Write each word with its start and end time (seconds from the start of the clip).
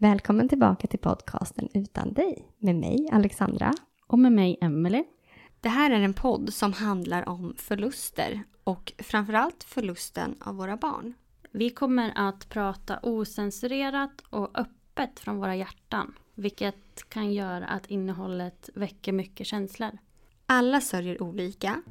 Välkommen 0.00 0.48
tillbaka 0.48 0.86
till 0.86 0.98
podcasten 0.98 1.68
Utan 1.74 2.12
dig 2.12 2.48
med 2.58 2.76
mig 2.76 3.08
Alexandra. 3.12 3.74
Och 4.06 4.18
med 4.18 4.32
mig 4.32 4.58
Emelie. 4.60 5.04
Det 5.60 5.68
här 5.68 5.90
är 5.90 6.00
en 6.00 6.14
podd 6.14 6.52
som 6.52 6.72
handlar 6.72 7.28
om 7.28 7.54
förluster 7.56 8.42
och 8.64 8.92
framförallt 8.98 9.64
förlusten 9.64 10.36
av 10.40 10.56
våra 10.56 10.76
barn. 10.76 11.14
Vi 11.52 11.70
kommer 11.70 12.12
att 12.14 12.48
prata 12.48 12.98
osensurerat 13.02 14.22
och 14.30 14.58
öppet 14.58 15.20
från 15.20 15.36
våra 15.36 15.56
hjärtan. 15.56 16.14
Vilket 16.34 17.08
kan 17.08 17.32
göra 17.32 17.66
att 17.66 17.86
innehållet 17.86 18.70
väcker 18.74 19.12
mycket 19.12 19.46
känslor. 19.46 19.98
Alla 20.46 20.80
sörjer 20.80 21.22
olika 21.22 21.82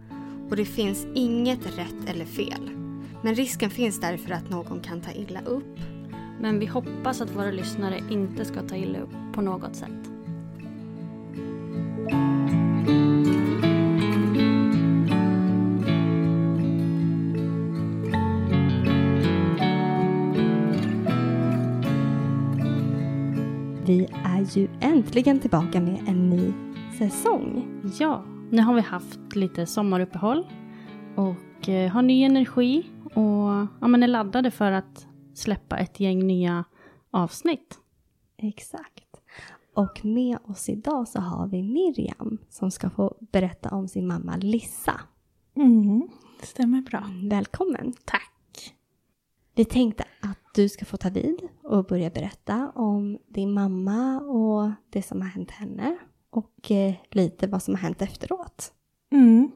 och 0.49 0.55
det 0.55 0.65
finns 0.65 1.07
inget 1.15 1.77
rätt 1.77 2.09
eller 2.09 2.25
fel. 2.25 2.69
Men 3.23 3.35
risken 3.35 3.69
finns 3.69 3.99
därför 3.99 4.31
att 4.31 4.49
någon 4.49 4.79
kan 4.79 5.01
ta 5.01 5.11
illa 5.11 5.41
upp. 5.41 5.96
Men 6.39 6.59
vi 6.59 6.65
hoppas 6.65 7.21
att 7.21 7.35
våra 7.35 7.51
lyssnare 7.51 7.99
inte 8.09 8.45
ska 8.45 8.61
ta 8.61 8.75
illa 8.75 8.99
upp 8.99 9.33
på 9.33 9.41
något 9.41 9.75
sätt. 9.75 10.11
Vi 23.85 24.07
är 24.23 24.57
ju 24.57 24.67
äntligen 24.79 25.39
tillbaka 25.39 25.81
med 25.81 25.99
en 26.07 26.29
ny 26.29 26.53
säsong. 26.97 27.67
Ja, 27.99 28.23
nu 28.49 28.61
har 28.61 28.73
vi 28.73 28.81
haft 28.81 29.35
lite 29.35 29.65
sommaruppehåll 29.65 30.47
och 31.15 31.69
eh, 31.69 31.91
har 31.91 32.01
ny 32.01 32.23
energi 32.23 32.83
och 33.03 33.67
ja, 33.79 33.87
men 33.87 34.03
är 34.03 34.07
laddade 34.07 34.51
för 34.51 34.71
att 34.71 35.06
släppa 35.37 35.77
ett 35.77 35.99
gäng 35.99 36.27
nya 36.27 36.63
avsnitt. 37.11 37.79
Exakt. 38.37 39.21
Och 39.73 40.05
med 40.05 40.37
oss 40.43 40.69
idag 40.69 41.07
så 41.07 41.19
har 41.19 41.47
vi 41.47 41.63
Miriam 41.63 42.37
som 42.49 42.71
ska 42.71 42.89
få 42.89 43.17
berätta 43.19 43.69
om 43.69 43.87
sin 43.87 44.07
mamma 44.07 44.37
Lissa. 44.37 45.01
Mm, 45.55 46.09
det 46.39 46.45
stämmer 46.45 46.81
bra. 46.81 47.03
Välkommen! 47.23 47.93
Tack. 48.05 48.73
Vi 49.55 49.65
tänkte 49.65 50.03
att 50.21 50.53
du 50.55 50.69
ska 50.69 50.85
få 50.85 50.97
ta 50.97 51.09
vid 51.09 51.47
och 51.63 51.85
börja 51.85 52.09
berätta 52.09 52.71
om 52.75 53.17
din 53.27 53.53
mamma 53.53 54.21
och 54.21 54.71
det 54.89 55.01
som 55.01 55.21
har 55.21 55.27
hänt 55.27 55.51
henne 55.51 55.97
och 56.29 56.71
eh, 56.71 56.93
lite 57.11 57.47
vad 57.47 57.63
som 57.63 57.73
har 57.73 57.81
hänt 57.81 58.01
efteråt. 58.01 58.71
Mm. 59.11 59.51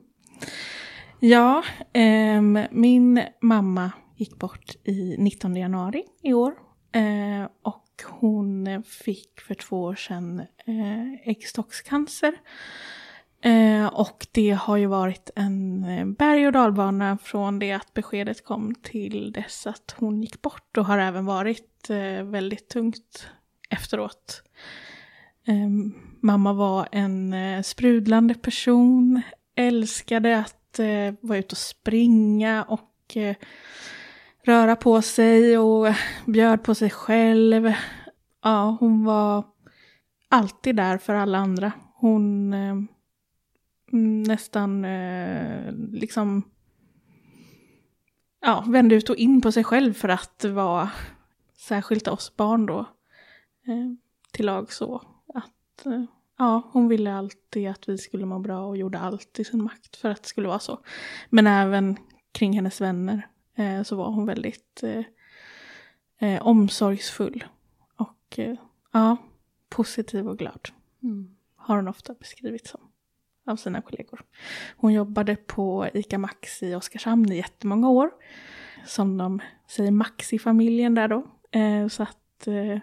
Ja, 1.19 1.63
ehm, 1.94 2.59
min 2.72 3.24
mamma 3.42 3.92
gick 4.21 4.39
bort 4.39 4.75
i 4.83 5.15
19 5.17 5.55
januari 5.55 6.03
i 6.23 6.33
år. 6.33 6.53
Eh, 6.91 7.47
och 7.61 7.87
hon 8.05 8.83
fick 8.83 9.41
för 9.41 9.53
två 9.53 9.83
år 9.83 9.95
sedan 9.95 10.39
eh, 10.39 11.29
äggstockscancer. 11.29 12.33
Eh, 13.43 13.85
och 13.85 14.27
det 14.31 14.51
har 14.51 14.77
ju 14.77 14.85
varit 14.85 15.29
en 15.35 15.83
eh, 15.83 16.05
berg 16.05 16.47
och 16.47 16.53
dalbana 16.53 17.17
från 17.23 17.59
det 17.59 17.71
att 17.71 17.93
beskedet 17.93 18.45
kom 18.45 18.75
till 18.75 19.31
dess 19.31 19.67
att 19.67 19.95
hon 19.97 20.21
gick 20.21 20.41
bort 20.41 20.77
och 20.77 20.85
har 20.85 20.97
även 20.97 21.25
varit 21.25 21.89
eh, 21.89 22.23
väldigt 22.23 22.69
tungt 22.69 23.27
efteråt. 23.69 24.43
Eh, 25.47 25.93
mamma 26.21 26.53
var 26.53 26.88
en 26.91 27.33
eh, 27.33 27.61
sprudlande 27.61 28.33
person, 28.33 29.21
älskade 29.55 30.38
att 30.38 30.79
eh, 30.79 31.13
vara 31.21 31.38
ute 31.38 31.53
och 31.53 31.57
springa 31.57 32.63
och 32.63 33.17
eh, 33.17 33.35
röra 34.44 34.75
på 34.75 35.02
sig 35.02 35.57
och 35.57 35.88
bjöd 36.25 36.63
på 36.63 36.75
sig 36.75 36.90
själv. 36.90 37.74
Ja, 38.44 38.78
hon 38.79 39.06
var 39.06 39.46
alltid 40.29 40.75
där 40.75 40.97
för 40.97 41.16
alla 41.16 41.38
andra. 41.38 41.72
Hon 41.96 42.53
eh, 42.53 42.75
nästan 44.28 44.85
eh, 44.85 45.74
liksom 45.91 46.44
ja, 48.41 48.66
vände 48.68 48.96
ut 48.96 49.09
och 49.09 49.16
in 49.16 49.41
på 49.41 49.51
sig 49.51 49.63
själv 49.63 49.94
för 49.94 50.09
att 50.09 50.46
vara 50.46 50.90
särskilt 51.57 52.07
oss 52.07 52.35
barn 52.35 52.66
då 52.66 52.80
eh, 53.68 53.91
till 54.31 54.46
lag 54.46 54.74
så 54.74 55.01
att 55.34 55.85
eh, 55.85 56.03
ja, 56.38 56.69
hon 56.72 56.88
ville 56.88 57.13
alltid 57.13 57.69
att 57.69 57.90
vi 57.90 57.97
skulle 57.97 58.25
må 58.25 58.40
bra 58.40 58.66
och 58.66 58.78
gjorde 58.78 59.00
allt 59.00 59.40
i 59.40 59.44
sin 59.44 59.63
makt 59.63 59.96
för 59.96 60.09
att 60.09 60.24
det 60.24 60.30
skulle 60.30 60.47
vara 60.47 60.59
så. 60.59 60.80
Men 61.30 61.47
även 61.47 61.97
kring 62.31 62.53
hennes 62.53 62.81
vänner 62.81 63.28
Eh, 63.61 63.83
så 63.83 63.95
var 63.95 64.11
hon 64.11 64.25
väldigt 64.25 64.83
eh, 64.83 65.03
eh, 66.19 66.41
omsorgsfull 66.47 67.44
och 67.95 68.39
eh, 68.39 68.55
ja, 68.91 69.17
positiv 69.69 70.27
och 70.27 70.38
glad. 70.38 70.69
Mm. 71.03 71.35
Har 71.55 71.75
hon 71.75 71.88
ofta 71.88 72.13
beskrivit 72.13 72.67
som 72.67 72.81
av 73.45 73.55
sina 73.55 73.81
kollegor. 73.81 74.21
Hon 74.77 74.94
jobbade 74.94 75.35
på 75.35 75.88
ICA 75.94 76.17
Maxi 76.17 76.67
i 76.67 76.75
Oskarshamn 76.75 77.31
i 77.31 77.38
jättemånga 77.38 77.89
år. 77.89 78.11
Som 78.85 79.17
de 79.17 79.39
säger 79.67 79.91
Maxi-familjen 79.91 80.95
där 80.95 81.07
då. 81.07 81.25
Eh, 81.51 81.88
så 81.88 82.03
att 82.03 82.47
eh, 82.47 82.80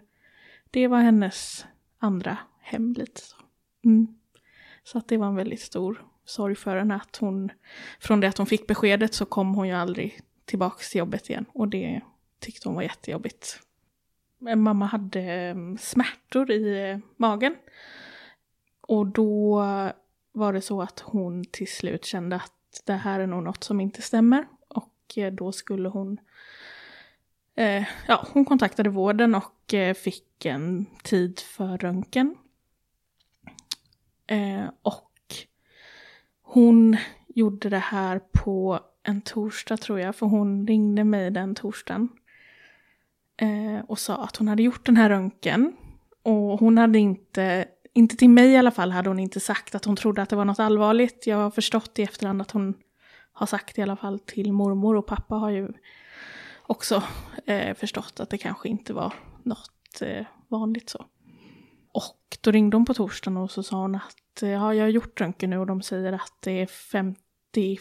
det 0.71 0.89
var 0.89 1.01
hennes 1.01 1.67
andra 1.99 2.39
hem 2.61 2.93
lite 2.93 3.21
så. 3.21 3.37
Mm. 3.85 4.07
Så 4.85 4.99
att 4.99 5.09
det 5.09 5.17
var 5.17 5.27
en 5.27 5.37
väldigt 5.37 5.61
stor 5.61 6.05
sorg 6.25 6.55
för 6.55 6.77
henne 6.77 6.95
att 6.95 7.17
hon, 7.17 7.51
från 8.01 8.21
det 8.21 8.29
att 8.29 8.39
hon 8.39 8.47
fick 8.47 8.67
beskedet 8.67 9.15
så 9.15 9.25
kom 9.25 9.55
hon 9.55 9.69
ju 9.69 9.75
aldrig 9.75 10.21
tillbaks 10.49 10.91
till 10.91 10.99
jobbet 10.99 11.31
igen. 11.31 11.45
Och 11.53 11.69
det 11.69 12.01
tyckte 12.39 12.69
hon 12.69 12.77
var 12.77 12.83
jättejobbigt. 12.83 13.61
Men 14.39 14.61
mamma 14.61 14.87
hade 14.87 15.21
ehm, 15.21 15.79
smärtor 15.79 16.51
i 16.51 16.91
eh, 16.91 16.99
magen. 17.17 17.57
Och 18.81 19.07
då 19.07 19.63
var 20.33 20.53
det 20.53 20.61
så 20.61 20.83
att 20.83 21.01
hon 21.01 21.45
till 21.45 21.69
slut 21.69 22.05
kände 22.05 22.37
att 22.37 22.83
det 22.85 22.93
här 22.93 23.21
är 23.21 23.27
nog 23.27 23.43
något 23.43 23.65
som 23.65 23.81
inte 23.81 24.03
stämmer. 24.03 24.47
Och 24.69 25.19
eh, 25.19 25.33
då 25.33 25.53
skulle 25.53 25.89
hon... 25.89 26.19
Eh, 27.55 27.85
ja, 28.07 28.27
hon 28.33 28.45
kontaktade 28.45 28.91
vården 28.91 29.35
och 29.35 29.75
eh, 29.75 29.95
fick 29.95 30.45
en 30.45 30.87
tid 31.03 31.41
för 31.41 31.79
röntgen. 31.79 32.37
Eh, 34.27 34.67
och 34.83 35.13
hon 36.43 36.97
gjorde 37.27 37.69
det 37.69 37.79
här 37.79 38.21
på 38.33 38.81
en 39.09 39.21
torsdag 39.21 39.77
tror 39.77 40.01
jag, 40.01 40.17
för 40.17 40.27
hon 40.27 40.67
ringde 40.67 41.05
mig 41.05 41.31
den 41.31 41.55
torsdagen. 41.55 42.09
eh, 43.37 43.85
och 43.89 43.99
sa 43.99 44.17
att 44.17 44.37
hon 44.37 44.49
hade 44.49 44.63
gjort 44.63 44.87
den 44.87 44.97
här 44.97 45.09
röntgen. 45.09 45.77
Och 46.23 46.61
hon 46.61 46.79
hade 46.79 46.99
inte, 46.99 47.69
inte 47.95 48.17
till 48.17 48.31
mig 48.31 48.51
i 48.51 48.57
alla 48.57 48.71
fall, 48.71 48.91
hade 48.91 49.09
hon 49.11 49.19
inte 49.19 49.41
sagt 49.41 49.75
att 49.75 49.85
hon 49.85 49.97
trodde 49.97 50.23
att 50.23 50.29
det 50.29 50.37
var 50.37 50.45
något 50.45 50.59
allvarligt. 50.59 51.27
Jag 51.27 51.37
har 51.37 51.51
förstått 51.51 51.99
i 51.99 52.03
efterhand 52.03 52.41
att 52.43 52.51
hon 52.51 52.75
har 53.33 53.47
sagt 53.47 53.79
i 53.79 53.83
alla 53.83 53.97
fall 53.97 54.19
till 54.19 54.53
mormor 54.53 54.97
och 54.97 55.07
pappa 55.07 55.35
har 55.35 55.51
ju 55.51 55.69
också 56.63 57.03
eh, 57.47 57.75
förstått 57.75 58.21
att 58.21 58.31
det 58.31 58.39
kanske 58.39 58.69
inte 58.69 58.93
var 58.93 59.15
något 59.43 60.03
eh, 60.03 60.27
vanligt 60.49 60.91
så. 60.91 61.07
Och 61.93 62.39
då 62.41 62.51
ringde 62.51 62.77
hon 62.77 62.85
på 62.85 62.95
torsdagen 62.95 63.37
och 63.37 63.51
så 63.51 63.63
sa 63.63 63.77
hon 63.77 63.95
att 63.95 64.43
ja, 64.43 64.75
jag 64.75 64.85
har 64.85 64.89
gjort 64.89 65.21
röntgen 65.21 65.51
nu 65.51 65.59
och 65.59 65.67
de 65.67 65.83
säger 65.83 66.13
att 66.13 66.35
det 66.43 66.63
är 66.63 66.67
50, 66.67 67.28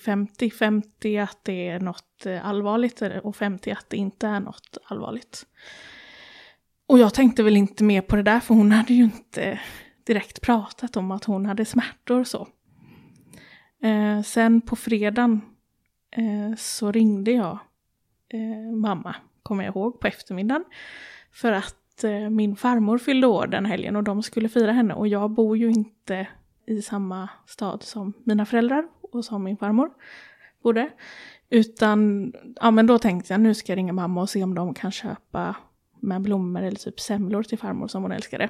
50, 0.05 0.49
50 0.49 1.17
att 1.17 1.39
det 1.43 1.67
är 1.67 1.79
något 1.79 2.25
eh, 2.25 2.45
allvarligt 2.45 3.01
och 3.23 3.35
50 3.35 3.71
att 3.71 3.89
det 3.89 3.97
inte 3.97 4.27
är 4.27 4.39
något 4.39 4.77
allvarligt. 4.83 5.45
Och 6.87 6.99
jag 6.99 7.13
tänkte 7.13 7.43
väl 7.43 7.57
inte 7.57 7.83
mer 7.83 8.01
på 8.01 8.15
det 8.15 8.23
där 8.23 8.39
för 8.39 8.53
hon 8.53 8.71
hade 8.71 8.93
ju 8.93 9.03
inte 9.03 9.59
direkt 10.03 10.41
pratat 10.41 10.97
om 10.97 11.11
att 11.11 11.23
hon 11.23 11.45
hade 11.45 11.65
smärtor 11.65 12.19
och 12.19 12.27
så. 12.27 12.47
Eh, 13.83 14.21
sen 14.21 14.61
på 14.61 14.75
fredagen 14.75 15.41
eh, 16.11 16.55
så 16.57 16.91
ringde 16.91 17.31
jag 17.31 17.59
eh, 18.29 18.75
mamma, 18.75 19.15
kommer 19.43 19.63
jag 19.63 19.75
ihåg, 19.75 19.99
på 19.99 20.07
eftermiddagen. 20.07 20.63
För 21.31 21.51
att 21.51 22.03
eh, 22.03 22.29
min 22.29 22.55
farmor 22.55 22.97
fyllde 22.97 23.27
år 23.27 23.47
den 23.47 23.65
helgen 23.65 23.95
och 23.95 24.03
de 24.03 24.23
skulle 24.23 24.49
fira 24.49 24.71
henne. 24.71 24.93
Och 24.93 25.07
jag 25.07 25.31
bor 25.31 25.57
ju 25.57 25.69
inte 25.69 26.27
i 26.65 26.81
samma 26.81 27.29
stad 27.45 27.83
som 27.83 28.13
mina 28.23 28.45
föräldrar 28.45 28.87
och 29.15 29.25
som 29.25 29.43
min 29.43 29.57
farmor 29.57 29.89
bodde. 30.63 30.89
Utan, 31.49 32.33
ja 32.55 32.71
men 32.71 32.87
då 32.87 32.99
tänkte 32.99 33.33
jag 33.33 33.41
nu 33.41 33.53
ska 33.53 33.71
jag 33.71 33.77
ringa 33.77 33.93
mamma 33.93 34.21
och 34.21 34.29
se 34.29 34.43
om 34.43 34.55
de 34.55 34.73
kan 34.73 34.91
köpa 34.91 35.55
med 35.99 36.21
blommor 36.21 36.61
eller 36.61 36.77
typ 36.77 36.99
semlor 36.99 37.43
till 37.43 37.57
farmor 37.57 37.87
som 37.87 38.01
hon 38.01 38.11
älskade. 38.11 38.49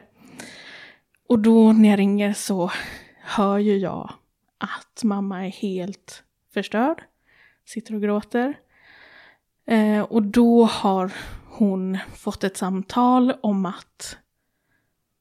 Och 1.27 1.39
då 1.39 1.71
när 1.71 1.89
jag 1.89 1.99
ringer 1.99 2.33
så 2.33 2.71
hör 3.21 3.57
ju 3.57 3.77
jag 3.77 4.13
att 4.57 5.03
mamma 5.03 5.45
är 5.45 5.49
helt 5.49 6.23
förstörd. 6.53 7.03
Sitter 7.65 7.95
och 7.95 8.01
gråter. 8.01 8.59
Eh, 9.65 10.01
och 10.01 10.23
då 10.23 10.63
har 10.65 11.13
hon 11.45 11.97
fått 12.15 12.43
ett 12.43 12.57
samtal 12.57 13.33
om 13.41 13.65
att 13.65 14.17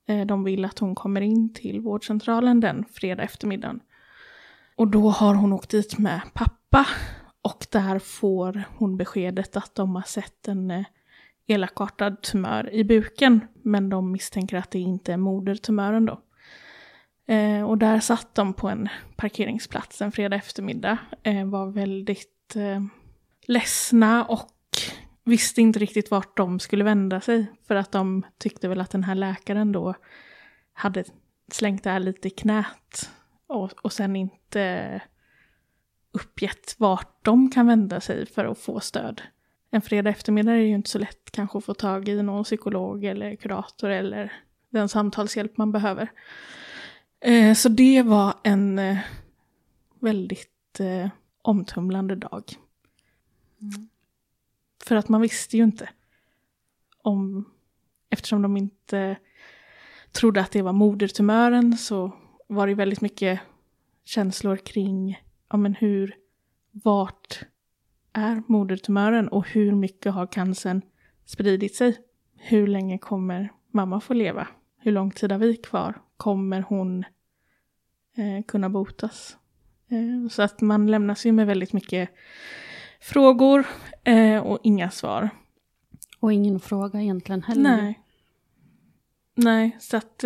eh, 0.09 0.27
de 0.27 0.45
vill 0.45 0.65
att 0.65 0.79
hon 0.79 0.95
kommer 0.95 1.21
in 1.21 1.55
till 1.55 1.81
vårdcentralen 1.81 2.61
den 2.61 2.85
fredag 2.93 3.23
eftermiddagen. 3.23 3.81
Och 4.77 4.89
då 4.89 5.09
har 5.11 5.35
hon 5.35 5.53
åkt 5.53 5.71
dit 5.71 5.99
med 5.99 6.21
pappa 6.35 6.87
och 7.43 7.67
där 7.71 7.99
får 7.99 8.63
hon 8.79 8.97
beskedet 8.97 9.57
att 9.57 9.75
de 9.75 9.95
har 9.95 10.03
sett 10.03 10.49
en 10.49 10.71
eh, 10.71 10.85
elakartad 11.47 12.23
tumör 12.23 12.75
i 12.75 12.85
buken 12.85 13.41
men 13.63 13.89
de 13.89 14.13
misstänker 14.13 14.57
att 14.57 14.71
det 14.71 14.79
inte 14.79 15.13
är 15.13 15.17
modertumören 15.17 16.07
då. 16.07 16.21
Eh, 17.29 17.63
och 17.63 17.79
där 17.79 18.01
satt 18.01 18.35
de 18.35 18.55
på 18.55 18.69
en 18.69 18.89
parkeringsplats 19.17 20.03
en 20.03 20.13
fredag 20.13 20.37
eftermiddag. 20.37 20.99
Eh, 21.23 21.45
var 21.45 21.67
väldigt 21.67 22.57
eh, 22.57 22.83
ledsna 23.47 24.25
och 24.25 24.51
visste 25.25 25.61
inte 25.61 25.79
riktigt 25.79 26.11
vart 26.11 26.37
de 26.37 26.61
skulle 26.61 26.85
vända 26.85 27.21
sig. 27.21 27.47
För 27.69 27.75
att 27.75 27.93
de 27.93 28.27
tyckte 28.39 28.69
väl 28.69 28.81
att 28.81 28.91
den 28.91 29.05
här 29.05 29.15
läkaren 29.15 29.73
då 29.73 29.95
hade 30.73 31.05
slängt 31.53 31.85
det 31.85 31.91
här 31.91 32.01
lite 32.01 32.29
i 32.29 32.31
knät. 32.31 33.11
Och, 33.47 33.73
och 33.83 33.93
sen 33.93 34.17
inte 34.17 35.01
uppgett 36.13 36.75
vart 36.79 37.25
de 37.25 37.51
kan 37.51 37.67
vända 37.67 38.01
sig 38.01 38.27
för 38.27 38.45
att 38.45 38.59
få 38.59 38.81
stöd. 38.81 39.23
En 39.71 39.83
fredag 39.83 40.11
eftermiddag 40.11 40.53
är 40.53 40.57
det 40.57 40.65
ju 40.65 40.75
inte 40.75 40.91
så 40.91 40.99
lätt 40.99 41.31
kanske 41.31 41.59
att 41.59 41.65
få 41.65 41.75
tag 41.75 42.09
i 42.09 42.23
någon 42.23 42.45
psykolog 42.45 43.05
eller 43.05 43.37
kurator 43.37 43.91
eller 43.91 44.33
den 44.71 44.89
samtalshjälp 44.89 45.57
man 45.57 45.73
behöver. 45.73 46.13
Eh, 47.21 47.55
så 47.55 47.69
det 47.69 48.03
var 48.03 48.35
en 48.43 48.79
eh, 48.79 48.99
väldigt 50.01 50.81
eh, 50.81 51.09
omtumlande 51.43 52.17
dag. 52.17 52.45
Mm. 53.61 53.89
För 54.85 54.97
att 54.97 55.09
man 55.09 55.21
visste 55.21 55.57
ju 55.57 55.65
inte 55.65 55.89
om, 57.03 57.51
eftersom 58.11 58.43
de 58.43 58.57
inte 58.57 59.17
trodde 60.13 60.41
att 60.41 60.53
det 60.53 60.63
var 60.63 60.73
modertumören 60.73 61.79
så 61.79 62.13
var 62.47 62.67
det 62.67 62.75
väldigt 62.75 63.01
mycket 63.01 63.41
känslor 64.05 64.57
kring, 64.57 65.23
ja 65.49 65.57
men 65.57 65.75
hur, 65.75 66.15
vart 66.71 67.45
är 68.13 68.43
modertumören 68.47 69.29
och 69.29 69.49
hur 69.49 69.73
mycket 69.73 70.13
har 70.13 70.27
cancern 70.27 70.83
spridit 71.25 71.75
sig? 71.75 71.99
Hur 72.37 72.67
länge 72.67 72.99
kommer 72.99 73.53
mamma 73.71 74.01
få 74.01 74.15
leva? 74.15 74.49
Hur 74.79 74.93
lång 74.93 75.11
tid 75.11 75.33
har 75.33 75.39
vi 75.39 75.57
kvar? 75.57 76.01
Kommer 76.17 76.61
hon 76.61 77.05
eh, 78.17 78.45
kunna 78.47 78.71
botas? 78.71 79.37
Eh, 79.89 80.29
så 80.31 80.43
att 80.43 80.61
man 80.61 80.87
lämnas 80.87 81.27
ju 81.27 81.33
med 81.33 81.47
väldigt 81.47 81.73
mycket 81.73 82.11
frågor 83.01 83.67
eh, 84.05 84.39
och 84.39 84.59
inga 84.63 84.91
svar. 84.91 85.31
Och 86.21 86.33
ingen 86.33 86.61
fråga 86.61 87.03
egentligen 87.03 87.43
heller. 87.43 87.77
Nej. 87.77 88.01
Nej, 89.35 89.77
så 89.81 89.97
att... 89.97 90.25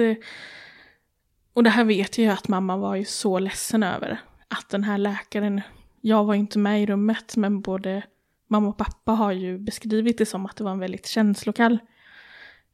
Och 1.61 1.65
det 1.65 1.71
här 1.71 1.85
vet 1.85 2.19
jag 2.19 2.25
ju 2.25 2.31
att 2.31 2.49
mamma 2.49 2.77
var 2.77 2.95
ju 2.97 3.05
så 3.05 3.39
ledsen 3.39 3.83
över. 3.83 4.21
Att 4.49 4.69
den 4.69 4.85
här 4.85 4.99
läkaren, 4.99 5.61
jag 6.01 6.25
var 6.25 6.35
inte 6.35 6.59
med 6.59 6.83
i 6.83 6.87
rummet, 6.87 7.37
men 7.37 7.61
både 7.61 8.03
mamma 8.47 8.69
och 8.69 8.77
pappa 8.77 9.13
har 9.13 9.33
ju 9.33 9.59
beskrivit 9.59 10.19
det 10.19 10.27
som 10.27 10.47
att 10.47 10.57
det 10.57 10.65
var 10.65 10.71
en 10.71 10.79
väldigt 10.79 11.07
känslokall 11.07 11.79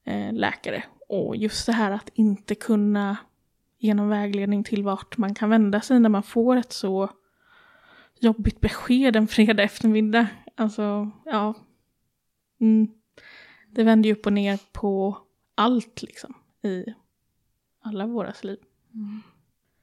eh, 0.05 0.33
läkare. 0.33 0.85
Och 1.09 1.37
just 1.37 1.67
det 1.67 1.73
här 1.73 1.91
att 1.91 2.11
inte 2.15 2.55
kunna 2.55 3.17
ge 3.79 3.95
någon 3.95 4.09
vägledning 4.09 4.65
till 4.65 4.83
vart 4.83 5.17
man 5.17 5.35
kan 5.35 5.51
vända 5.51 5.81
sig 5.81 6.01
när 6.01 6.09
man 6.09 6.23
får 6.23 6.57
ett 6.57 6.73
så 6.73 7.11
jobbigt 8.21 8.61
besked 8.61 9.17
en 9.17 9.29
fredag 9.29 9.63
eftermiddag. 9.63 10.27
Alltså, 10.55 11.11
ja. 11.25 11.55
Mm. 12.61 12.89
Det 13.71 13.85
vänder 13.85 14.09
ju 14.09 14.15
upp 14.15 14.27
och 14.27 14.33
ner 14.33 14.59
på 14.73 15.19
allt 15.55 16.03
liksom 16.03 16.35
i 16.63 16.85
alla 17.81 18.07
våras 18.07 18.45
liv. 18.45 18.59
Mm. 18.97 19.23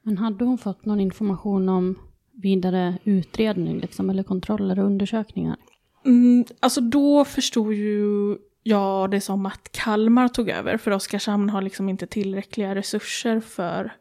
Men 0.01 0.17
hade 0.17 0.45
hon 0.45 0.57
fått 0.57 0.85
någon 0.85 0.99
information 0.99 1.69
om 1.69 1.99
vidare 2.31 2.97
utredning 3.03 3.79
liksom, 3.79 4.09
eller 4.09 4.23
kontroller 4.23 4.79
och 4.79 4.85
undersökningar? 4.85 5.57
Mm, 6.05 6.45
alltså 6.59 6.81
då 6.81 7.25
förstod 7.25 7.73
ju 7.73 8.37
jag 8.63 9.11
det 9.11 9.21
som 9.21 9.45
att 9.45 9.71
Kalmar 9.71 10.27
tog 10.27 10.49
över 10.49 10.77
för 10.77 10.91
Oskarshamn 10.91 11.49
har 11.49 11.61
liksom 11.61 11.89
inte 11.89 12.07
tillräckliga 12.07 12.75
resurser 12.75 13.39
för 13.39 13.93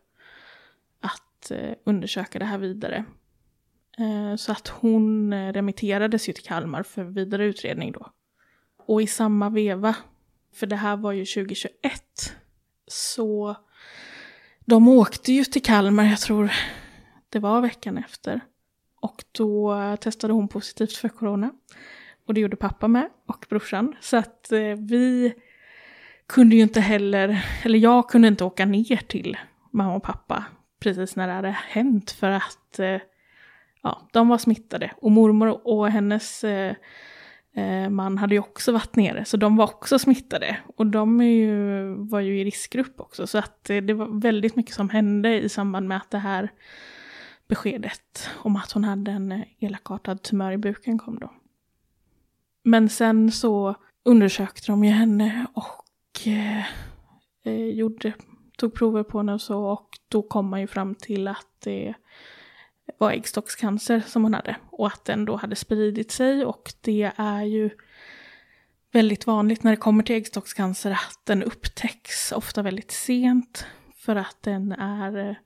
att 1.01 1.51
eh, 1.51 1.75
undersöka 1.85 2.39
det 2.39 2.45
här 2.45 2.59
vidare. 2.59 3.05
Eh, 3.99 4.37
så 4.37 4.53
att 4.53 4.69
hon 4.69 5.33
eh, 5.33 5.53
remitterades 5.53 6.29
ju 6.29 6.33
till 6.33 6.45
Kalmar 6.45 6.83
för 6.83 7.05
vidare 7.05 7.47
utredning 7.47 7.93
då. 7.93 8.11
Och 8.87 9.03
i 9.03 9.07
samma 9.07 9.51
veva, 9.51 9.97
för 10.55 10.67
det 10.67 10.77
här 10.77 10.97
var 10.97 11.13
ju 11.13 11.25
2021, 11.25 11.73
så 12.87 13.57
de 14.64 14.88
åkte 14.88 15.33
ju 15.33 15.45
till 15.45 15.62
Kalmar, 15.62 16.04
jag 16.04 16.21
tror 16.21 16.52
det 17.28 17.38
var 17.38 17.61
veckan 17.61 17.99
efter. 17.99 18.40
Och 19.00 19.25
då 19.33 19.76
testade 20.00 20.33
hon 20.33 20.49
positivt 20.49 20.92
för 20.92 21.09
corona. 21.09 21.50
Och 22.26 22.35
det 22.35 22.40
gjorde 22.40 22.57
pappa 22.57 22.88
med 22.88 23.09
och 23.28 23.47
brorsan. 23.49 23.97
Så 24.00 24.16
att 24.16 24.52
eh, 24.52 24.76
vi 24.78 25.35
kunde 26.26 26.57
ju 26.57 26.62
inte 26.62 26.81
heller, 26.81 27.45
eller 27.62 27.78
jag 27.78 28.09
kunde 28.09 28.28
inte 28.28 28.45
åka 28.45 28.64
ner 28.64 28.97
till 28.97 29.37
mamma 29.71 29.95
och 29.95 30.02
pappa 30.02 30.45
precis 30.81 31.16
när 31.16 31.26
det 31.26 31.33
hade 31.33 31.50
hänt 31.50 32.11
för 32.11 32.31
att 32.31 32.78
eh, 32.78 33.00
ja, 33.83 34.09
de 34.12 34.28
var 34.28 34.38
smittade. 34.38 34.92
Och 34.97 35.11
mormor 35.11 35.66
och 35.66 35.90
hennes 35.90 36.45
eh, 36.45 36.75
Eh, 37.55 37.91
man 37.91 38.19
hade 38.19 38.35
ju 38.35 38.41
också 38.41 38.73
varit 38.73 38.97
nere, 38.97 39.25
så 39.25 39.37
de 39.37 39.57
var 39.57 39.65
också 39.65 39.99
smittade. 39.99 40.57
Och 40.77 40.87
de 40.87 41.21
är 41.21 41.25
ju, 41.25 41.85
var 41.95 42.21
ju 42.21 42.41
i 42.41 42.45
riskgrupp 42.45 43.01
också, 43.01 43.27
så 43.27 43.39
att 43.39 43.71
eh, 43.71 43.77
det 43.77 43.95
var 43.95 44.21
väldigt 44.21 44.57
mycket 44.57 44.75
som 44.75 44.89
hände 44.89 45.41
i 45.41 45.49
samband 45.49 45.89
med 45.89 45.97
att 45.97 46.11
det 46.11 46.19
här 46.19 46.51
beskedet 47.49 48.31
om 48.37 48.57
att 48.57 48.73
hon 48.73 48.85
hade 48.85 49.11
en 49.11 49.33
eh, 49.33 49.43
elakartad 49.59 50.23
tumör 50.23 50.53
i 50.53 50.59
buken 50.59 50.99
kom 50.99 51.19
då. 51.19 51.33
Men 52.65 52.89
sen 52.89 53.33
så 53.33 53.75
undersökte 54.05 54.73
de 54.73 54.85
ju 54.85 54.91
henne 54.91 55.47
och 55.55 56.29
eh, 56.29 56.65
eh, 57.45 57.67
gjorde, 57.67 58.13
tog 58.57 58.75
prover 58.75 59.03
på 59.03 59.19
henne 59.19 59.35
och 59.35 59.41
så 59.41 59.65
och 59.65 59.89
då 60.09 60.23
kom 60.23 60.47
man 60.49 60.61
ju 60.61 60.67
fram 60.67 60.95
till 60.95 61.29
att 61.29 61.47
det 61.65 61.95
var 63.03 63.13
äggstockscancer 63.13 64.01
som 64.01 64.23
hon 64.23 64.35
hade 64.35 64.57
och 64.71 64.87
att 64.87 65.05
den 65.05 65.25
då 65.25 65.37
hade 65.37 65.57
spridit 65.57 66.11
sig 66.11 66.45
och 66.45 66.73
det 66.81 67.13
är 67.17 67.43
ju 67.43 67.71
väldigt 68.93 69.27
vanligt 69.27 69.63
när 69.63 69.71
det 69.71 69.77
kommer 69.77 70.03
till 70.03 70.17
äggstockscancer 70.17 70.91
att 70.91 71.21
den 71.25 71.43
upptäcks 71.43 72.33
ofta 72.33 72.63
väldigt 72.63 72.91
sent 72.91 73.67
för 73.97 74.17
att 74.17 74.37
den 74.41 74.73
är 74.73 75.29
eh, 75.29 75.37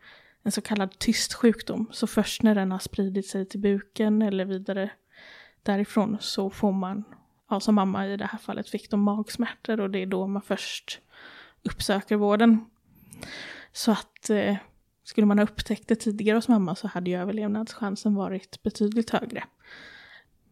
en 0.43 0.53
så 0.53 0.61
kallad 0.61 0.99
tyst 0.99 1.35
sjukdom. 1.35 1.89
Så 1.93 2.07
först 2.07 2.43
när 2.43 2.55
den 2.55 2.73
har 2.73 2.79
spridit 2.79 3.27
sig 3.27 3.49
till 3.49 3.61
buken 3.61 4.23
eller 4.23 4.45
vidare 4.45 4.91
därifrån 5.63 6.17
så 6.21 6.51
får 6.51 6.73
man 6.73 7.05
ja, 7.51 7.61
som 7.61 7.75
mamma 7.75 8.07
i 8.07 8.17
det 8.17 8.27
här 8.27 8.39
fallet 8.39 8.69
fick 8.69 8.91
de 8.91 9.01
magsmärtor 9.01 9.81
och 9.81 9.91
det 9.91 9.99
är 9.99 10.07
då 10.07 10.27
man 10.27 10.43
först 10.43 11.01
uppsöker 11.63 12.17
vården. 12.17 12.65
Så 13.73 13.93
att 13.93 14.31
eh, 14.31 14.57
skulle 15.07 15.27
man 15.27 15.39
ha 15.39 15.45
upptäckt 15.45 15.89
det 15.89 15.97
tidigare 15.97 16.37
hos 16.37 16.49
mamma 16.49 16.75
så 16.75 16.89
hade 16.89 17.11
ju 17.11 17.17
överlevnadschansen 17.17 18.15
varit 18.15 18.63
betydligt 18.63 19.11
högre. 19.11 19.45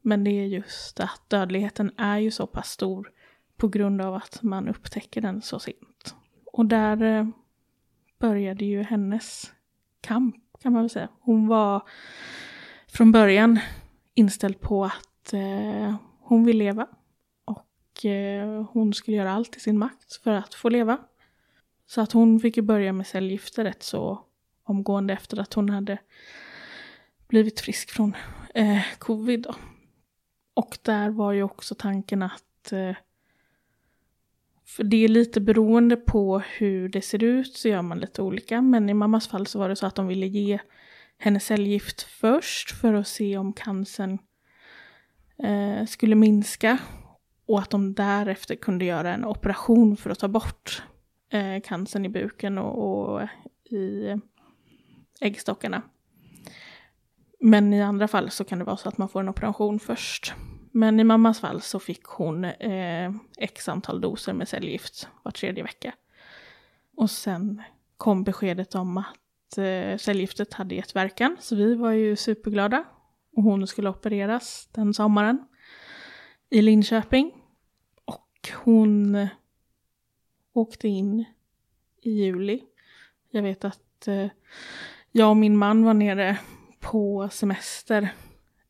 Men 0.02 0.24
det 0.24 0.30
är 0.30 0.46
just 0.46 1.00
att 1.00 1.22
dödligheten 1.28 1.92
är 1.96 2.18
ju 2.18 2.30
så 2.30 2.46
pass 2.46 2.70
stor 2.70 3.12
på 3.56 3.68
grund 3.68 4.00
av 4.00 4.14
att 4.14 4.42
man 4.42 4.68
upptäcker 4.68 5.20
den 5.20 5.42
så 5.42 5.58
sent. 5.58 6.14
Och 6.52 6.66
där 6.66 7.02
eh, 7.02 7.26
började 8.18 8.64
ju 8.64 8.82
hennes 8.82 9.52
kamp 10.00 10.36
kan 10.62 10.72
man 10.72 10.82
väl 10.82 10.90
säga. 10.90 11.08
Hon 11.20 11.46
var 11.46 11.82
från 12.88 13.12
början 13.12 13.60
inställd 14.14 14.60
på 14.60 14.84
att 14.84 15.32
eh, 15.32 15.94
hon 16.20 16.44
vill 16.44 16.58
leva. 16.58 16.86
Och 17.44 18.04
eh, 18.04 18.66
hon 18.70 18.94
skulle 18.94 19.16
göra 19.16 19.32
allt 19.32 19.56
i 19.56 19.60
sin 19.60 19.78
makt 19.78 20.14
för 20.14 20.30
att 20.30 20.54
få 20.54 20.68
leva. 20.68 20.98
Så 21.86 22.00
att 22.00 22.12
hon 22.12 22.40
fick 22.40 22.56
ju 22.56 22.62
börja 22.62 22.92
med 22.92 23.06
cellgifter 23.06 23.64
rätt 23.64 23.82
så 23.82 24.24
omgående 24.64 25.12
efter 25.14 25.40
att 25.40 25.54
hon 25.54 25.68
hade 25.68 25.98
blivit 27.28 27.60
frisk 27.60 27.90
från 27.90 28.16
eh, 28.54 28.82
covid. 28.98 29.42
Då. 29.42 29.54
Och 30.54 30.78
där 30.82 31.10
var 31.10 31.32
ju 31.32 31.42
också 31.42 31.74
tanken 31.74 32.22
att 32.22 32.72
eh, 32.72 32.96
för 34.64 34.84
det 34.84 35.04
är 35.04 35.08
lite 35.08 35.40
beroende 35.40 35.96
på 35.96 36.38
hur 36.38 36.88
det 36.88 37.02
ser 37.02 37.24
ut 37.24 37.56
så 37.56 37.68
gör 37.68 37.82
man 37.82 37.98
lite 37.98 38.22
olika. 38.22 38.62
Men 38.62 38.88
i 38.88 38.94
mammas 38.94 39.28
fall 39.28 39.46
så 39.46 39.58
var 39.58 39.68
det 39.68 39.76
så 39.76 39.86
att 39.86 39.94
de 39.94 40.06
ville 40.06 40.26
ge 40.26 40.58
henne 41.18 41.40
cellgift 41.40 42.02
först 42.02 42.70
för 42.70 42.94
att 42.94 43.08
se 43.08 43.38
om 43.38 43.52
cancern 43.52 44.18
eh, 45.42 45.86
skulle 45.86 46.14
minska. 46.14 46.78
Och 47.46 47.58
att 47.58 47.70
de 47.70 47.94
därefter 47.94 48.54
kunde 48.54 48.84
göra 48.84 49.14
en 49.14 49.24
operation 49.24 49.96
för 49.96 50.10
att 50.10 50.18
ta 50.18 50.28
bort 50.28 50.82
eh, 51.30 51.60
cancern 51.64 52.04
i 52.04 52.08
buken 52.08 52.58
och, 52.58 53.12
och 53.14 53.28
i 53.64 54.14
äggstockarna. 55.24 55.82
Men 57.40 57.72
i 57.72 57.82
andra 57.82 58.08
fall 58.08 58.30
så 58.30 58.44
kan 58.44 58.58
det 58.58 58.64
vara 58.64 58.76
så 58.76 58.88
att 58.88 58.98
man 58.98 59.08
får 59.08 59.20
en 59.20 59.28
operation 59.28 59.80
först. 59.80 60.34
Men 60.70 61.00
i 61.00 61.04
mammas 61.04 61.40
fall 61.40 61.60
så 61.60 61.78
fick 61.78 62.04
hon 62.04 62.44
eh, 62.44 63.12
x 63.38 63.68
antal 63.68 64.00
doser 64.00 64.32
med 64.32 64.48
cellgift 64.48 65.08
var 65.22 65.32
tredje 65.32 65.62
vecka. 65.62 65.94
Och 66.96 67.10
sen 67.10 67.62
kom 67.96 68.24
beskedet 68.24 68.74
om 68.74 68.98
att 68.98 69.58
eh, 69.58 69.96
cellgiftet 69.96 70.54
hade 70.54 70.74
gett 70.74 70.96
verkan, 70.96 71.36
så 71.40 71.56
vi 71.56 71.74
var 71.74 71.90
ju 71.90 72.16
superglada. 72.16 72.84
Och 73.36 73.42
hon 73.42 73.66
skulle 73.66 73.88
opereras 73.88 74.68
den 74.72 74.94
sommaren 74.94 75.46
i 76.50 76.62
Linköping. 76.62 77.32
Och 78.04 78.48
hon 78.64 79.14
eh, 79.14 79.28
åkte 80.52 80.88
in 80.88 81.24
i 82.02 82.10
juli. 82.10 82.62
Jag 83.30 83.42
vet 83.42 83.64
att 83.64 84.08
eh, 84.08 84.26
jag 85.16 85.30
och 85.30 85.36
min 85.36 85.56
man 85.56 85.84
var 85.84 85.94
nere 85.94 86.38
på 86.80 87.28
semester 87.32 88.02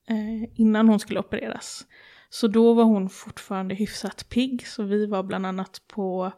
eh, 0.08 0.50
innan 0.54 0.88
hon 0.88 1.00
skulle 1.00 1.20
opereras. 1.20 1.86
Så 2.30 2.48
då 2.48 2.74
var 2.74 2.84
hon 2.84 3.10
fortfarande 3.10 3.74
hyfsat 3.74 4.28
pigg, 4.28 4.66
så 4.66 4.82
vi 4.82 5.06
var 5.06 5.22
bland 5.22 5.46
annat 5.46 5.80
på 5.88 6.32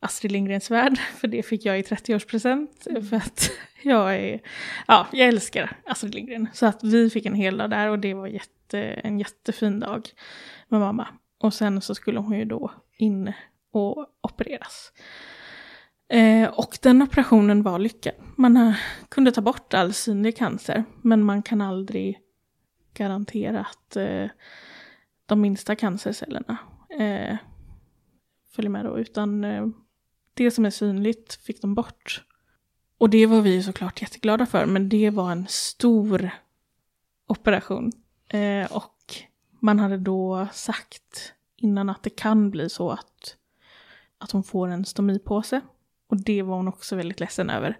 Astrid 0.00 0.32
Lindgrens 0.32 0.70
värld, 0.70 0.98
för 1.16 1.28
det 1.28 1.42
fick 1.42 1.64
jag 1.64 1.78
i 1.78 1.82
30-årspresent. 1.82 2.88
Mm. 2.90 3.02
För 3.02 3.16
att 3.16 3.50
jag 3.82 4.14
är, 4.14 4.40
ja, 4.88 5.06
jag 5.12 5.28
älskar 5.28 5.76
Astrid 5.86 6.14
Lindgren. 6.14 6.48
Så 6.52 6.66
att 6.66 6.84
vi 6.84 7.10
fick 7.10 7.26
en 7.26 7.34
hel 7.34 7.56
dag 7.56 7.70
där 7.70 7.88
och 7.88 7.98
det 7.98 8.14
var 8.14 8.26
jätte, 8.26 8.80
en 8.80 9.18
jättefin 9.18 9.80
dag 9.80 10.08
med 10.68 10.80
mamma. 10.80 11.08
Och 11.38 11.54
sen 11.54 11.80
så 11.80 11.94
skulle 11.94 12.20
hon 12.20 12.38
ju 12.38 12.44
då 12.44 12.72
in 12.96 13.32
och 13.72 14.06
opereras. 14.20 14.92
Eh, 16.10 16.48
och 16.48 16.78
den 16.82 17.02
operationen 17.02 17.62
var 17.62 17.78
lyckad. 17.78 18.14
Man 18.36 18.74
kunde 19.08 19.32
ta 19.32 19.40
bort 19.40 19.74
all 19.74 19.92
synlig 19.92 20.36
cancer, 20.36 20.84
men 21.02 21.22
man 21.22 21.42
kan 21.42 21.60
aldrig 21.60 22.18
garantera 22.94 23.60
att 23.60 23.96
eh, 23.96 24.26
de 25.26 25.40
minsta 25.40 25.76
cancercellerna 25.76 26.58
eh, 26.98 27.36
följer 28.50 28.70
med 28.70 28.84
då, 28.84 28.98
utan 28.98 29.44
eh, 29.44 29.66
det 30.34 30.50
som 30.50 30.64
är 30.64 30.70
synligt 30.70 31.34
fick 31.34 31.62
de 31.62 31.74
bort. 31.74 32.24
Och 32.98 33.10
det 33.10 33.26
var 33.26 33.40
vi 33.40 33.62
såklart 33.62 34.02
jätteglada 34.02 34.46
för, 34.46 34.66
men 34.66 34.88
det 34.88 35.10
var 35.10 35.32
en 35.32 35.46
stor 35.48 36.30
operation. 37.26 37.92
Eh, 38.28 38.72
och 38.72 39.14
man 39.60 39.78
hade 39.78 39.96
då 39.96 40.48
sagt 40.52 41.32
innan 41.56 41.90
att 41.90 42.02
det 42.02 42.10
kan 42.10 42.50
bli 42.50 42.70
så 42.70 42.90
att, 42.90 43.36
att 44.18 44.30
hon 44.30 44.42
får 44.42 44.68
en 44.68 44.84
stomipåse. 44.84 45.60
Och 46.10 46.16
det 46.16 46.42
var 46.42 46.56
hon 46.56 46.68
också 46.68 46.96
väldigt 46.96 47.20
ledsen 47.20 47.50
över. 47.50 47.78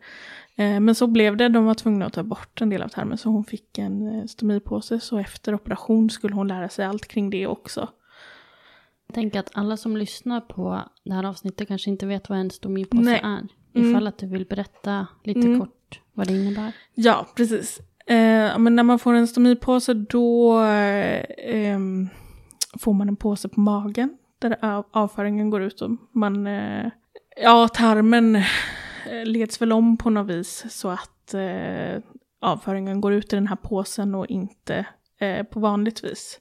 Eh, 0.57 0.81
men 0.81 0.95
så 0.95 1.07
blev 1.07 1.37
det, 1.37 1.49
de 1.49 1.65
var 1.65 1.75
tvungna 1.75 2.07
att 2.07 2.13
ta 2.13 2.23
bort 2.23 2.61
en 2.61 2.71
del 2.71 2.83
av 2.83 2.89
tarmen 2.89 3.19
så 3.19 3.29
hon 3.31 3.45
fick 3.45 3.79
en 3.79 4.19
eh, 4.19 4.25
stomipåse. 4.27 5.01
Så 5.01 5.19
efter 5.19 5.55
operation 5.55 6.11
skulle 6.11 6.35
hon 6.35 6.49
lära 6.49 6.69
sig 6.69 6.85
allt 6.87 7.09
kring 7.09 7.31
det 7.31 7.47
också. 7.47 7.89
Jag 9.07 9.15
tänker 9.15 9.41
att 9.41 9.51
alla 9.55 9.77
som 9.77 9.97
lyssnar 9.97 10.41
på 10.41 10.81
det 11.05 11.13
här 11.15 11.25
avsnittet 11.25 11.69
kanske 11.69 11.91
inte 11.91 12.07
vet 12.07 12.29
vad 12.29 12.39
en 12.39 12.51
stomipåse 12.51 13.03
Nej. 13.03 13.21
är. 13.25 13.47
Mm. 13.75 13.91
Ifall 13.91 14.07
att 14.07 14.19
du 14.19 14.27
vill 14.27 14.47
berätta 14.47 15.07
lite 15.25 15.41
Mm. 15.41 15.61
kort 15.61 16.01
vad 16.13 16.27
det 16.27 16.33
innebär. 16.33 16.73
Ja, 16.95 17.27
precis. 17.37 17.79
Eh, 18.07 18.59
men 18.59 18.77
när 18.77 18.83
man 18.83 18.99
får 18.99 19.15
en 19.15 19.27
stomipåse 19.29 19.95
då 19.95 20.63
eh, 20.63 21.69
får 22.81 22.93
man 22.93 23.09
en 23.09 23.17
påse 23.17 23.49
på 23.49 23.61
magen 23.61 24.17
där 24.39 24.65
av- 24.65 24.85
avföringen 24.91 25.51
går 25.51 25.63
ut 25.63 25.81
och 25.81 25.91
man, 26.13 26.47
eh, 26.47 26.91
ja 27.43 27.69
tarmen 27.69 28.37
eh, 28.37 29.25
leds 29.25 29.63
väl 29.63 29.73
om 29.73 29.97
på 29.97 30.11
något 30.11 30.31
vis 30.31 30.65
så 30.71 30.89
att 30.89 31.35
eh, 31.35 32.03
avföringen 32.41 33.01
går 33.01 33.13
ut 33.13 33.33
i 33.33 33.37
den 33.37 33.47
här 33.47 33.57
påsen 33.57 34.15
och 34.15 34.27
inte 34.27 34.87
eh, 35.19 35.43
på 35.47 35.61
vanligt 35.61 36.05
vis. 36.05 36.41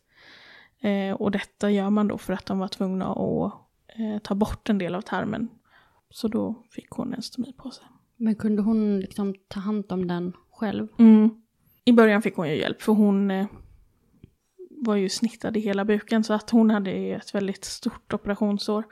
Eh, 0.81 1.15
och 1.15 1.31
detta 1.31 1.71
gör 1.71 1.89
man 1.89 2.07
då 2.07 2.17
för 2.17 2.33
att 2.33 2.45
de 2.45 2.59
var 2.59 2.67
tvungna 2.67 3.05
att 3.05 3.53
eh, 3.99 4.19
ta 4.23 4.35
bort 4.35 4.69
en 4.69 4.77
del 4.77 4.95
av 4.95 5.01
tarmen. 5.01 5.49
Så 6.09 6.27
då 6.27 6.63
fick 6.71 6.89
hon 6.89 7.13
en 7.13 7.21
stomipåse. 7.21 7.81
Men 8.15 8.35
kunde 8.35 8.61
hon 8.61 8.99
liksom 8.99 9.35
ta 9.47 9.59
hand 9.59 9.91
om 9.91 10.07
den 10.07 10.33
själv? 10.51 10.87
Mm. 10.99 11.29
I 11.85 11.91
början 11.91 12.21
fick 12.21 12.35
hon 12.35 12.49
ju 12.49 12.55
hjälp 12.55 12.81
för 12.81 12.93
hon 12.93 13.31
eh, 13.31 13.47
var 14.69 14.95
ju 14.95 15.09
snittad 15.09 15.57
i 15.57 15.59
hela 15.59 15.85
buken 15.85 16.23
så 16.23 16.33
att 16.33 16.49
hon 16.49 16.69
hade 16.69 16.91
ju 16.91 17.15
ett 17.15 17.35
väldigt 17.35 17.65
stort 17.65 18.13
operationsår. 18.13 18.83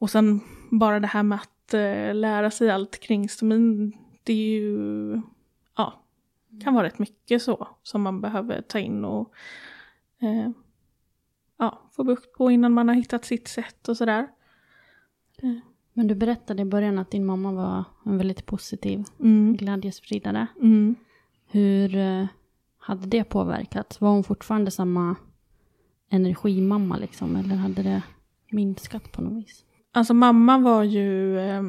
Och 0.00 0.10
sen 0.10 0.40
bara 0.70 1.00
det 1.00 1.06
här 1.06 1.22
med 1.22 1.38
att 1.38 1.74
eh, 1.74 2.14
lära 2.14 2.50
sig 2.50 2.70
allt 2.70 3.00
kring 3.00 3.28
stomin, 3.28 3.96
det 4.22 4.32
är 4.32 4.60
ju, 4.60 5.20
ja, 5.76 6.02
kan 6.64 6.74
vara 6.74 6.86
rätt 6.86 6.98
mycket 6.98 7.42
så 7.42 7.68
som 7.82 8.02
man 8.02 8.20
behöver 8.20 8.62
ta 8.62 8.78
in 8.78 9.04
och 9.04 9.32
eh, 10.18 10.50
ja, 11.58 11.82
få 11.92 12.04
bukt 12.04 12.32
på 12.32 12.50
innan 12.50 12.72
man 12.72 12.88
har 12.88 12.94
hittat 12.94 13.24
sitt 13.24 13.48
sätt 13.48 13.88
och 13.88 13.96
sådär. 13.96 14.28
Men 15.92 16.06
du 16.06 16.14
berättade 16.14 16.62
i 16.62 16.64
början 16.64 16.98
att 16.98 17.10
din 17.10 17.26
mamma 17.26 17.52
var 17.52 17.84
en 18.04 18.18
väldigt 18.18 18.46
positiv 18.46 19.04
Mm. 19.20 19.56
glädjespridare. 19.56 20.46
Mm. 20.60 20.94
Hur 21.46 21.96
eh, 21.96 22.26
hade 22.78 23.06
det 23.06 23.24
påverkat? 23.24 24.00
Var 24.00 24.10
hon 24.10 24.24
fortfarande 24.24 24.70
samma 24.70 25.16
energimamma 26.08 26.96
liksom? 26.96 27.36
Eller 27.36 27.54
hade 27.56 27.82
det 27.82 28.02
minskat 28.50 29.12
på 29.12 29.22
något 29.22 29.44
vis? 29.44 29.64
Alltså 29.92 30.14
mamma 30.14 30.58
var 30.58 30.82
ju 30.82 31.38
eh, 31.40 31.62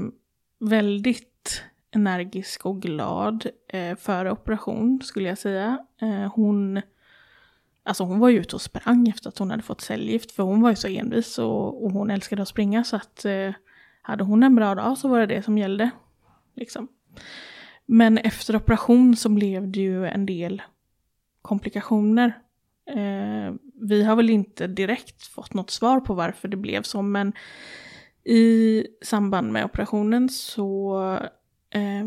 väldigt 0.59 1.63
energisk 1.91 2.65
och 2.65 2.81
glad 2.81 3.45
eh, 3.67 3.95
före 3.95 4.31
operation 4.31 5.01
skulle 5.01 5.29
jag 5.29 5.37
säga. 5.37 5.77
Eh, 6.01 6.33
hon, 6.35 6.81
alltså 7.83 8.03
hon 8.03 8.19
var 8.19 8.29
ju 8.29 8.39
ute 8.39 8.55
och 8.55 8.61
sprang 8.61 9.07
efter 9.07 9.29
att 9.29 9.37
hon 9.37 9.51
hade 9.51 9.63
fått 9.63 9.81
cellgift 9.81 10.31
för 10.31 10.43
hon 10.43 10.61
var 10.61 10.69
ju 10.69 10.75
så 10.75 10.87
envis 10.87 11.39
och, 11.39 11.83
och 11.83 11.91
hon 11.91 12.11
älskade 12.11 12.41
att 12.41 12.47
springa 12.47 12.83
så 12.83 12.95
att 12.95 13.25
eh, 13.25 13.53
hade 14.01 14.23
hon 14.23 14.43
en 14.43 14.55
bra 14.55 14.75
dag 14.75 14.97
så 14.97 15.07
var 15.07 15.19
det 15.19 15.25
det 15.25 15.43
som 15.43 15.57
gällde. 15.57 15.91
Liksom. 16.55 16.87
Men 17.85 18.17
efter 18.17 18.55
operation 18.55 19.15
så 19.15 19.29
blev 19.29 19.71
det 19.71 19.79
ju 19.79 20.07
en 20.07 20.25
del 20.25 20.61
komplikationer. 21.41 22.37
Eh, 22.89 23.53
vi 23.81 24.03
har 24.03 24.15
väl 24.15 24.29
inte 24.29 24.67
direkt 24.67 25.27
fått 25.27 25.53
något 25.53 25.69
svar 25.69 25.99
på 25.99 26.13
varför 26.13 26.47
det 26.47 26.57
blev 26.57 26.81
så, 26.81 27.01
men 27.01 27.33
i 28.23 28.85
samband 29.01 29.51
med 29.51 29.65
operationen 29.65 30.29
så 30.29 30.97
eh, 31.69 32.05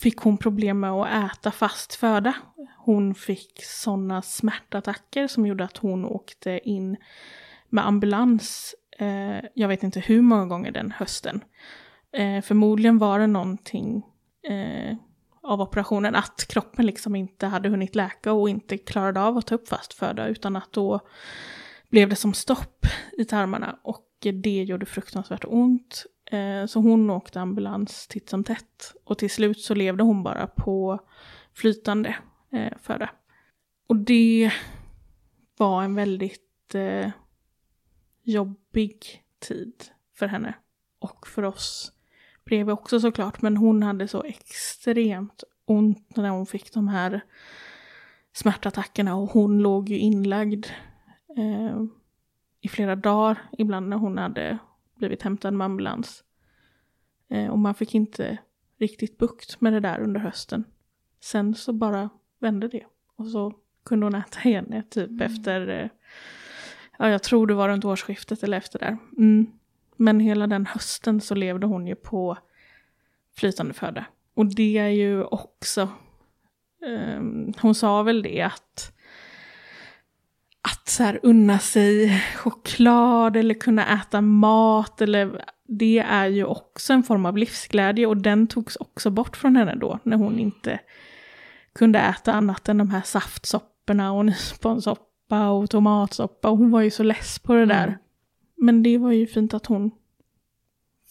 fick 0.00 0.16
hon 0.16 0.38
problem 0.38 0.80
med 0.80 0.92
att 0.92 1.32
äta 1.32 1.50
fast 1.50 1.94
föda. 1.94 2.34
Hon 2.78 3.14
fick 3.14 3.64
sådana 3.64 4.22
smärtattacker 4.22 5.26
som 5.26 5.46
gjorde 5.46 5.64
att 5.64 5.76
hon 5.76 6.04
åkte 6.04 6.60
in 6.68 6.96
med 7.68 7.86
ambulans, 7.86 8.74
eh, 8.98 9.44
jag 9.54 9.68
vet 9.68 9.82
inte 9.82 10.00
hur 10.00 10.22
många 10.22 10.46
gånger 10.46 10.70
den 10.70 10.90
hösten. 10.90 11.40
Eh, 12.12 12.42
förmodligen 12.42 12.98
var 12.98 13.18
det 13.18 13.26
någonting 13.26 14.06
eh, 14.48 14.96
av 15.42 15.60
operationen 15.60 16.14
att 16.14 16.46
kroppen 16.48 16.86
liksom 16.86 17.16
inte 17.16 17.46
hade 17.46 17.68
hunnit 17.68 17.94
läka 17.94 18.32
och 18.32 18.48
inte 18.48 18.78
klarade 18.78 19.20
av 19.20 19.36
att 19.36 19.46
ta 19.46 19.54
upp 19.54 19.68
fast 19.68 19.94
föda 19.94 20.28
utan 20.28 20.56
att 20.56 20.72
då 20.72 21.00
blev 21.90 22.08
det 22.08 22.16
som 22.16 22.34
stopp 22.34 22.86
i 23.12 23.24
tarmarna 23.24 23.78
och 23.82 24.07
det 24.20 24.64
gjorde 24.64 24.86
fruktansvärt 24.86 25.44
ont. 25.44 26.06
Eh, 26.30 26.66
så 26.66 26.80
hon 26.80 27.10
åkte 27.10 27.40
ambulans 27.40 28.06
titt 28.06 28.28
som 28.28 28.44
tätt 28.44 28.94
och 29.04 29.18
till 29.18 29.30
slut 29.30 29.60
så 29.60 29.74
levde 29.74 30.02
hon 30.02 30.22
bara 30.22 30.46
på 30.46 30.98
flytande 31.54 32.16
eh, 32.50 32.70
för 32.70 32.78
föda. 32.78 33.10
Och 33.86 33.96
det 33.96 34.52
var 35.56 35.82
en 35.82 35.94
väldigt 35.94 36.74
eh, 36.74 37.10
jobbig 38.22 39.22
tid 39.38 39.84
för 40.14 40.26
henne. 40.26 40.54
Och 40.98 41.26
för 41.26 41.42
oss 41.42 41.92
bredvid 42.44 42.72
också 42.72 43.00
såklart. 43.00 43.42
Men 43.42 43.56
hon 43.56 43.82
hade 43.82 44.08
så 44.08 44.22
extremt 44.22 45.44
ont 45.64 46.16
när 46.16 46.28
hon 46.28 46.46
fick 46.46 46.72
de 46.72 46.88
här 46.88 47.20
smärtattackerna. 48.32 49.16
Och 49.16 49.30
hon 49.30 49.58
låg 49.58 49.88
ju 49.88 49.98
inlagd 49.98 50.66
eh, 51.36 51.84
i 52.68 52.70
flera 52.70 52.96
dagar. 52.96 53.38
Ibland 53.58 53.88
när 53.88 53.96
hon 53.96 54.18
hade 54.18 54.58
blivit 54.94 55.22
hämtad 55.22 55.54
med 55.54 55.64
ambulans. 55.64 56.24
Eh, 57.30 57.46
och 57.46 57.58
man 57.58 57.74
fick 57.74 57.94
inte 57.94 58.38
riktigt 58.78 59.18
bukt 59.18 59.60
med 59.60 59.72
det 59.72 59.80
där 59.80 60.00
under 60.00 60.20
hösten. 60.20 60.64
Sen 61.20 61.54
så 61.54 61.72
bara 61.72 62.10
vände 62.38 62.68
det. 62.68 62.84
Och 63.16 63.26
så 63.26 63.54
kunde 63.84 64.06
hon 64.06 64.14
äta 64.14 64.48
igen 64.48 64.82
typ 64.90 65.10
mm. 65.10 65.22
efter, 65.22 65.68
eh, 65.68 65.88
ja 66.98 67.08
jag 67.08 67.22
tror 67.22 67.46
det 67.46 67.54
var 67.54 67.68
runt 67.68 67.84
årsskiftet 67.84 68.42
eller 68.42 68.56
efter 68.56 68.78
där. 68.78 68.98
Mm. 69.16 69.46
Men 69.96 70.20
hela 70.20 70.46
den 70.46 70.66
hösten 70.66 71.20
så 71.20 71.34
levde 71.34 71.66
hon 71.66 71.86
ju 71.86 71.94
på 71.94 72.38
flytande 73.36 73.74
föda. 73.74 74.04
Och 74.34 74.46
det 74.46 74.78
är 74.78 74.88
ju 74.88 75.24
också, 75.24 75.88
um, 77.16 77.52
hon 77.60 77.74
sa 77.74 78.02
väl 78.02 78.22
det 78.22 78.42
att 78.42 78.97
att 80.72 80.88
så 80.88 81.02
här 81.02 81.20
unna 81.22 81.58
sig 81.58 82.22
choklad 82.36 83.36
eller 83.36 83.54
kunna 83.54 84.00
äta 84.00 84.20
mat 84.20 85.00
eller 85.00 85.44
det 85.66 85.98
är 85.98 86.26
ju 86.26 86.44
också 86.44 86.92
en 86.92 87.02
form 87.02 87.26
av 87.26 87.36
livsglädje 87.36 88.06
och 88.06 88.16
den 88.16 88.46
togs 88.46 88.76
också 88.76 89.10
bort 89.10 89.36
från 89.36 89.56
henne 89.56 89.74
då 89.74 89.98
när 90.02 90.16
hon 90.16 90.38
inte 90.38 90.80
kunde 91.72 91.98
äta 91.98 92.32
annat 92.32 92.68
än 92.68 92.78
de 92.78 92.90
här 92.90 93.02
saftsopporna 93.02 94.12
och 94.12 94.26
nysponsoppa 94.26 95.50
och 95.50 95.70
tomatsoppa 95.70 96.50
och 96.50 96.58
hon 96.58 96.70
var 96.70 96.80
ju 96.80 96.90
så 96.90 97.02
less 97.02 97.38
på 97.38 97.54
det 97.54 97.66
där. 97.66 97.86
Mm. 97.86 97.98
Men 98.56 98.82
det 98.82 98.98
var 98.98 99.12
ju 99.12 99.26
fint 99.26 99.54
att 99.54 99.66
hon 99.66 99.90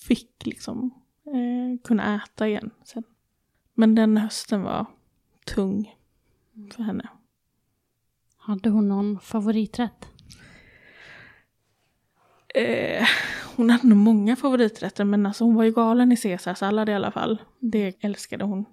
fick 0.08 0.46
liksom 0.46 0.92
eh, 1.26 1.82
kunna 1.84 2.16
äta 2.16 2.48
igen 2.48 2.70
sen. 2.84 3.04
Men 3.74 3.96
den 3.96 4.18
hösten 4.18 4.64
var 4.64 4.86
tung 5.46 5.96
för 6.76 6.84
henne. 6.84 7.10
Hade 8.48 8.70
hon 8.70 8.90
någon 8.90 9.20
favoriträtt? 9.20 10.08
Eh, 12.56 13.08
hon 13.56 13.70
hade 13.70 13.88
nog 13.88 13.98
många 13.98 14.36
favoriträtter 14.36 15.04
men 15.04 15.26
alltså 15.26 15.44
hon 15.44 15.56
var 15.56 15.64
ju 15.64 15.72
galen 15.72 16.12
i 16.12 16.18
caesarsallad 16.18 16.90
i 16.90 16.94
alla 16.94 17.12
fall. 17.12 17.42
Det 17.60 17.94
älskade 18.00 18.46
hon. 18.46 18.66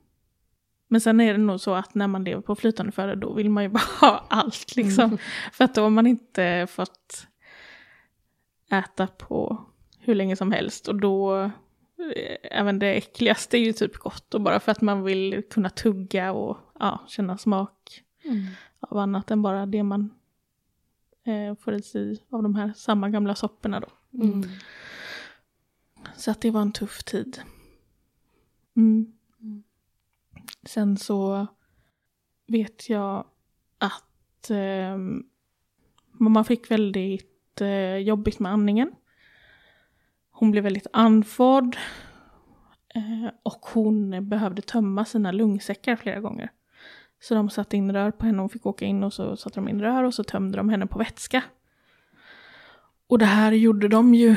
Men 0.89 1.01
sen 1.01 1.21
är 1.21 1.33
det 1.33 1.39
nog 1.39 1.61
så 1.61 1.75
att 1.75 1.95
när 1.95 2.07
man 2.07 2.25
lever 2.25 2.43
på 2.43 2.57
flytande 2.57 2.93
föda 2.93 3.15
då 3.15 3.33
vill 3.33 3.51
man 3.51 3.63
ju 3.63 3.69
bara 3.71 3.83
ha 4.01 4.27
allt 4.31 4.77
liksom. 4.77 5.05
Mm. 5.05 5.19
För 5.53 5.65
att 5.65 5.75
då 5.75 5.83
har 5.83 5.91
man 5.91 6.07
inte 6.07 6.67
fått 6.71 7.27
äta 8.71 9.07
på 9.07 9.65
hur 9.99 10.15
länge 10.15 10.37
som 10.37 10.53
helst 10.53 10.89
och 10.89 10.97
då 10.97 11.43
eh, 11.43 11.51
även 12.43 12.79
det 12.79 12.95
äckligaste 12.95 13.59
är 13.59 13.65
ju 13.65 13.73
typ 13.73 13.97
gott 13.97 14.35
och 14.35 14.41
bara 14.41 14.61
för 14.61 14.73
att 14.73 14.81
man 14.81 15.03
vill 15.03 15.43
kunna 15.51 15.71
tugga 15.71 16.33
och 16.33 16.59
ja, 16.79 17.05
känna 17.09 17.39
smak 17.39 18.03
mm. 18.25 18.47
Av 18.91 18.99
annat 18.99 19.31
än 19.31 19.43
bara 19.43 19.67
det 19.67 19.83
man 19.83 20.15
eh, 21.25 21.55
får 21.55 21.75
i 21.75 21.83
sig 21.83 22.25
av 22.31 22.43
de 22.43 22.55
här 22.55 22.73
samma 22.77 23.11
gamla 23.11 23.35
sopporna 23.35 23.81
då. 23.81 23.89
Mm. 24.23 24.43
Så 26.17 26.31
att 26.31 26.41
det 26.41 26.51
var 26.51 26.63
en 26.63 26.73
tuff 26.73 27.05
tid. 27.05 27.41
Mm. 28.77 29.13
mm. 29.41 29.63
Sen 30.63 30.97
så 30.97 31.47
vet 32.47 32.89
jag 32.89 33.27
att 33.79 34.51
eh, 34.51 34.99
mamma 36.13 36.45
fick 36.45 36.71
väldigt 36.71 37.61
eh, 37.61 37.97
jobbigt 37.97 38.39
med 38.39 38.53
andningen. 38.53 38.93
Hon 40.31 40.51
blev 40.51 40.65
väldigt 40.65 40.87
andfådd 40.93 41.77
eh, 42.95 43.29
och 43.43 43.67
hon 43.73 44.29
behövde 44.29 44.63
tömma 44.63 45.05
sina 45.05 45.33
lungsäckar 45.33 45.97
flera 45.97 46.21
gånger. 46.21 46.51
Så 47.21 47.35
de 47.35 47.51
satte 47.51 47.77
in 47.77 47.93
rör 47.93 48.11
på 48.11 48.27
henne, 48.27 48.43
hon 48.43 48.49
fick 48.49 48.67
åka 48.67 48.85
in 48.85 49.05
och 49.05 49.13
så 49.13 49.37
satte 49.37 49.55
de 49.55 49.69
in 49.69 49.81
rör 49.81 50.05
och 50.05 50.15
så 50.15 50.25
tömde 50.25 50.57
de 50.57 50.69
henne 50.69 50.87
på 50.87 50.99
vätska. 50.99 51.43
Och 53.09 53.19
det 53.19 53.25
här 53.25 53.53
gjorde 53.53 53.89
de 53.89 54.15
ju 54.15 54.37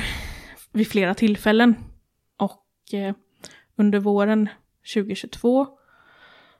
vid 0.72 0.88
flera 0.88 1.14
tillfällen. 1.14 1.76
Och 2.38 2.94
eh, 2.94 3.16
under 3.76 4.00
våren 4.00 4.50
2022 4.94 5.68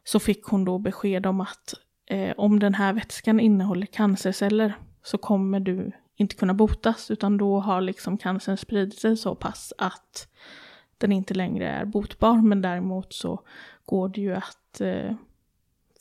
så 0.04 0.20
fick 0.20 0.46
hon 0.46 0.66
då 0.66 0.80
besked 0.80 1.26
om 1.26 1.42
att 1.42 1.74
eh, 2.06 2.34
om 2.38 2.60
den 2.60 2.74
här 2.74 2.94
vätskan 2.94 3.40
innehåller 3.40 3.86
cancerceller 3.86 4.78
så 5.04 5.18
kommer 5.18 5.60
du 5.60 5.92
inte 6.16 6.36
kunna 6.36 6.54
botas 6.54 7.12
utan 7.12 7.38
då 7.38 7.60
har 7.60 7.82
liksom 7.82 8.18
cancern 8.18 8.58
spridit 8.58 9.00
sig 9.00 9.18
så 9.18 9.36
pass 9.36 9.74
att 9.78 10.28
den 10.98 11.12
inte 11.12 11.34
längre 11.34 11.68
är 11.68 11.86
botbar 11.86 12.42
men 12.42 12.62
däremot 12.62 13.14
så 13.14 13.40
går 13.86 14.10
det 14.10 14.22
ju 14.22 14.36
att 14.36 14.82
eh, 14.82 15.12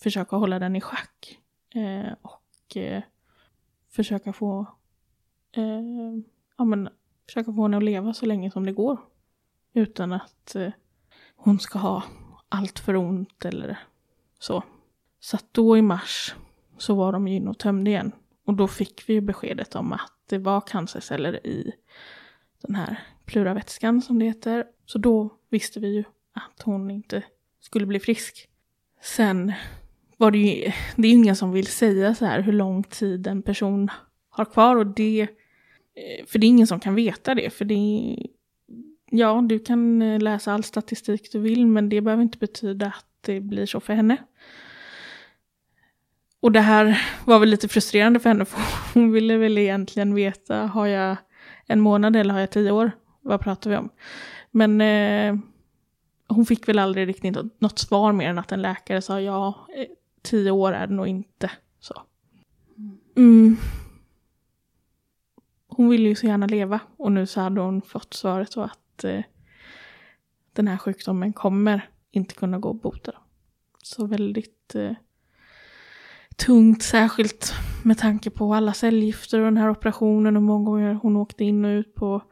försöka 0.00 0.36
hålla 0.36 0.58
den 0.58 0.76
i 0.76 0.80
schack 0.80 1.38
eh, 1.74 2.12
och 2.22 2.76
eh, 2.76 3.02
försöka 3.90 4.32
få 4.32 4.66
eh, 5.52 5.82
ja, 6.58 6.64
men, 6.64 6.88
försöka 7.26 7.52
få 7.52 7.62
henne 7.62 7.76
att 7.76 7.84
leva 7.84 8.14
så 8.14 8.26
länge 8.26 8.50
som 8.50 8.66
det 8.66 8.72
går 8.72 8.98
utan 9.72 10.12
att 10.12 10.54
eh, 10.54 10.72
hon 11.36 11.58
ska 11.58 11.78
ha 11.78 12.02
allt 12.48 12.78
för 12.78 12.96
ont 12.96 13.44
eller 13.44 13.78
så. 14.38 14.62
Så 15.20 15.36
att 15.36 15.46
då 15.52 15.76
i 15.76 15.82
mars 15.82 16.34
så 16.78 16.94
var 16.94 17.12
de 17.12 17.28
ju 17.28 17.34
inne 17.34 17.50
och 17.50 17.58
tömde 17.58 17.90
igen. 17.90 18.12
Och 18.44 18.54
då 18.54 18.68
fick 18.68 19.08
vi 19.08 19.14
ju 19.14 19.20
beskedet 19.20 19.74
om 19.74 19.92
att 19.92 20.12
det 20.26 20.38
var 20.38 20.60
cancerceller 20.60 21.46
i 21.46 21.72
den 22.62 22.74
här 22.74 23.00
pluravätskan 23.24 24.02
som 24.02 24.18
det 24.18 24.24
heter. 24.24 24.66
Så 24.86 24.98
då 24.98 25.30
visste 25.48 25.80
vi 25.80 25.88
ju 25.88 26.04
att 26.32 26.62
hon 26.62 26.90
inte 26.90 27.22
skulle 27.60 27.86
bli 27.86 28.00
frisk. 28.00 28.48
Sen 29.02 29.52
var 30.16 30.30
det 30.30 30.38
ju, 30.38 30.72
det 30.96 31.08
är 31.08 31.12
ju 31.12 31.16
ingen 31.16 31.36
som 31.36 31.52
vill 31.52 31.66
säga 31.66 32.14
så 32.14 32.24
här 32.24 32.40
hur 32.40 32.52
lång 32.52 32.82
tid 32.82 33.26
en 33.26 33.42
person 33.42 33.90
har 34.30 34.44
kvar 34.44 34.76
och 34.76 34.86
det, 34.86 35.20
eh, 35.20 36.26
för 36.26 36.38
det 36.38 36.46
är 36.46 36.48
ingen 36.48 36.66
som 36.66 36.80
kan 36.80 36.94
veta 36.94 37.34
det, 37.34 37.50
för 37.50 37.64
det 37.64 37.74
är, 37.74 38.26
ja, 39.10 39.42
du 39.48 39.58
kan 39.58 40.02
eh, 40.02 40.20
läsa 40.20 40.52
all 40.52 40.64
statistik 40.64 41.32
du 41.32 41.38
vill, 41.38 41.66
men 41.66 41.88
det 41.88 42.00
behöver 42.00 42.22
inte 42.22 42.38
betyda 42.38 42.86
att 42.86 43.06
det 43.20 43.40
blir 43.40 43.66
så 43.66 43.80
för 43.80 43.92
henne. 43.92 44.16
Och 46.40 46.52
det 46.52 46.60
här 46.60 47.02
var 47.24 47.38
väl 47.38 47.48
lite 47.48 47.68
frustrerande 47.68 48.20
för 48.20 48.28
henne, 48.28 48.44
för 48.44 48.60
hon 48.94 49.12
ville 49.12 49.36
väl 49.36 49.58
egentligen 49.58 50.14
veta, 50.14 50.56
har 50.56 50.86
jag 50.86 51.16
en 51.66 51.80
månad 51.80 52.16
eller 52.16 52.34
har 52.34 52.40
jag 52.40 52.50
tio 52.50 52.70
år? 52.70 52.90
Vad 53.22 53.40
pratar 53.40 53.70
vi 53.70 53.76
om? 53.76 53.90
Men 54.50 54.80
eh, 54.80 55.36
hon 56.28 56.46
fick 56.46 56.68
väl 56.68 56.78
aldrig 56.78 57.08
riktigt 57.08 57.36
något 57.58 57.78
svar 57.78 58.12
mer 58.12 58.30
än 58.30 58.38
att 58.38 58.52
en 58.52 58.62
läkare 58.62 59.02
sa 59.02 59.20
ja, 59.20 59.66
eh, 59.76 59.86
tio 60.26 60.50
år 60.50 60.72
är 60.72 60.86
det 60.86 60.94
nog 60.94 61.06
inte. 61.06 61.50
Så. 61.80 62.02
Mm. 63.16 63.56
Hon 65.68 65.88
ville 65.88 66.08
ju 66.08 66.14
så 66.14 66.26
gärna 66.26 66.46
leva 66.46 66.80
och 66.96 67.12
nu 67.12 67.26
så 67.26 67.40
hade 67.40 67.60
hon 67.60 67.82
fått 67.82 68.14
svaret 68.14 68.52
så 68.52 68.62
att 68.62 69.04
eh, 69.04 69.22
den 70.52 70.68
här 70.68 70.76
sjukdomen 70.76 71.32
kommer 71.32 71.88
inte 72.10 72.34
kunna 72.34 72.58
gå 72.58 72.70
att 72.70 72.82
bota. 72.82 73.12
Så 73.82 74.06
väldigt 74.06 74.74
eh, 74.74 74.92
tungt, 76.36 76.82
särskilt 76.82 77.54
med 77.84 77.98
tanke 77.98 78.30
på 78.30 78.54
alla 78.54 78.72
cellgifter 78.72 79.38
och 79.38 79.44
den 79.44 79.56
här 79.56 79.70
operationen 79.70 80.36
och 80.36 80.42
många 80.42 80.64
gånger 80.64 80.94
hon 80.94 81.16
åkte 81.16 81.44
in 81.44 81.64
och 81.64 81.70
ut 81.70 81.94
på 81.94 82.22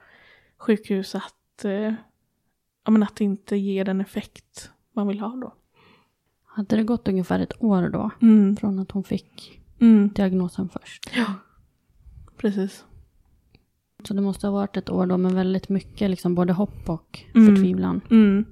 sjukhus 0.58 1.14
att, 1.14 1.64
eh, 1.64 1.94
ja, 2.84 2.90
men 2.90 3.02
att 3.02 3.16
det 3.16 3.24
inte 3.24 3.56
ger 3.56 3.84
den 3.84 4.00
effekt 4.00 4.70
man 4.92 5.08
vill 5.08 5.20
ha 5.20 5.28
då. 5.28 5.54
Hade 6.56 6.76
det 6.76 6.82
gått 6.82 7.08
ungefär 7.08 7.40
ett 7.40 7.62
år 7.62 7.88
då? 7.88 8.10
Mm. 8.22 8.56
Från 8.56 8.78
att 8.78 8.90
hon 8.90 9.04
fick 9.04 9.60
mm. 9.80 10.08
diagnosen 10.08 10.68
först? 10.68 11.10
Ja, 11.16 11.34
precis. 12.36 12.84
Så 14.04 14.14
det 14.14 14.20
måste 14.20 14.46
ha 14.46 14.52
varit 14.54 14.76
ett 14.76 14.90
år 14.90 15.06
då 15.06 15.16
med 15.16 15.32
väldigt 15.32 15.68
mycket 15.68 16.10
liksom 16.10 16.34
både 16.34 16.52
hopp 16.52 16.88
och 16.88 17.24
mm. 17.34 17.46
förtvivlan. 17.46 18.00
Mm. 18.10 18.44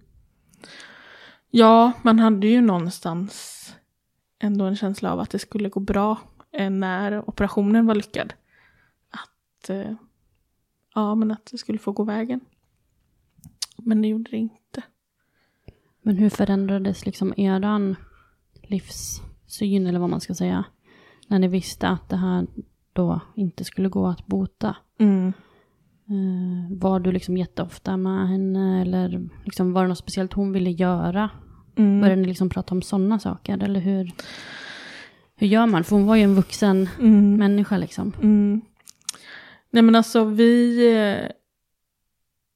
Ja, 1.50 1.92
man 2.02 2.18
hade 2.18 2.46
ju 2.46 2.60
någonstans 2.60 3.74
ändå 4.38 4.64
en 4.64 4.76
känsla 4.76 5.12
av 5.12 5.20
att 5.20 5.30
det 5.30 5.38
skulle 5.38 5.68
gå 5.68 5.80
bra 5.80 6.18
eh, 6.52 6.70
när 6.70 7.28
operationen 7.28 7.86
var 7.86 7.94
lyckad. 7.94 8.34
Att, 9.10 9.70
eh, 9.70 9.92
ja, 10.94 11.14
men 11.14 11.30
att 11.30 11.46
det 11.46 11.58
skulle 11.58 11.78
få 11.78 11.92
gå 11.92 12.04
vägen. 12.04 12.40
Men 13.76 14.02
det 14.02 14.08
gjorde 14.08 14.30
det 14.30 14.36
inte. 14.36 14.61
Men 16.02 16.16
hur 16.16 16.28
förändrades 16.30 17.06
liksom 17.06 17.34
eran 17.36 17.96
livssyn 18.62 19.86
eller 19.86 19.98
vad 19.98 20.10
man 20.10 20.20
ska 20.20 20.34
säga? 20.34 20.64
När 21.28 21.38
ni 21.38 21.48
visste 21.48 21.88
att 21.88 22.08
det 22.08 22.16
här 22.16 22.46
då 22.92 23.20
inte 23.36 23.64
skulle 23.64 23.88
gå 23.88 24.06
att 24.06 24.26
bota. 24.26 24.76
Mm. 24.98 25.32
Eh, 26.08 26.76
var 26.78 27.00
du 27.00 27.12
liksom 27.12 27.36
jätteofta 27.36 27.96
med 27.96 28.28
henne 28.28 28.80
eller 28.82 29.28
liksom 29.44 29.72
var 29.72 29.82
det 29.82 29.88
något 29.88 29.98
speciellt 29.98 30.32
hon 30.32 30.52
ville 30.52 30.70
göra? 30.70 31.30
Mm. 31.76 32.00
Började 32.00 32.22
ni 32.22 32.28
liksom 32.28 32.48
prata 32.48 32.74
om 32.74 32.82
sådana 32.82 33.18
saker 33.18 33.58
eller 33.62 33.80
hur? 33.80 34.12
Hur 35.36 35.46
gör 35.46 35.66
man? 35.66 35.84
För 35.84 35.96
hon 35.96 36.06
var 36.06 36.16
ju 36.16 36.22
en 36.22 36.34
vuxen 36.34 36.88
Mm. 37.00 37.36
människa 37.36 37.76
liksom. 37.78 38.12
Mm. 38.22 38.60
Nej 39.70 39.82
men 39.82 39.94
alltså 39.94 40.24
vi... 40.24 40.86
eh, 40.96 41.30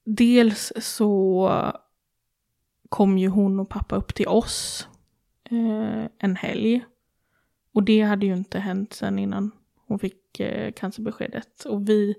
Dels 0.08 0.72
så 0.80 1.48
kom 2.88 3.18
ju 3.18 3.28
hon 3.28 3.60
och 3.60 3.68
pappa 3.68 3.96
upp 3.96 4.14
till 4.14 4.28
oss 4.28 4.88
eh, 5.50 6.04
en 6.18 6.36
helg. 6.36 6.84
Och 7.72 7.82
det 7.82 8.00
hade 8.00 8.26
ju 8.26 8.32
inte 8.32 8.58
hänt 8.58 8.92
sen 8.92 9.18
innan 9.18 9.50
hon 9.86 9.98
fick 9.98 10.40
eh, 10.40 10.72
cancerbeskedet. 10.72 11.64
Och 11.64 11.88
vi 11.88 12.14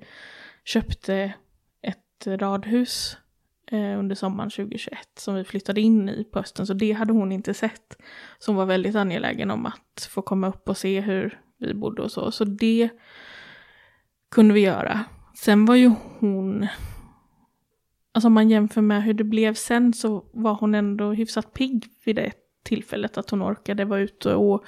köpte 0.64 1.34
ett 1.82 2.28
radhus 2.28 3.18
eh, 3.72 4.00
under 4.00 4.16
sommaren 4.16 4.50
2021 4.50 4.98
som 5.18 5.36
vi 5.36 5.44
flyttade 5.44 5.82
in 5.82 6.10
i 6.10 6.24
på 6.24 6.40
hösten. 6.40 6.68
Så 6.68 6.74
det 6.74 6.92
hade 6.92 7.14
hon 7.14 7.32
inte 7.32 7.54
sett. 7.54 7.98
Så 8.40 8.52
hon 8.52 8.56
var 8.58 8.66
väldigt 8.66 8.96
angelägen 8.96 9.52
om 9.52 9.66
att 9.66 10.10
få 10.10 10.22
komma 10.22 10.48
upp 10.48 10.70
och 10.70 10.78
se 10.78 11.02
hur 11.02 11.42
vi 11.58 11.74
bodde 11.74 12.02
och 12.02 12.12
så. 12.12 12.32
Så 12.32 12.44
det 12.44 12.90
kunde 14.32 14.54
vi 14.54 14.60
göra. 14.60 15.06
Sen 15.36 15.66
var 15.66 15.76
ju 15.76 15.92
hon, 16.20 16.68
alltså 18.18 18.28
om 18.28 18.34
man 18.34 18.50
jämför 18.50 18.82
med 18.82 19.04
hur 19.04 19.14
det 19.14 19.24
blev 19.24 19.54
sen 19.54 19.94
så 19.94 20.26
var 20.34 20.54
hon 20.54 20.76
ändå 20.76 21.14
hyfsat 21.14 21.54
pigg 21.54 21.86
vid 22.06 22.16
det 22.16 22.32
tillfället. 22.64 23.18
Att 23.18 23.30
hon 23.30 23.44
orkade 23.44 23.86
vara 23.86 24.00
ute 24.00 24.36
och, 24.36 24.66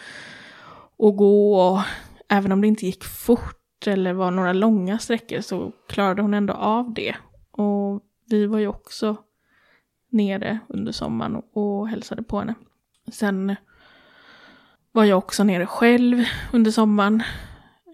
och 0.98 1.16
gå 1.16 1.62
och 1.62 1.80
även 2.28 2.52
om 2.52 2.62
det 2.62 2.68
inte 2.68 2.86
gick 2.86 3.04
fort 3.04 3.88
eller 3.88 4.14
var 4.14 4.32
några 4.32 4.54
långa 4.54 5.00
sträckor 5.00 5.42
så 5.42 5.72
klarade 5.88 6.22
hon 6.22 6.34
ändå 6.34 6.54
av 6.54 6.94
det. 6.94 7.16
Och 7.52 8.02
vi 8.26 8.46
var 8.46 8.60
ju 8.60 8.68
också 8.68 9.16
nere 10.10 10.60
under 10.68 10.92
sommaren 10.92 11.36
och, 11.36 11.58
och 11.58 11.88
hälsade 11.88 12.24
på 12.24 12.40
henne. 12.40 12.56
Sen 13.12 13.56
var 14.92 15.04
jag 15.04 15.18
också 15.18 15.44
nere 15.44 15.66
själv 15.66 16.24
under 16.54 16.72
sommaren 16.72 17.24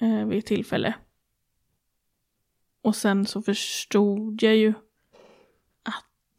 eh, 0.02 0.26
vid 0.26 0.39
ett 0.39 0.46
tillfälle. 0.46 0.94
Och 2.82 2.96
sen 2.96 3.26
så 3.26 3.41
förstod 3.41 4.44
jag 4.44 4.56
ju 4.56 4.74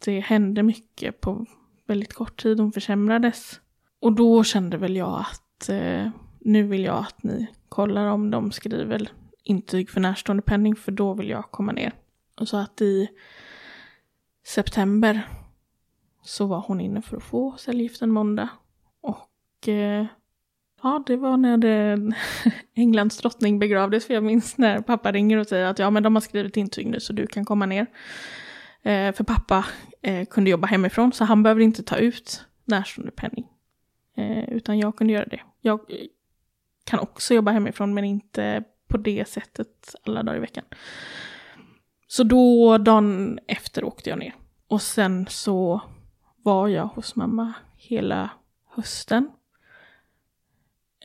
det 0.04 0.20
hände 0.20 0.62
mycket 0.62 1.20
på 1.20 1.46
väldigt 1.86 2.14
kort 2.14 2.42
tid. 2.42 2.60
Hon 2.60 2.72
försämrades. 2.72 3.60
Och 4.00 4.12
då 4.12 4.44
kände 4.44 4.76
väl 4.76 4.96
jag 4.96 5.20
att 5.20 5.68
eh, 5.68 6.08
nu 6.40 6.62
vill 6.62 6.84
jag 6.84 6.98
att 6.98 7.22
ni 7.22 7.46
kollar 7.68 8.06
om 8.06 8.30
de 8.30 8.52
skriver 8.52 9.08
intyg 9.42 9.90
för 9.90 10.00
närstående 10.00 10.42
penning 10.42 10.76
för 10.76 10.92
då 10.92 11.14
vill 11.14 11.28
jag 11.28 11.50
komma 11.50 11.72
ner. 11.72 11.92
Och 12.40 12.48
så 12.48 12.56
att 12.56 12.80
i 12.80 13.08
september 14.46 15.28
så 16.22 16.46
var 16.46 16.64
hon 16.66 16.80
inne 16.80 17.02
för 17.02 17.16
att 17.16 17.22
få 17.22 17.54
cellgift 17.58 18.02
en 18.02 18.10
måndag. 18.10 18.48
Och 19.00 19.68
eh, 19.68 20.06
ja, 20.82 21.04
det 21.06 21.16
var 21.16 21.36
när 21.36 21.56
det, 21.56 21.98
Englands 22.74 23.18
drottning 23.18 23.58
begravdes. 23.58 24.06
För 24.06 24.14
jag 24.14 24.24
minns 24.24 24.58
när 24.58 24.80
pappa 24.80 25.12
ringer 25.12 25.38
och 25.38 25.46
säger 25.46 25.66
att 25.66 25.78
ja, 25.78 25.90
men 25.90 26.02
de 26.02 26.16
har 26.16 26.20
skrivit 26.20 26.56
intyg 26.56 26.86
nu 26.86 27.00
så 27.00 27.12
du 27.12 27.26
kan 27.26 27.44
komma 27.44 27.66
ner. 27.66 27.86
Eh, 28.82 29.12
för 29.12 29.24
pappa 29.24 29.66
eh, 30.02 30.26
kunde 30.26 30.50
jobba 30.50 30.66
hemifrån 30.66 31.12
så 31.12 31.24
han 31.24 31.42
behövde 31.42 31.64
inte 31.64 31.82
ta 31.82 31.96
ut 31.96 32.44
närståendepenning. 32.64 33.46
Eh, 34.16 34.48
utan 34.48 34.78
jag 34.78 34.96
kunde 34.96 35.12
göra 35.12 35.26
det. 35.26 35.40
Jag 35.60 35.80
eh, 35.88 36.06
kan 36.84 36.98
också 36.98 37.34
jobba 37.34 37.50
hemifrån 37.50 37.94
men 37.94 38.04
inte 38.04 38.64
på 38.88 38.96
det 38.96 39.28
sättet 39.28 39.94
alla 40.04 40.22
dagar 40.22 40.36
i 40.36 40.40
veckan. 40.40 40.64
Så 42.06 42.24
då 42.24 42.78
dagen 42.78 43.38
efter 43.46 43.84
åkte 43.84 44.10
jag 44.10 44.18
ner. 44.18 44.34
Och 44.68 44.82
sen 44.82 45.26
så 45.28 45.80
var 46.42 46.68
jag 46.68 46.86
hos 46.86 47.16
mamma 47.16 47.52
hela 47.76 48.30
hösten. 48.66 49.30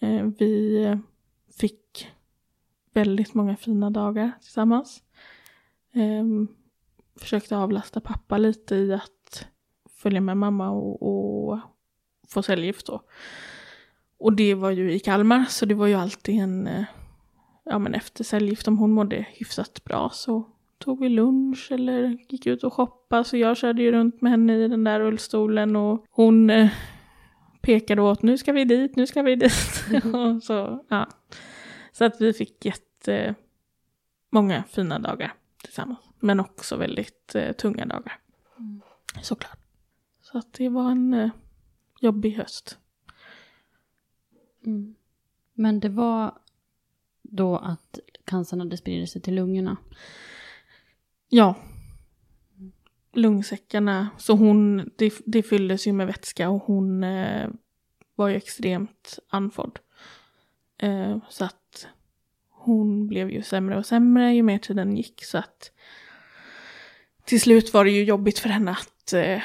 Eh, 0.01 0.25
vi 0.39 0.97
fick 1.57 2.11
väldigt 2.93 3.33
många 3.33 3.55
fina 3.55 3.89
dagar 3.89 4.31
tillsammans. 4.41 5.03
Ehm, 5.93 6.47
Försökte 7.21 7.57
avlasta 7.57 8.01
pappa 8.01 8.37
lite 8.37 8.75
i 8.75 8.93
att 8.93 9.47
följa 9.89 10.21
med 10.21 10.37
mamma 10.37 10.69
och, 10.69 11.03
och 11.03 11.59
få 12.27 12.43
cellgift 12.43 12.85
då. 12.85 13.01
Och 14.17 14.33
det 14.33 14.53
var 14.53 14.71
ju 14.71 14.93
i 14.93 14.99
Kalmar, 14.99 15.45
så 15.49 15.65
det 15.65 15.75
var 15.75 15.87
ju 15.87 15.93
alltid 15.93 16.35
en, 16.35 16.67
eh, 16.67 16.83
ja 17.63 17.79
men 17.79 17.93
efter 17.93 18.23
cellgift, 18.23 18.67
om 18.67 18.77
hon 18.77 18.91
mådde 18.91 19.25
hyfsat 19.29 19.83
bra 19.83 20.09
så 20.13 20.45
tog 20.77 20.99
vi 20.99 21.09
lunch 21.09 21.71
eller 21.71 22.17
gick 22.29 22.45
ut 22.45 22.63
och 22.63 22.73
shoppade. 22.73 23.23
Så 23.23 23.37
jag 23.37 23.57
körde 23.57 23.81
ju 23.81 23.91
runt 23.91 24.21
med 24.21 24.31
henne 24.31 24.55
i 24.55 24.67
den 24.67 24.83
där 24.83 24.99
rullstolen 24.99 25.75
och 25.75 26.05
hon 26.09 26.49
eh, 26.49 26.69
pekade 27.61 28.01
åt 28.01 28.21
nu 28.21 28.37
ska 28.37 28.51
vi 28.51 28.65
dit, 28.65 28.95
nu 28.95 29.07
ska 29.07 29.21
vi 29.21 29.35
dit. 29.35 29.83
och 30.13 30.43
så, 30.43 30.85
ja. 30.89 31.07
så 31.91 32.05
att 32.05 32.21
vi 32.21 32.33
fick 32.33 32.65
jätte 32.65 33.35
många 34.29 34.63
fina 34.63 34.99
dagar 34.99 35.33
tillsammans. 35.63 36.10
Men 36.21 36.39
också 36.39 36.75
väldigt 36.75 37.35
eh, 37.35 37.51
tunga 37.51 37.85
dagar. 37.85 38.19
Såklart. 39.21 39.59
Så 40.21 40.37
att 40.37 40.53
det 40.53 40.69
var 40.69 40.91
en 40.91 41.13
eh, 41.13 41.29
jobbig 41.99 42.31
höst. 42.31 42.77
Mm. 44.65 44.95
Men 45.53 45.79
det 45.79 45.89
var 45.89 46.37
då 47.21 47.57
att 47.57 47.99
cancern 48.25 48.59
hade 48.59 48.77
spridit 48.77 49.11
sig 49.11 49.21
till 49.21 49.35
lungorna. 49.35 49.77
Ja. 51.29 51.55
Lungsäckarna, 53.13 54.09
så 54.17 54.35
hon, 54.35 54.89
det, 54.95 55.13
det 55.25 55.43
fylldes 55.43 55.87
ju 55.87 55.93
med 55.93 56.07
vätska 56.07 56.49
och 56.49 56.63
hon 56.63 57.03
eh, 57.03 57.49
var 58.15 58.27
ju 58.27 58.35
extremt 58.35 59.19
andfådd. 59.29 59.79
Eh, 60.77 61.17
så 61.29 61.45
att 61.45 61.87
hon 62.49 63.07
blev 63.07 63.29
ju 63.31 63.43
sämre 63.43 63.77
och 63.77 63.85
sämre 63.85 64.33
ju 64.33 64.43
mer 64.43 64.57
tiden 64.57 64.97
gick 64.97 65.23
så 65.23 65.37
att 65.37 65.71
till 67.31 67.41
slut 67.41 67.73
var 67.73 67.85
det 67.85 67.91
ju 67.91 68.03
jobbigt 68.03 68.39
för 68.39 68.49
henne 68.49 68.71
att 68.71 69.13
eh, 69.13 69.41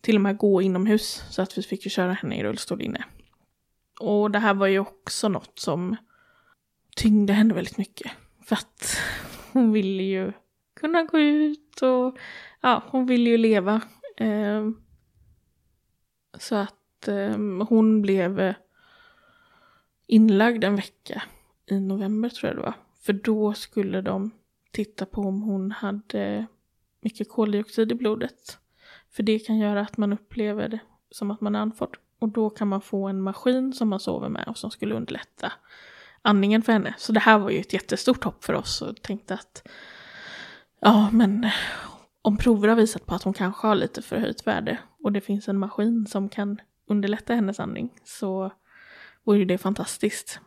till 0.00 0.16
och 0.16 0.20
med 0.20 0.36
gå 0.36 0.62
inomhus 0.62 1.24
så 1.30 1.42
att 1.42 1.58
vi 1.58 1.62
fick 1.62 1.84
ju 1.84 1.90
köra 1.90 2.12
henne 2.12 2.38
i 2.38 2.42
rullstol 2.42 2.82
inne. 2.82 3.04
Och 4.00 4.30
det 4.30 4.38
här 4.38 4.54
var 4.54 4.66
ju 4.66 4.78
också 4.78 5.28
något 5.28 5.58
som 5.58 5.96
tyngde 6.96 7.32
henne 7.32 7.54
väldigt 7.54 7.78
mycket. 7.78 8.12
För 8.44 8.56
att 8.56 8.96
hon 9.52 9.72
ville 9.72 10.02
ju 10.02 10.32
kunna 10.80 11.02
gå 11.02 11.18
ut 11.18 11.82
och 11.82 12.18
ja, 12.60 12.82
hon 12.86 13.06
ville 13.06 13.30
ju 13.30 13.36
leva. 13.36 13.80
Eh, 14.16 14.68
så 16.38 16.54
att 16.54 17.08
eh, 17.08 17.64
hon 17.68 18.02
blev 18.02 18.40
eh, 18.40 18.54
inlagd 20.06 20.64
en 20.64 20.76
vecka 20.76 21.22
i 21.66 21.80
november 21.80 22.28
tror 22.28 22.48
jag 22.48 22.56
det 22.56 22.62
var. 22.62 22.74
För 23.00 23.12
då 23.12 23.52
skulle 23.52 24.02
de 24.02 24.30
titta 24.70 25.06
på 25.06 25.20
om 25.20 25.42
hon 25.42 25.70
hade 25.70 26.46
mycket 27.00 27.28
koldioxid 27.28 27.92
i 27.92 27.94
blodet. 27.94 28.58
För 29.10 29.22
det 29.22 29.38
kan 29.38 29.58
göra 29.58 29.80
att 29.80 29.96
man 29.96 30.12
upplever 30.12 30.68
det 30.68 30.78
som 31.10 31.30
att 31.30 31.40
man 31.40 31.54
är 31.54 31.60
andfådd. 31.60 31.96
Och 32.18 32.28
då 32.28 32.50
kan 32.50 32.68
man 32.68 32.80
få 32.80 33.08
en 33.08 33.22
maskin 33.22 33.72
som 33.72 33.88
man 33.88 34.00
sover 34.00 34.28
med 34.28 34.44
och 34.48 34.58
som 34.58 34.70
skulle 34.70 34.94
underlätta 34.94 35.52
andningen 36.22 36.62
för 36.62 36.72
henne. 36.72 36.94
Så 36.98 37.12
det 37.12 37.20
här 37.20 37.38
var 37.38 37.50
ju 37.50 37.58
ett 37.58 37.72
jättestort 37.72 38.24
hopp 38.24 38.44
för 38.44 38.52
oss 38.52 38.82
och 38.82 39.02
tänkte 39.02 39.34
att 39.34 39.68
ja, 40.80 41.08
men 41.12 41.50
om 42.22 42.36
prover 42.36 42.68
har 42.68 42.76
visat 42.76 43.06
på 43.06 43.14
att 43.14 43.22
hon 43.22 43.34
kanske 43.34 43.66
har 43.66 43.74
lite 43.74 44.02
förhöjt 44.02 44.46
värde 44.46 44.78
och 45.02 45.12
det 45.12 45.20
finns 45.20 45.48
en 45.48 45.58
maskin 45.58 46.06
som 46.06 46.28
kan 46.28 46.60
underlätta 46.86 47.34
hennes 47.34 47.60
andning 47.60 47.90
så 48.04 48.52
vore 49.24 49.38
ju 49.38 49.44
det 49.44 49.58
fantastiskt. 49.58 50.40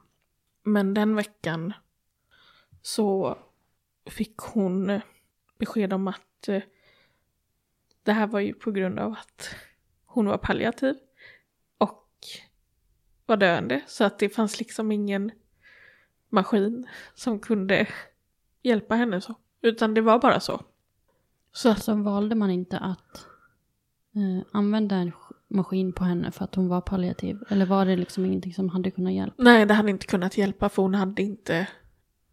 Men 0.64 0.94
den 0.94 1.16
veckan 1.16 1.74
så 2.82 3.38
fick 4.10 4.38
hon 4.38 5.02
besked 5.62 5.94
om 5.94 6.08
att 6.08 6.48
eh, 6.48 6.62
det 8.04 8.12
här 8.12 8.28
var 8.28 8.40
ju 8.40 8.54
på 8.54 8.72
grund 8.72 9.00
av 9.00 9.12
att 9.12 9.56
hon 10.06 10.26
var 10.26 10.38
palliativ 10.38 10.96
och 11.78 12.08
var 13.26 13.38
döende 13.38 13.82
så 13.88 14.04
att 14.04 14.20
det 14.20 14.30
fanns 14.30 14.60
liksom 14.60 14.92
ingen 14.92 15.32
maskin 16.30 16.88
som 17.16 17.40
kunde 17.40 17.88
hjälpa 18.64 18.96
henne 18.96 19.22
så. 19.22 19.36
Utan 19.62 19.94
det 19.94 20.02
var 20.02 20.20
bara 20.20 20.40
så. 20.40 20.62
Så 21.52 21.70
att, 21.70 21.84
Så 21.84 21.96
valde 21.96 22.36
man 22.36 22.50
inte 22.52 22.78
att 22.78 23.26
eh, 24.16 24.46
använda 24.52 24.96
en 24.96 25.12
sk- 25.12 25.34
maskin 25.48 25.94
på 25.94 26.04
henne 26.04 26.32
för 26.32 26.44
att 26.46 26.56
hon 26.56 26.68
var 26.68 26.82
palliativ? 26.82 27.38
Eller 27.50 27.66
var 27.66 27.86
det 27.86 27.96
liksom 27.96 28.26
ingenting 28.26 28.54
som 28.54 28.70
hade 28.70 28.92
kunnat 28.92 29.14
hjälpa? 29.14 29.44
nej, 29.44 29.66
det 29.66 29.74
hade 29.74 29.90
inte 29.90 30.06
kunnat 30.08 30.38
hjälpa 30.38 30.70
för 30.70 30.82
hon 30.82 30.96
hade 30.96 31.22
inte 31.22 31.68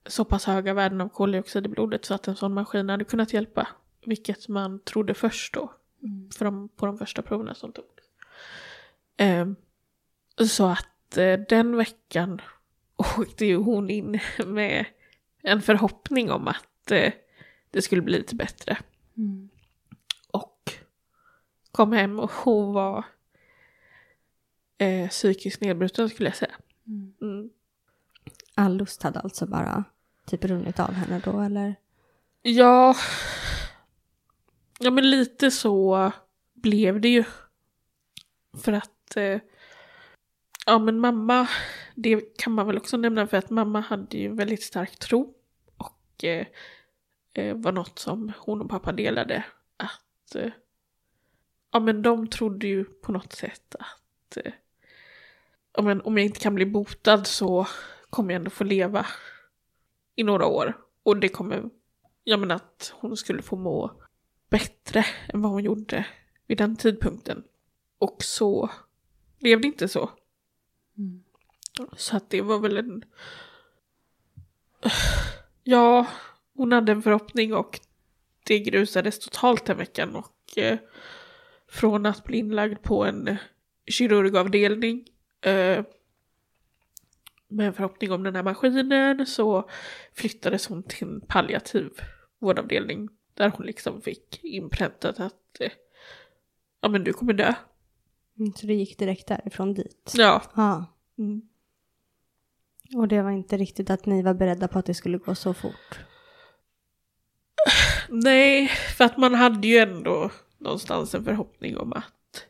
så 0.08 0.24
pass 0.24 0.44
höga 0.44 0.74
värden 0.74 1.00
av 1.00 1.08
koldioxid 1.08 1.66
i 1.66 1.68
blodet 1.68 2.04
så 2.04 2.14
att 2.14 2.28
en 2.28 2.36
sån 2.36 2.54
maskin 2.54 2.88
hade 2.88 3.04
kunnat 3.04 3.32
hjälpa. 3.32 3.68
Vilket 4.06 4.48
man 4.48 4.80
trodde 4.80 5.14
först 5.14 5.54
då. 5.54 5.72
För 6.38 6.44
de, 6.44 6.68
på 6.68 6.86
de 6.86 6.98
första 6.98 7.22
proverna 7.22 7.54
som 7.54 7.72
tog. 7.72 7.84
Ehm, 9.16 9.56
så 10.48 10.66
att 10.66 11.16
eh, 11.16 11.40
den 11.48 11.76
veckan 11.76 12.40
åkte 13.18 13.46
ju 13.46 13.56
hon 13.56 13.90
in 13.90 14.20
med 14.46 14.86
en 15.42 15.62
förhoppning 15.62 16.30
om 16.30 16.48
att 16.48 16.90
eh, 16.90 17.12
det 17.70 17.82
skulle 17.82 18.02
bli 18.02 18.18
lite 18.18 18.34
bättre. 18.34 18.78
Mm. 19.16 19.48
Och 20.30 20.72
kom 21.72 21.92
hem 21.92 22.18
och 22.18 22.30
hon 22.30 22.72
var 22.72 23.04
eh, 24.78 25.08
psykiskt 25.08 25.60
nedbruten 25.60 26.08
skulle 26.08 26.28
jag 26.28 26.36
säga. 26.36 26.54
Mm. 26.86 27.14
Mm. 27.20 27.50
All 28.54 28.76
lust 28.76 29.02
hade 29.02 29.20
alltså 29.20 29.46
bara 29.46 29.84
typ 30.28 30.44
runnit 30.44 30.80
av 30.80 30.92
henne 30.92 31.20
då 31.24 31.40
eller? 31.40 31.74
Ja, 32.42 32.96
ja 34.78 34.90
men 34.90 35.10
lite 35.10 35.50
så 35.50 36.12
blev 36.54 37.00
det 37.00 37.08
ju. 37.08 37.24
För 38.58 38.72
att, 38.72 39.16
eh, 39.16 39.40
ja 40.66 40.78
men 40.78 41.00
mamma, 41.00 41.48
det 41.94 42.38
kan 42.38 42.52
man 42.52 42.66
väl 42.66 42.76
också 42.76 42.96
nämna 42.96 43.26
för 43.26 43.36
att 43.36 43.50
mamma 43.50 43.80
hade 43.80 44.16
ju 44.16 44.34
väldigt 44.34 44.62
stark 44.62 44.98
tro. 44.98 45.34
Och 45.76 46.24
eh, 46.24 46.46
eh 47.34 47.56
var 47.56 47.72
något 47.72 47.98
som 47.98 48.32
hon 48.38 48.60
och 48.60 48.70
pappa 48.70 48.92
delade. 48.92 49.44
Att, 49.76 50.34
eh, 50.34 50.50
ja 51.72 51.80
men 51.80 52.02
de 52.02 52.28
trodde 52.28 52.66
ju 52.66 52.84
på 52.84 53.12
något 53.12 53.32
sätt 53.32 53.74
att, 53.78 54.36
eh, 54.36 54.52
ja 55.76 55.82
men 55.82 56.00
om 56.00 56.18
jag 56.18 56.26
inte 56.26 56.40
kan 56.40 56.54
bli 56.54 56.66
botad 56.66 57.26
så 57.26 57.66
kommer 58.10 58.32
jag 58.32 58.38
ändå 58.38 58.50
få 58.50 58.64
leva 58.64 59.06
i 60.18 60.22
några 60.22 60.46
år. 60.46 60.76
Och 61.02 61.16
det 61.16 61.28
kommer, 61.28 61.70
ja 62.24 62.36
men 62.36 62.50
att 62.50 62.92
hon 62.94 63.16
skulle 63.16 63.42
få 63.42 63.56
må 63.56 64.02
bättre 64.50 65.06
än 65.28 65.42
vad 65.42 65.52
hon 65.52 65.64
gjorde 65.64 66.06
vid 66.46 66.58
den 66.58 66.76
tidpunkten. 66.76 67.42
Och 67.98 68.16
så 68.24 68.70
blev 69.40 69.60
det 69.60 69.66
inte 69.66 69.88
så. 69.88 70.10
Mm. 70.98 71.24
Så 71.96 72.16
att 72.16 72.30
det 72.30 72.40
var 72.40 72.58
väl 72.58 72.76
en... 72.76 73.04
Ja, 75.62 76.06
hon 76.54 76.72
hade 76.72 76.92
en 76.92 77.02
förhoppning 77.02 77.54
och 77.54 77.80
det 78.44 78.58
grusades 78.58 79.18
totalt 79.18 79.64
den 79.64 79.78
veckan. 79.78 80.16
Och 80.16 80.58
eh, 80.58 80.78
från 81.68 82.06
att 82.06 82.24
bli 82.24 82.38
inlagd 82.38 82.82
på 82.82 83.04
en 83.04 83.36
kirurgavdelning 83.86 85.04
eh, 85.40 85.84
med 87.48 87.66
en 87.66 87.72
förhoppning 87.72 88.12
om 88.12 88.22
den 88.22 88.36
här 88.36 88.42
maskinen 88.42 89.26
så 89.26 89.70
flyttades 90.14 90.66
hon 90.66 90.82
till 90.82 91.08
en 91.08 91.20
palliativ 91.20 91.90
vårdavdelning 92.38 93.08
där 93.34 93.48
hon 93.56 93.66
liksom 93.66 94.02
fick 94.02 94.44
inpräntat 94.44 95.20
att 95.20 95.60
eh, 95.60 95.70
ja 96.80 96.88
men 96.88 97.04
du 97.04 97.12
kommer 97.12 97.32
dö. 97.32 97.54
Mm, 98.38 98.52
Så 98.52 98.66
det 98.66 98.74
gick 98.74 98.98
direkt 98.98 99.26
därifrån 99.28 99.74
dit? 99.74 100.12
Ja. 100.16 100.42
Ja. 100.54 100.86
Mm. 101.18 101.42
Och 102.96 103.08
det 103.08 103.22
var 103.22 103.30
inte 103.30 103.56
riktigt 103.56 103.90
att 103.90 104.06
ni 104.06 104.22
var 104.22 104.34
beredda 104.34 104.68
på 104.68 104.78
att 104.78 104.86
det 104.86 104.94
skulle 104.94 105.18
gå 105.18 105.34
så 105.34 105.54
fort? 105.54 105.98
Nej, 108.08 108.68
för 108.68 109.04
att 109.04 109.16
man 109.16 109.34
hade 109.34 109.68
ju 109.68 109.76
ändå 109.76 110.30
någonstans 110.58 111.14
en 111.14 111.24
förhoppning 111.24 111.76
om 111.76 111.92
att 111.92 112.46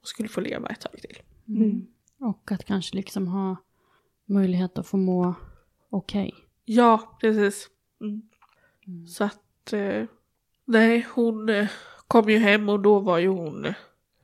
hon 0.00 0.06
skulle 0.06 0.28
få 0.28 0.40
leva 0.40 0.68
ett 0.68 0.80
tag 0.80 0.92
till. 1.00 1.18
Mm. 1.48 1.86
Och 2.18 2.52
att 2.52 2.64
kanske 2.64 2.96
liksom 2.96 3.28
ha 3.28 3.56
möjlighet 4.32 4.78
att 4.78 4.86
få 4.86 4.96
må 4.96 5.34
okej. 5.90 6.34
Ja, 6.64 7.18
precis. 7.20 7.68
Mm. 8.00 8.22
Så 9.08 9.24
att, 9.24 9.72
eh, 9.72 10.04
nej, 10.64 11.06
hon 11.14 11.48
eh, 11.48 11.68
kom 12.08 12.30
ju 12.30 12.38
hem 12.38 12.68
och 12.68 12.80
då 12.80 12.98
var 12.98 13.18
ju 13.18 13.28
hon 13.28 13.64
eh, 13.64 13.74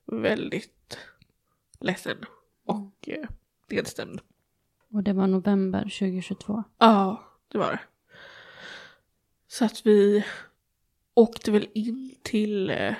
väldigt 0.06 0.98
ledsen 1.80 2.16
och 2.64 3.08
eh, 3.08 3.28
nedstämd. 3.70 4.20
Och 4.92 5.02
det 5.02 5.12
var 5.12 5.26
november 5.26 5.82
2022. 5.82 6.64
Ja, 6.78 7.22
det 7.48 7.58
var 7.58 7.70
det. 7.70 7.80
Så 9.48 9.64
att 9.64 9.86
vi 9.86 10.24
åkte 11.14 11.50
väl 11.50 11.68
in 11.74 12.14
till 12.22 12.70
eh, 12.70 12.94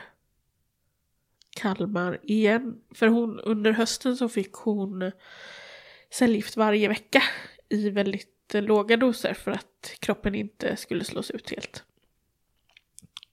Kalmar 1.51 2.19
igen. 2.23 2.81
För 2.91 3.07
hon, 3.09 3.41
under 3.41 3.73
hösten 3.73 4.17
så 4.17 4.29
fick 4.29 4.53
hon 4.53 5.03
eh, 5.03 5.13
cellgift 6.11 6.57
varje 6.57 6.89
vecka 6.89 7.23
i 7.69 7.91
väldigt 7.91 8.55
låga 8.55 8.97
doser 8.97 9.35
för 9.35 9.51
att 9.51 9.95
kroppen 10.01 10.35
inte 10.35 10.77
skulle 10.77 11.05
slås 11.05 11.31
ut 11.31 11.51
helt. 11.51 11.85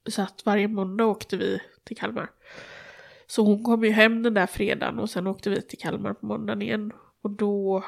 Så 0.05 0.21
att 0.21 0.45
varje 0.45 0.67
måndag 0.67 1.05
åkte 1.05 1.37
vi 1.37 1.59
till 1.83 1.97
Kalmar. 1.97 2.31
Så 3.27 3.43
hon 3.43 3.63
kom 3.63 3.83
ju 3.83 3.91
hem 3.91 4.23
den 4.23 4.33
där 4.33 4.47
fredagen 4.47 4.99
och 4.99 5.09
sen 5.09 5.27
åkte 5.27 5.49
vi 5.49 5.61
till 5.61 5.79
Kalmar 5.79 6.13
på 6.13 6.25
måndagen 6.25 6.61
igen. 6.61 6.91
Och 7.21 7.31
då 7.31 7.83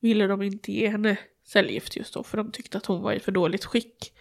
ville 0.00 0.26
de 0.26 0.42
inte 0.42 0.72
ge 0.72 0.88
henne 0.88 1.18
cellgift 1.44 1.96
just 1.96 2.14
då 2.14 2.22
för 2.22 2.36
de 2.36 2.52
tyckte 2.52 2.78
att 2.78 2.86
hon 2.86 3.02
var 3.02 3.12
i 3.12 3.20
för 3.20 3.32
dåligt 3.32 3.64
skick. 3.64 4.12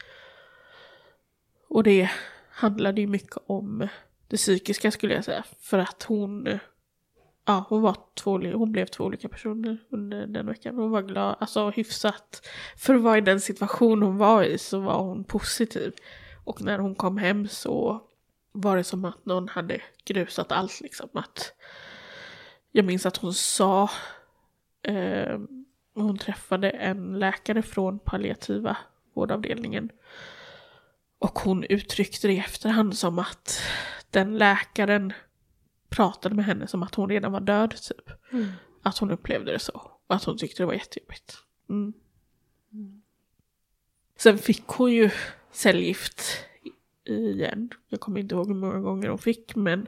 Och 1.68 1.84
det 1.84 2.10
handlade 2.50 3.02
ju 3.02 3.08
mycket 3.08 3.38
om 3.46 3.88
det 4.28 4.38
psykiska 4.38 4.92
skulle 4.92 5.14
jag 5.14 5.26
säga. 5.26 5.44
För 5.60 5.80
att 5.80 6.04
hon, 6.04 6.60
ja 7.46 7.66
hon 7.70 7.82
var 7.82 7.98
två, 8.14 8.38
hon 8.38 8.72
blev 8.72 8.86
två 8.86 9.04
olika 9.04 9.30
personer 9.30 9.78
under 9.90 10.28
den 10.28 10.46
veckan. 10.46 10.76
Hon 10.76 10.92
var 10.92 11.02
glad, 11.02 11.36
alltså 11.40 11.70
hyfsat. 11.70 12.50
För 12.78 12.96
att 12.96 13.02
vara 13.02 13.18
i 13.18 13.22
den 13.22 13.42
situation 13.42 14.02
hon 14.02 14.18
var 14.18 14.44
i 14.44 14.58
så 14.58 14.80
var 14.80 15.04
hon 15.04 15.24
positiv. 15.24 15.94
Och 16.44 16.62
när 16.62 16.80
hon 16.80 16.96
kom 16.96 17.18
hem 17.18 17.48
så 17.48 18.02
var 18.52 18.78
det 18.78 18.84
som 18.84 19.06
att 19.06 19.26
någon 19.26 19.48
hade 19.48 19.82
grusat 20.06 20.52
allt 20.52 20.82
liksom. 20.82 21.10
Att 21.14 21.54
jag 22.72 22.86
minns 22.86 23.06
att 23.06 23.18
hon 23.18 23.34
sa 23.34 23.90
eh, 24.84 25.40
hon 25.96 26.18
träffade 26.18 26.70
en 26.70 27.20
läkare 27.20 27.62
från 27.62 28.00
palliativa 28.00 28.78
vårdavdelningen. 29.14 29.90
Och 31.20 31.40
hon 31.40 31.64
uttryckte 31.64 32.28
det 32.28 32.34
i 32.34 32.40
efterhand 32.40 32.98
som 32.98 33.20
att 33.20 33.62
den 34.10 34.38
läkaren 34.38 35.14
pratade 35.96 36.36
med 36.36 36.46
henne 36.46 36.68
som 36.68 36.84
att 36.84 36.96
hon 36.96 37.10
redan 37.10 37.32
var 37.32 37.40
död 37.40 37.76
typ. 37.82 38.10
Mm. 38.32 38.46
Att 38.82 38.98
hon 38.98 39.12
upplevde 39.12 39.52
det 39.52 39.60
så. 39.60 39.92
Och 40.08 40.16
att 40.16 40.24
hon 40.24 40.38
tyckte 40.38 40.64
det 40.64 40.68
var 40.68 40.74
jättejobbigt. 40.74 41.38
Mm. 41.70 41.94
Sen 44.18 44.38
fick 44.38 44.68
hon 44.68 44.92
ju 44.92 45.10
cellgift 45.52 46.22
igen. 47.06 47.70
Jag 47.90 48.00
kommer 48.00 48.20
inte 48.20 48.36
ihåg 48.36 48.48
hur 48.48 48.56
många 48.56 48.80
gånger 48.80 49.10
hon 49.10 49.18
fick 49.18 49.56
men 49.56 49.88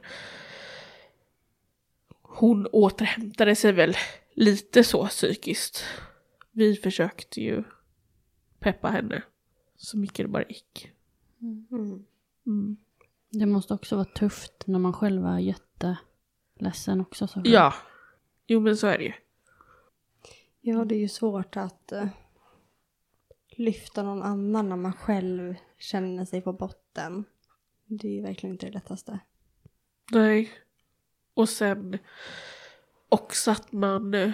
hon 2.21 2.67
återhämtade 2.67 3.55
sig 3.55 3.71
väl 3.71 3.95
lite 4.33 4.83
så 4.83 5.07
psykiskt. 5.07 5.83
Vi 6.51 6.75
försökte 6.75 7.41
ju 7.41 7.63
peppa 8.59 8.89
henne 8.89 9.23
så 9.77 9.97
mycket 9.97 10.25
det 10.25 10.27
bara 10.27 10.43
gick. 10.43 10.91
Mm. 11.41 12.05
Mm. 12.45 12.77
Det 13.29 13.45
måste 13.45 13.73
också 13.73 13.95
vara 13.95 14.05
tufft 14.05 14.63
när 14.65 14.79
man 14.79 14.93
själv 14.93 15.25
är 15.25 15.39
jätteledsen 15.83 17.01
också. 17.01 17.27
Så 17.27 17.41
Ja, 17.43 17.73
jo 18.47 18.59
men 18.59 18.77
så 18.77 18.87
är 18.87 18.97
det 18.97 19.03
ju. 19.03 19.13
Ja, 20.61 20.85
det 20.85 20.95
är 20.95 20.99
ju 20.99 21.07
svårt 21.09 21.57
att 21.57 21.91
eh, 21.91 22.07
lyfta 23.49 24.03
någon 24.03 24.23
annan 24.23 24.69
när 24.69 24.75
man 24.75 24.93
själv 24.93 25.55
känner 25.77 26.25
sig 26.25 26.41
på 26.41 26.53
botten. 26.53 27.23
Det 27.85 28.07
är 28.07 28.11
ju 28.11 28.21
verkligen 28.21 28.53
inte 28.55 28.65
det 28.65 28.71
lättaste. 28.71 29.19
Nej. 30.11 30.51
Och 31.33 31.49
sen 31.49 31.97
också 33.09 33.51
att 33.51 33.71
man, 33.71 34.13
eh, 34.13 34.31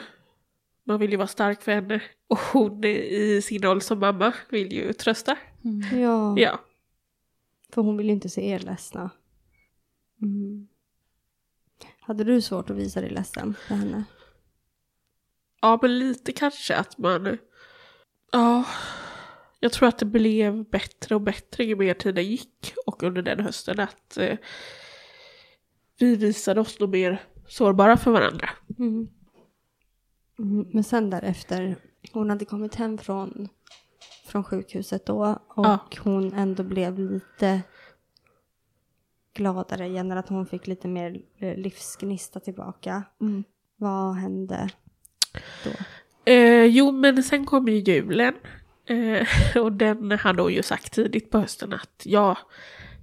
man 0.84 1.00
vill 1.00 1.12
ju 1.12 1.18
vara 1.18 1.28
stark 1.28 1.62
för 1.62 1.72
henne. 1.72 2.02
Och 2.28 2.38
hon 2.54 2.84
i 2.86 3.42
sin 3.44 3.62
roll 3.62 3.82
som 3.82 4.00
mamma 4.00 4.34
vill 4.50 4.74
ju 4.74 4.94
trösta. 4.94 5.38
Mm. 5.64 6.00
Ja, 6.02 6.36
Ja. 6.40 6.60
för 7.70 7.82
hon 7.82 7.98
vill 7.98 8.08
ju 8.08 8.14
inte 8.14 8.30
se 8.30 8.50
er 8.50 8.60
ledsna. 8.60 9.10
Mm. 10.22 10.68
Hade 12.12 12.24
du 12.24 12.42
svårt 12.42 12.70
att 12.70 12.76
visa 12.76 13.02
dig 13.02 13.10
ledsen 13.10 13.56
för 13.68 13.76
henne? 13.76 14.04
Ja, 15.62 15.80
men 15.82 16.00
lite 16.00 16.32
kanske 16.32 16.76
att 16.76 16.98
man... 16.98 17.38
Ja, 18.32 18.66
jag 19.60 19.72
tror 19.72 19.88
att 19.90 19.98
det 20.00 20.06
blev 20.06 20.70
bättre 20.70 21.16
och 21.16 21.22
bättre 21.22 21.64
ju 21.64 21.76
mer 21.76 21.94
tiden 21.94 22.24
gick. 22.24 22.74
Och 22.86 23.04
under 23.04 23.22
den 23.22 23.40
hösten 23.40 23.80
att 23.80 24.18
eh, 24.18 24.38
vi 26.00 26.16
visade 26.16 26.62
oss 26.62 26.80
nog 26.80 26.90
mer 26.90 27.22
sårbara 27.48 27.98
för 27.98 28.12
varandra. 28.12 28.50
Mm. 28.80 29.08
Mm, 30.40 30.68
men 30.74 30.84
sen 30.84 31.10
därefter, 31.10 31.76
hon 32.14 32.30
hade 32.30 32.46
kommit 32.46 32.76
hem 32.76 32.98
från, 32.98 33.50
från 34.26 34.44
sjukhuset 34.44 35.06
då 35.06 35.40
och 35.48 35.66
Ja. 35.66 35.80
hon 36.00 36.34
ändå 36.34 36.64
blev 36.64 37.00
lite 37.00 37.62
gladare 39.34 39.88
igen, 39.88 40.12
eller 40.12 40.20
att 40.20 40.30
hon 40.30 40.46
fick 40.46 40.68
lite 40.68 40.88
mer 40.88 41.22
eh, 41.38 41.58
livsgnista 41.58 42.40
tillbaka. 42.40 43.04
Mm. 43.22 43.44
Vad 43.78 44.16
hände 44.16 44.70
då? 45.64 45.72
Eh, 46.32 46.66
jo, 46.66 46.92
men 46.92 47.24
sen 47.24 47.46
kom 47.46 47.68
ju 47.68 47.78
julen. 47.78 48.34
Eh, 48.86 49.28
och 49.64 49.72
den 49.72 50.12
hade 50.12 50.42
hon 50.42 50.54
ju 50.54 50.64
sagt 50.64 50.94
tidigt 50.94 51.30
på 51.30 51.40
hösten 51.40 51.74
att 51.74 52.02
jag 52.04 52.38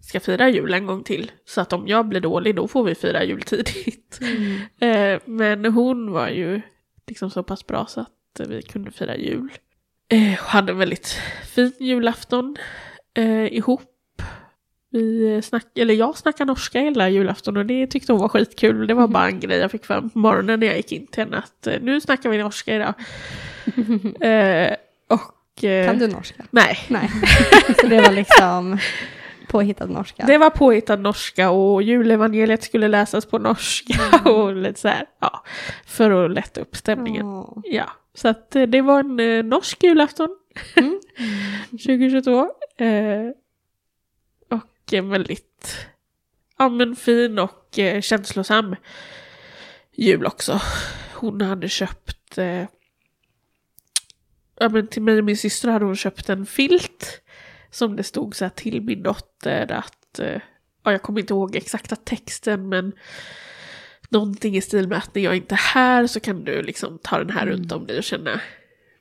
ska 0.02 0.20
fira 0.20 0.48
jul 0.48 0.74
en 0.74 0.86
gång 0.86 1.02
till. 1.02 1.32
Så 1.44 1.60
att 1.60 1.72
om 1.72 1.88
jag 1.88 2.08
blir 2.08 2.20
dålig 2.20 2.56
då 2.56 2.68
får 2.68 2.84
vi 2.84 2.94
fira 2.94 3.24
jul 3.24 3.42
tidigt. 3.42 4.20
Eh, 4.80 5.20
men 5.24 5.64
hon 5.64 6.12
var 6.12 6.28
ju 6.28 6.60
liksom 7.06 7.30
så 7.30 7.42
pass 7.42 7.66
bra 7.66 7.86
så 7.86 8.00
att 8.00 8.10
att 8.40 8.48
vi 8.48 8.62
kunde 8.62 8.90
fira 8.90 9.16
jul. 9.16 9.52
Eh, 10.08 10.32
och 10.32 10.48
hade 10.48 10.72
en 10.72 10.78
väldigt 10.78 11.18
fin 11.44 11.72
julafton 11.80 12.56
eh, 13.14 13.54
ihop. 13.54 13.82
Vi 14.90 15.40
snack, 15.42 15.78
eller 15.78 15.94
jag 15.94 16.16
snackade 16.16 16.48
norska 16.48 16.80
hela 16.80 17.08
julafton 17.08 17.56
och 17.56 17.66
det 17.66 17.86
tyckte 17.86 18.12
hon 18.12 18.20
var 18.20 18.28
skitkul. 18.28 18.86
Det 18.86 18.94
var 18.94 19.08
bara 19.08 19.26
en 19.28 19.40
grej 19.40 19.58
jag 19.58 19.70
fick 19.70 19.84
fram 19.84 20.10
på 20.10 20.18
morgonen 20.18 20.60
när 20.60 20.66
jag 20.66 20.76
gick 20.76 20.92
in 20.92 21.06
till 21.06 21.24
henne 21.24 21.38
att 21.38 21.66
eh, 21.66 21.80
nu 21.80 22.00
snackar 22.00 22.30
vi 22.30 22.38
norska 22.38 22.74
idag. 22.74 22.94
eh, 24.20 24.76
och, 25.08 25.64
eh, 25.64 25.86
Kan 25.86 25.98
du 25.98 26.06
norska? 26.06 26.44
Nej. 26.50 26.78
Nej. 26.88 27.10
Så 27.80 27.86
det 27.86 28.00
var 28.00 28.12
liksom 28.12 28.78
påhittad 29.48 29.86
norska? 29.86 30.24
Det 30.26 30.38
var 30.38 30.50
påhittad 30.50 30.96
norska 30.96 31.50
och 31.50 31.82
julevangeliet 31.82 32.62
skulle 32.62 32.88
läsas 32.88 33.26
på 33.26 33.38
norska 33.38 33.94
och 34.30 34.56
lite 34.56 34.80
så 34.80 34.88
här, 34.88 35.06
ja, 35.20 35.44
för 35.86 36.24
att 36.24 36.30
lätta 36.30 36.60
upp 36.60 36.76
stämningen. 36.76 37.26
Åh. 37.26 37.58
Ja, 37.64 37.90
så 38.14 38.28
att 38.28 38.56
eh, 38.56 38.62
det 38.62 38.82
var 38.82 39.00
en 39.00 39.20
eh, 39.20 39.44
norsk 39.44 39.82
julafton 39.82 40.28
2022. 41.70 42.40
Eh, 42.78 42.88
väldigt 44.92 45.86
ja, 46.58 46.68
men 46.68 46.96
fin 46.96 47.38
och 47.38 47.78
eh, 47.78 48.00
känslosam 48.00 48.76
jul 49.92 50.26
också. 50.26 50.60
Hon 51.14 51.40
hade 51.40 51.68
köpt, 51.68 52.38
eh, 52.38 52.64
ja 54.60 54.68
men 54.68 54.88
till 54.88 55.02
mig 55.02 55.18
och 55.18 55.24
min 55.24 55.36
syster 55.36 55.68
hade 55.68 55.84
hon 55.84 55.96
köpt 55.96 56.28
en 56.28 56.46
filt 56.46 57.22
som 57.70 57.96
det 57.96 58.02
stod 58.02 58.36
så 58.36 58.44
här 58.44 58.50
till 58.50 58.82
min 58.82 59.02
dotter 59.02 59.72
att, 59.72 60.18
eh, 60.18 60.40
ja 60.84 60.92
jag 60.92 61.02
kommer 61.02 61.20
inte 61.20 61.34
ihåg 61.34 61.56
exakta 61.56 61.96
texten 61.96 62.68
men 62.68 62.92
någonting 64.08 64.56
i 64.56 64.60
stil 64.60 64.88
med 64.88 64.98
att 64.98 65.14
när 65.14 65.22
jag 65.22 65.36
inte 65.36 65.54
är 65.54 65.74
här 65.74 66.06
så 66.06 66.20
kan 66.20 66.44
du 66.44 66.62
liksom 66.62 66.98
ta 67.02 67.18
den 67.18 67.30
här 67.30 67.46
runt 67.46 67.72
om 67.72 67.86
dig 67.86 67.98
och 67.98 68.04
känna 68.04 68.40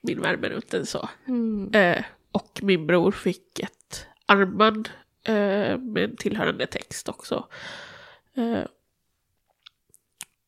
min 0.02 0.22
värme 0.22 0.50
runt 0.50 0.72
den 0.72 0.86
så. 0.86 1.10
Mm. 1.28 1.74
Eh, 1.74 2.04
och 2.32 2.60
min 2.62 2.88
bror 2.88 3.12
fick 3.12 3.60
ett 3.60 4.08
armband 4.26 4.90
eh, 5.28 5.78
med 5.78 6.18
tillhörande 6.18 6.68
text 6.68 7.10
också. 7.10 7.48
Eh, 8.34 8.64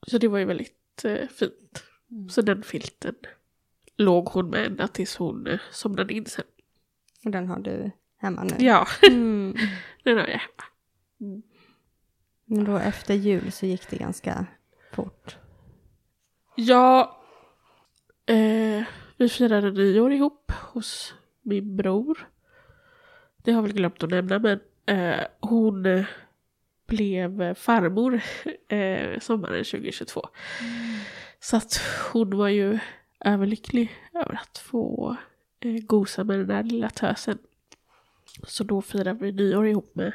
så 0.07 0.17
det 0.17 0.27
var 0.27 0.39
ju 0.39 0.45
väldigt 0.45 1.05
eh, 1.05 1.27
fint. 1.27 1.83
Så 2.29 2.41
den 2.41 2.63
filten 2.63 3.15
låg 3.97 4.25
hon 4.27 4.49
med 4.49 4.65
ända 4.65 4.87
tills 4.87 5.15
hon 5.17 5.47
eh, 5.47 5.59
somnade 5.71 6.13
in 6.13 6.25
sen. 6.25 6.45
Och 7.25 7.31
den 7.31 7.47
har 7.47 7.59
du 7.59 7.91
hemma 8.17 8.43
nu? 8.43 8.55
Ja, 8.59 8.87
Mm. 9.11 9.55
den 10.03 10.17
har 10.17 10.27
jag 10.27 10.39
hemma. 10.39 11.41
Men 12.45 12.63
då 12.63 12.77
efter 12.77 13.13
jul 13.13 13.51
så 13.51 13.65
gick 13.65 13.89
det 13.89 13.97
ganska 13.97 14.45
fort. 14.93 15.37
Ja, 16.55 17.21
eh, 18.25 18.83
vi 19.17 19.29
firade 19.29 19.71
nyår 19.71 20.11
ihop 20.13 20.51
hos 20.51 21.13
min 21.41 21.75
bror. 21.75 22.29
Det 23.37 23.51
har 23.51 23.57
jag 23.57 23.63
väl 23.63 23.73
glömt 23.73 24.03
att 24.03 24.09
nämna 24.09 24.39
men 24.39 24.59
eh, 24.89 25.25
hon 25.39 26.05
blev 26.87 27.53
farmor 27.53 28.21
eh, 28.67 29.19
sommaren 29.19 29.63
2022. 29.63 30.21
Så 31.39 31.57
att 31.57 31.81
hon 32.13 32.37
var 32.37 32.47
ju 32.47 32.79
överlycklig 33.19 33.91
över 34.13 34.39
att 34.41 34.57
få 34.57 35.15
eh, 35.59 35.83
gosa 35.83 36.23
med 36.23 36.39
den 36.39 36.47
där 36.47 36.63
lilla 36.63 36.89
tösen. 36.89 37.37
Så 38.47 38.63
då 38.63 38.81
firade 38.81 39.25
vi 39.25 39.31
nyår 39.31 39.67
ihop 39.67 39.95
med 39.95 40.13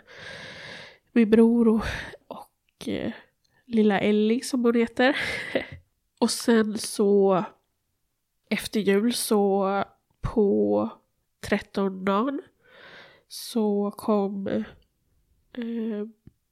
min 1.13 1.31
bror 1.31 1.69
och, 1.69 1.85
och 2.27 2.89
eh, 2.89 3.13
lilla 3.67 4.01
Ellie 4.01 4.41
som 4.41 4.65
hon 4.65 4.75
heter. 4.75 5.17
Och 6.19 6.31
sen 6.31 6.79
så 6.79 7.45
efter 8.51 8.81
jul 8.81 9.13
så 9.13 9.85
på 10.21 10.89
13 11.41 12.05
dagen 12.05 12.43
så 13.29 13.91
kom 13.97 14.47
eh, 14.47 14.65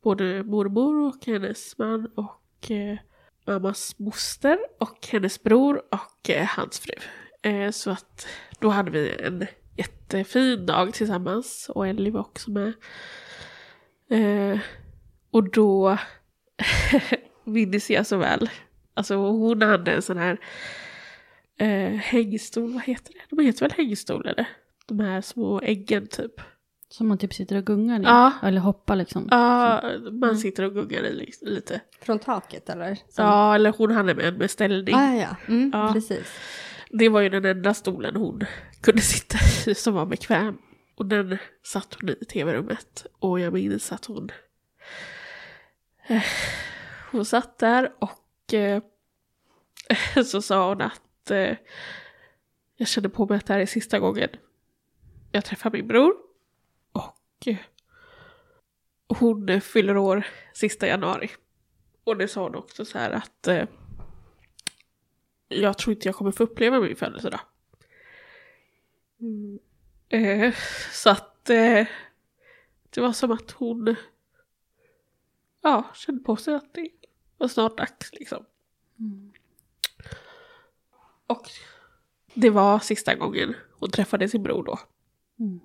både 0.02 0.42
mormor 0.42 1.08
och 1.08 1.26
hennes 1.26 1.78
man 1.78 2.06
och 2.14 2.70
eh, 2.70 2.98
mammas 3.46 3.98
moster 3.98 4.58
och 4.80 5.08
hennes 5.10 5.42
bror 5.42 5.82
och 5.90 6.30
eh, 6.30 6.46
hans 6.46 6.78
fru. 6.78 6.94
Eh, 7.42 7.70
så 7.70 7.90
att 7.90 8.26
då 8.60 8.68
hade 8.68 8.90
vi 8.90 9.20
en 9.20 9.46
jättefin 9.76 10.66
dag 10.66 10.94
tillsammans 10.94 11.70
och 11.74 11.88
Ellie 11.88 12.10
var 12.10 12.20
också 12.20 12.50
med. 12.50 12.72
Eh, 14.10 14.60
och 15.30 15.50
då 15.50 15.98
minns 17.44 17.90
jag 17.90 18.06
så 18.06 18.16
väl. 18.16 18.50
Alltså 18.94 19.16
hon 19.16 19.62
hade 19.62 19.92
en 19.92 20.02
sån 20.02 20.18
här 20.18 20.38
eh, 21.58 21.92
hängstol, 21.92 22.72
vad 22.72 22.82
heter 22.82 23.12
det? 23.12 23.36
De 23.36 23.44
heter 23.44 23.60
väl 23.60 23.76
hängstol 23.76 24.26
eller? 24.26 24.48
De 24.86 25.00
här 25.00 25.20
små 25.20 25.60
äggen 25.60 26.06
typ. 26.06 26.40
Som 26.92 27.08
man 27.08 27.18
typ 27.18 27.34
sitter 27.34 27.56
och 27.56 27.64
gungar 27.66 28.00
i. 28.00 28.02
Ja. 28.02 28.32
Eller 28.42 28.60
hoppar 28.60 28.96
liksom. 28.96 29.28
Ja, 29.30 29.78
Mm. 29.80 30.18
man 30.20 30.36
sitter 30.38 30.62
och 30.64 30.74
gungar 30.74 31.02
i 31.04 31.12
li- 31.12 31.32
lite. 31.40 31.80
Från 32.00 32.18
taket 32.18 32.68
eller? 32.68 32.94
Som- 32.94 33.24
Ja, 33.24 33.54
eller 33.54 33.72
hon 33.78 33.90
hade 33.90 34.14
med 34.14 34.24
en 34.24 34.38
beställning. 34.38 34.94
Ah, 34.94 35.14
ja, 35.14 35.36
mm, 35.48 35.70
Ja. 35.74 35.92
precis. 35.92 36.26
Det 36.90 37.08
var 37.08 37.20
ju 37.20 37.28
den 37.28 37.44
enda 37.44 37.74
stolen 37.74 38.16
hon 38.16 38.44
kunde 38.82 39.00
sitta 39.02 39.38
i 39.70 39.74
som 39.74 39.94
var 39.94 40.06
bekväm. 40.06 40.58
Och 40.96 41.06
den 41.06 41.38
satt 41.62 41.96
hon 42.00 42.08
i 42.10 42.14
tv-rummet. 42.24 43.06
Och 43.18 43.40
jag 43.40 43.52
minns 43.52 43.92
att 43.92 44.04
hon... 44.04 44.30
eh, 46.06 46.22
Hon 47.10 47.24
satt 47.24 47.58
där 47.58 47.92
och 47.98 48.54
eh, 48.54 48.82
så 50.24 50.42
sa 50.42 50.68
hon 50.68 50.80
att 50.80 51.30
eh, 51.30 51.56
jag 52.76 52.88
kände 52.88 53.08
på 53.08 53.26
mig 53.26 53.36
att 53.36 53.46
det 53.46 53.52
här 53.52 53.60
är 53.60 53.66
sista 53.66 53.98
gången 53.98 54.28
jag 55.32 55.44
träffar 55.44 55.70
min 55.70 55.86
bror. 55.86 56.12
Hon 59.08 59.60
fyller 59.60 59.96
år 59.96 60.26
sista 60.52 60.86
januari. 60.86 61.30
Och 62.04 62.16
det 62.16 62.28
sa 62.28 62.42
hon 62.42 62.54
också 62.54 62.84
så 62.84 62.98
här 62.98 63.10
att 63.10 63.48
eh, 63.48 63.64
jag 65.48 65.78
tror 65.78 65.94
inte 65.94 66.08
jag 66.08 66.14
kommer 66.14 66.30
få 66.30 66.44
uppleva 66.44 66.80
min 66.80 66.96
födelsedag. 66.96 67.40
Eh, 70.08 70.54
så 70.92 71.10
att 71.10 71.50
eh, 71.50 71.86
det 72.90 73.00
var 73.00 73.12
som 73.12 73.30
att 73.30 73.50
hon 73.50 73.96
ja, 75.62 75.90
kände 75.94 76.22
på 76.22 76.36
sig 76.36 76.54
att 76.54 76.74
det 76.74 76.90
var 77.38 77.48
snart 77.48 77.78
dags 77.78 78.12
liksom. 78.12 78.44
Och 81.26 81.50
det 82.34 82.50
var 82.50 82.78
sista 82.78 83.14
gången 83.14 83.54
hon 83.78 83.90
träffade 83.90 84.28
sin 84.28 84.42
bror 84.42 84.64
då. 84.64 84.78
Mm. 85.38 85.60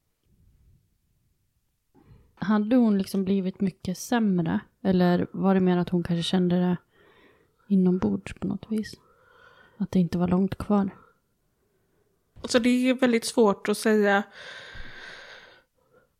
Hade 2.47 2.75
hon 2.75 2.97
liksom 2.97 3.25
blivit 3.25 3.61
mycket 3.61 3.97
sämre? 3.97 4.59
Eller 4.83 5.27
var 5.31 5.53
det 5.53 5.59
mer 5.59 5.77
att 5.77 5.89
hon 5.89 6.03
kanske 6.03 6.23
kände 6.23 6.55
det 6.55 6.77
inombords 7.67 8.33
på 8.33 8.47
något 8.47 8.65
vis? 8.69 8.93
Att 9.77 9.91
det 9.91 9.99
inte 9.99 10.17
var 10.17 10.27
långt 10.27 10.57
kvar? 10.57 10.89
Alltså 12.41 12.59
det 12.59 12.69
är 12.69 12.93
väldigt 12.93 13.25
svårt 13.25 13.69
att 13.69 13.77
säga 13.77 14.23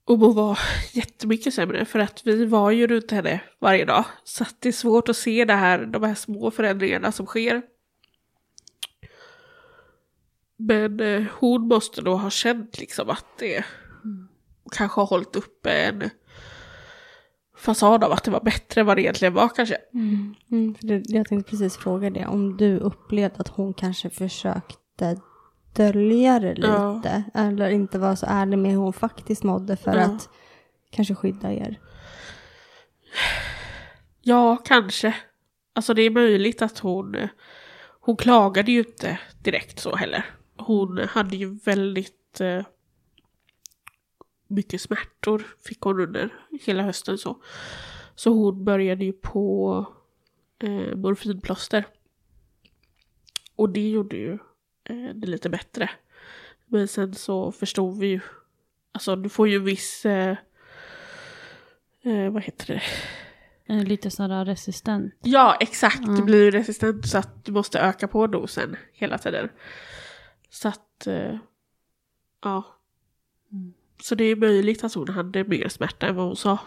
om 0.03 0.21
hon 0.21 0.35
var 0.35 0.59
jättemycket 0.91 1.53
sämre 1.53 1.85
för 1.85 1.99
att 1.99 2.21
vi 2.25 2.45
var 2.45 2.71
ju 2.71 2.87
runt 2.87 3.11
henne 3.11 3.41
varje 3.59 3.85
dag. 3.85 4.05
Så 4.23 4.43
att 4.43 4.55
det 4.59 4.69
är 4.69 4.73
svårt 4.73 5.09
att 5.09 5.17
se 5.17 5.45
det 5.45 5.53
här, 5.53 5.85
de 5.85 6.03
här 6.03 6.15
små 6.15 6.51
förändringarna 6.51 7.11
som 7.11 7.25
sker. 7.25 7.61
Men 10.57 10.99
eh, 10.99 11.23
hon 11.39 11.67
måste 11.67 12.01
då 12.01 12.15
ha 12.15 12.29
känt 12.29 12.79
liksom 12.79 13.09
att 13.09 13.25
det 13.39 13.65
kanske 14.71 15.01
har 15.01 15.05
hållit 15.07 15.35
uppe 15.35 15.71
en 15.71 16.09
fasad 17.57 18.03
av 18.03 18.11
att 18.11 18.23
det 18.23 18.31
var 18.31 18.41
bättre 18.41 18.81
än 18.81 18.87
vad 18.87 18.97
det 18.97 19.01
egentligen 19.01 19.33
var 19.33 19.49
kanske. 19.49 19.77
Mm, 19.93 20.35
för 20.79 20.87
det, 20.87 21.03
jag 21.07 21.27
tänkte 21.27 21.49
precis 21.49 21.77
fråga 21.77 22.09
det. 22.09 22.25
Om 22.25 22.57
du 22.57 22.77
upplevde 22.77 23.35
att 23.37 23.47
hon 23.47 23.73
kanske 23.73 24.09
försökte 24.09 25.19
dölja 25.75 26.39
det 26.39 26.55
Ja. 26.57 26.93
lite. 26.95 27.23
Eller 27.33 27.69
inte 27.69 27.99
vara 27.99 28.15
så 28.15 28.25
ärlig 28.29 28.57
med 28.59 28.71
hur 28.71 28.77
hon 28.77 28.93
faktiskt 28.93 29.43
mådde 29.43 29.77
för 29.77 29.95
Ja. 29.95 30.01
att 30.01 30.29
kanske 30.91 31.15
skydda 31.15 31.53
er. 31.53 31.79
Ja, 34.21 34.57
kanske. 34.65 35.15
Alltså 35.75 35.93
det 35.93 36.01
är 36.01 36.09
möjligt 36.09 36.61
att 36.61 36.79
hon... 36.79 37.15
Hon 37.99 38.17
klagade 38.17 38.71
ju 38.71 38.79
inte 38.79 39.19
direkt 39.43 39.79
så 39.79 39.95
heller. 39.95 40.25
Hon 40.57 40.97
hade 41.09 41.35
ju 41.37 41.59
väldigt 41.65 42.41
eh, 42.41 42.65
mycket 44.47 44.81
smärtor 44.81 45.47
fick 45.65 45.81
hon 45.81 45.99
under 46.01 46.33
hela 46.61 46.83
hösten 46.83 47.17
så. 47.17 47.41
Så 48.15 48.29
hon 48.33 48.63
började 48.65 49.05
ju 49.05 49.13
på 49.13 49.85
eh, 50.63 50.95
morfinplåster. 50.95 51.87
Och 53.55 53.69
det 53.69 53.89
gjorde 53.89 54.15
ju 54.15 54.33
eh, 54.83 55.09
det 55.15 55.27
lite 55.27 55.49
bättre. 55.49 55.89
Men 56.65 56.87
sen 56.87 57.13
så 57.15 57.51
förstod 57.51 57.99
vi 57.99 58.07
ju, 58.07 58.19
alltså 58.91 59.15
du 59.15 59.29
får 59.29 59.47
ju 59.47 59.59
viss, 59.59 60.05
eh, 60.05 60.37
eh, 62.03 62.29
vad 62.31 62.43
heter 62.43 62.67
det? 62.67 62.81
Eh, 63.73 63.83
Lite 63.83 64.11
sådär 64.11 64.45
resistent. 64.45 65.13
Ja, 65.23 65.57
exakt. 65.59 66.05
Du 66.05 66.11
Mm. 66.11 66.25
blir 66.25 66.43
ju 66.43 66.51
resistent 66.51 67.07
så 67.07 67.17
att 67.17 67.45
du 67.45 67.51
måste 67.51 67.79
öka 67.79 68.07
på 68.07 68.27
dosen 68.27 68.75
hela 68.93 69.17
tiden. 69.17 69.49
Så 70.49 70.67
att, 70.67 71.07
eh, 71.07 71.37
ja. 72.43 72.76
Så 74.03 74.15
det 74.15 74.23
är 74.23 74.35
möjligt 74.35 74.83
att 74.83 74.93
hon 74.93 75.09
hade 75.09 75.43
mer 75.43 75.69
smärta 75.69 76.07
än 76.07 76.15
vad 76.15 76.25
hon 76.25 76.35
sa. 76.35 76.59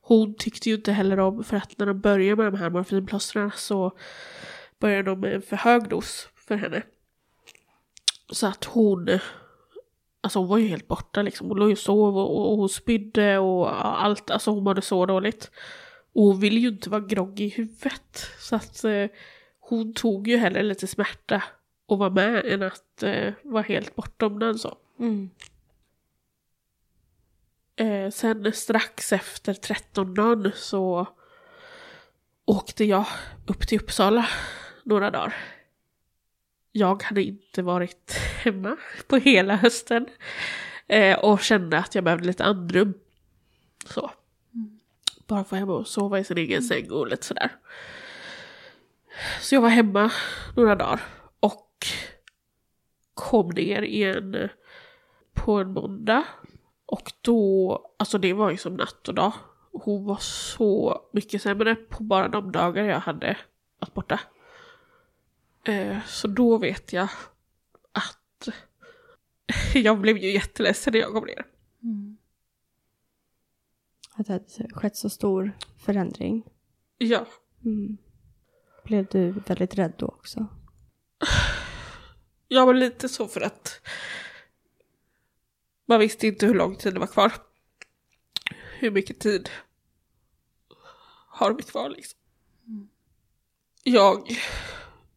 Hon 0.00 0.34
tyckte 0.34 0.68
ju 0.68 0.74
inte 0.74 0.92
heller 0.92 1.20
om, 1.20 1.44
för 1.44 1.56
att 1.56 1.78
när 1.78 1.86
de 1.86 2.00
börjar 2.00 2.36
med 2.36 2.46
de 2.52 2.58
här 2.58 2.70
morfinplåstren 2.70 3.50
så 3.56 3.92
börjar 4.78 5.02
de 5.02 5.20
med 5.20 5.34
en 5.34 5.42
för 5.42 5.56
hög 5.56 5.88
dos 5.88 6.28
för 6.34 6.56
henne. 6.56 6.82
Så 8.30 8.46
att 8.46 8.64
hon, 8.64 9.18
alltså 10.20 10.38
hon 10.38 10.48
var 10.48 10.58
ju 10.58 10.66
helt 10.66 10.88
borta 10.88 11.22
liksom. 11.22 11.48
Hon 11.48 11.58
låg 11.58 11.68
ju 11.68 11.72
och 11.72 11.78
sov 11.78 12.18
och, 12.18 12.50
och 12.50 12.56
hon 12.56 12.68
spydde 12.68 13.38
och 13.38 13.86
allt, 14.02 14.30
alltså 14.30 14.50
hon 14.50 14.64
mådde 14.64 14.82
så 14.82 15.06
dåligt. 15.06 15.50
Och 16.12 16.22
hon 16.22 16.40
ville 16.40 16.60
ju 16.60 16.68
inte 16.68 16.90
vara 16.90 17.00
groggy 17.00 17.44
i 17.44 17.48
huvudet. 17.48 18.30
Så 18.38 18.56
att 18.56 18.84
eh, 18.84 19.06
hon 19.60 19.94
tog 19.94 20.28
ju 20.28 20.36
hellre 20.36 20.62
lite 20.62 20.86
smärta 20.86 21.42
och 21.86 21.98
var 21.98 22.10
med 22.10 22.44
än 22.44 22.62
att 22.62 23.02
eh, 23.02 23.32
vara 23.42 23.62
helt 23.62 23.96
bortom 23.96 24.38
den 24.38 24.58
så. 24.58 24.76
Mm. 24.98 25.30
Eh, 27.80 28.10
sen 28.10 28.52
strax 28.52 29.12
efter 29.12 29.54
13 29.54 30.52
så 30.54 31.06
åkte 32.44 32.84
jag 32.84 33.06
upp 33.46 33.68
till 33.68 33.80
Uppsala 33.80 34.28
några 34.84 35.10
dagar. 35.10 35.34
Jag 36.72 37.02
hade 37.02 37.22
inte 37.22 37.62
varit 37.62 38.12
hemma 38.44 38.76
på 39.06 39.16
hela 39.16 39.56
hösten 39.56 40.06
eh, 40.86 41.18
och 41.18 41.40
kände 41.40 41.78
att 41.78 41.94
jag 41.94 42.04
behövde 42.04 42.26
lite 42.26 42.44
andrum. 42.44 42.94
Så. 43.86 44.10
Bara 45.26 45.44
få 45.44 45.56
hemma 45.56 45.72
och 45.72 45.86
sova 45.86 46.18
i 46.18 46.24
sin 46.24 46.38
egen 46.38 46.62
säng 46.62 46.90
och 46.90 47.08
lite 47.08 47.26
sådär. 47.26 47.50
Så 49.40 49.54
jag 49.54 49.60
var 49.60 49.68
hemma 49.68 50.12
några 50.56 50.76
dagar 50.76 51.00
och 51.40 51.86
kom 53.14 53.48
ner 53.48 53.82
igen 53.82 54.48
på 55.32 55.52
en 55.52 55.72
måndag. 55.72 56.24
Och 56.90 57.12
då, 57.20 57.92
alltså 57.98 58.18
det 58.18 58.32
var 58.32 58.50
ju 58.50 58.56
som 58.56 58.76
natt 58.76 59.08
och 59.08 59.14
dag. 59.14 59.32
Hon 59.72 60.04
var 60.04 60.16
så 60.16 61.00
mycket 61.12 61.42
sämre 61.42 61.74
på 61.74 62.02
bara 62.02 62.28
de 62.28 62.52
dagar 62.52 62.84
jag 62.84 63.00
hade 63.00 63.36
varit 63.78 63.94
borta. 63.94 64.20
Eh, 65.64 65.98
så 66.06 66.28
då 66.28 66.58
vet 66.58 66.92
jag 66.92 67.08
att 67.92 68.48
jag 69.74 70.00
blev 70.00 70.16
ju 70.16 70.30
jätteledsen 70.30 70.92
när 70.92 71.00
jag 71.00 71.12
kom 71.12 71.24
ner. 71.24 71.46
Att 74.14 74.26
det 74.26 74.32
hade 74.32 74.74
skett 74.74 74.96
så 74.96 75.10
stor 75.10 75.52
förändring. 75.78 76.44
Ja, 76.98 77.26
Mm. 77.64 77.96
Blev 78.84 79.06
du 79.06 79.30
väldigt 79.30 79.74
rädd 79.74 79.92
då 79.96 80.06
också? 80.06 80.46
jag 82.48 82.66
var 82.66 82.74
lite 82.74 83.08
så 83.08 83.26
för 83.26 83.40
att 83.40 83.80
man 85.90 86.00
visste 86.00 86.26
inte 86.26 86.46
hur 86.46 86.54
lång 86.54 86.76
tid 86.76 86.94
det 86.94 87.00
var 87.00 87.06
kvar. 87.06 87.32
Hur 88.78 88.90
mycket 88.90 89.18
tid 89.18 89.50
har 91.28 91.54
vi 91.54 91.62
kvar 91.62 91.90
liksom. 91.90 92.18
Jag 93.82 94.30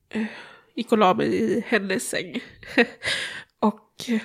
eh, 0.10 0.26
gick 0.74 0.92
och 0.92 0.98
la 0.98 1.14
mig 1.14 1.36
i 1.36 1.64
hennes 1.68 2.10
säng. 2.10 2.44
och 3.60 4.10
eh, 4.10 4.22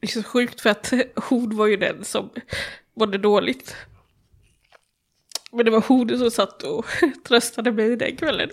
det 0.00 0.06
är 0.06 0.06
så 0.06 0.22
sjukt 0.22 0.60
för 0.60 0.70
att 0.70 0.92
hon 1.28 1.56
var 1.56 1.66
ju 1.66 1.76
den 1.76 2.04
som 2.04 2.30
mådde 2.94 3.18
dåligt. 3.18 3.76
Men 5.52 5.64
det 5.64 5.70
var 5.70 5.84
hon 5.88 6.18
som 6.18 6.30
satt 6.30 6.62
och 6.62 6.86
tröstade 7.24 7.72
mig 7.72 7.96
den 7.96 8.16
kvällen. 8.16 8.50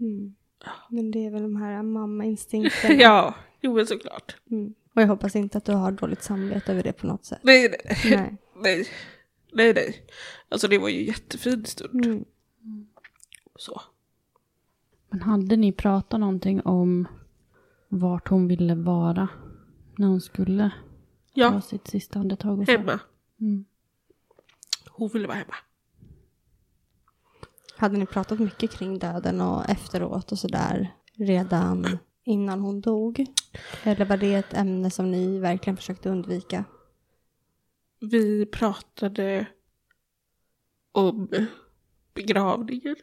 Mm. 0.00 0.34
Men 0.88 1.10
det 1.10 1.26
är 1.26 1.30
väl 1.30 1.42
de 1.42 1.56
här 1.56 1.82
mammainstinkterna. 1.82 2.94
ja, 2.94 3.34
jo 3.64 3.74
men 3.74 3.86
såklart. 3.86 4.36
Mm. 4.50 4.74
Och 4.94 5.02
jag 5.02 5.06
hoppas 5.06 5.36
inte 5.36 5.58
att 5.58 5.64
du 5.64 5.72
har 5.72 5.92
dåligt 5.92 6.22
samvete 6.22 6.72
över 6.72 6.82
det 6.82 6.92
på 6.92 7.06
något 7.06 7.24
sätt. 7.24 7.38
Nej, 7.42 7.68
nej, 7.68 7.98
Nej. 8.10 8.36
nej. 8.62 8.88
Nej, 9.52 9.74
nej. 9.74 10.06
Alltså 10.48 10.68
det 10.68 10.78
var 10.78 10.88
ju 10.88 10.98
en 11.00 11.04
jättefin 11.06 11.64
stund. 11.64 12.04
Mm. 12.06 12.24
Så. 13.56 13.80
Men 15.10 15.22
hade 15.22 15.56
ni 15.56 15.72
pratat 15.72 16.20
någonting 16.20 16.60
om 16.60 17.08
vart 17.88 18.28
hon 18.28 18.48
ville 18.48 18.74
vara 18.74 19.28
när 19.98 20.06
hon 20.06 20.20
skulle 20.20 20.70
ta 20.70 21.40
Ja, 21.40 21.60
sitt 21.60 21.86
sista 21.88 22.18
andetag? 22.18 22.58
Och 22.60 22.66
så? 22.66 22.72
hemma. 22.72 23.00
Mm. 23.40 23.64
Hon 24.90 25.08
ville 25.12 25.26
vara 25.26 25.36
hemma. 25.38 25.54
Hade 27.76 27.96
ni 27.98 28.06
pratat 28.06 28.38
mycket 28.38 28.70
kring 28.70 28.98
döden 28.98 29.40
och 29.40 29.68
efteråt 29.70 30.32
och 30.32 30.38
sådär 30.38 30.94
redan 31.14 31.98
innan 32.24 32.60
hon 32.60 32.80
dog? 32.80 33.26
Eller 33.82 34.04
var 34.04 34.16
det 34.16 34.34
ett 34.34 34.54
ämne 34.54 34.90
som 34.90 35.10
ni 35.10 35.38
verkligen 35.38 35.76
försökte 35.76 36.08
undvika? 36.08 36.64
Vi 38.00 38.46
pratade 38.46 39.46
om 40.92 41.28
begravningen. 42.14 42.96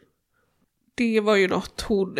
Det 0.94 1.20
var 1.20 1.36
ju 1.36 1.48
något 1.48 1.80
hon 1.80 2.16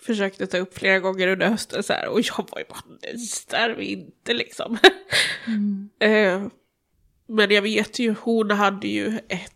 försökte 0.00 0.46
ta 0.46 0.58
upp 0.58 0.74
flera 0.78 0.98
gånger 1.00 1.28
under 1.28 1.48
hösten 1.48 1.82
så 1.82 1.92
här, 1.92 2.08
och 2.08 2.20
jag 2.20 2.48
var 2.50 2.58
ju 2.58 2.64
bara 2.68 2.80
nej, 3.02 3.16
där 3.50 3.70
är 3.70 3.74
vi 3.74 3.84
inte 3.84 4.34
liksom. 4.34 4.78
Eh, 5.98 6.46
Men 7.26 7.50
jag 7.50 7.62
vet 7.62 7.98
ju, 7.98 8.14
hon 8.20 8.50
hade 8.50 8.88
ju 8.88 9.18
ett, 9.28 9.53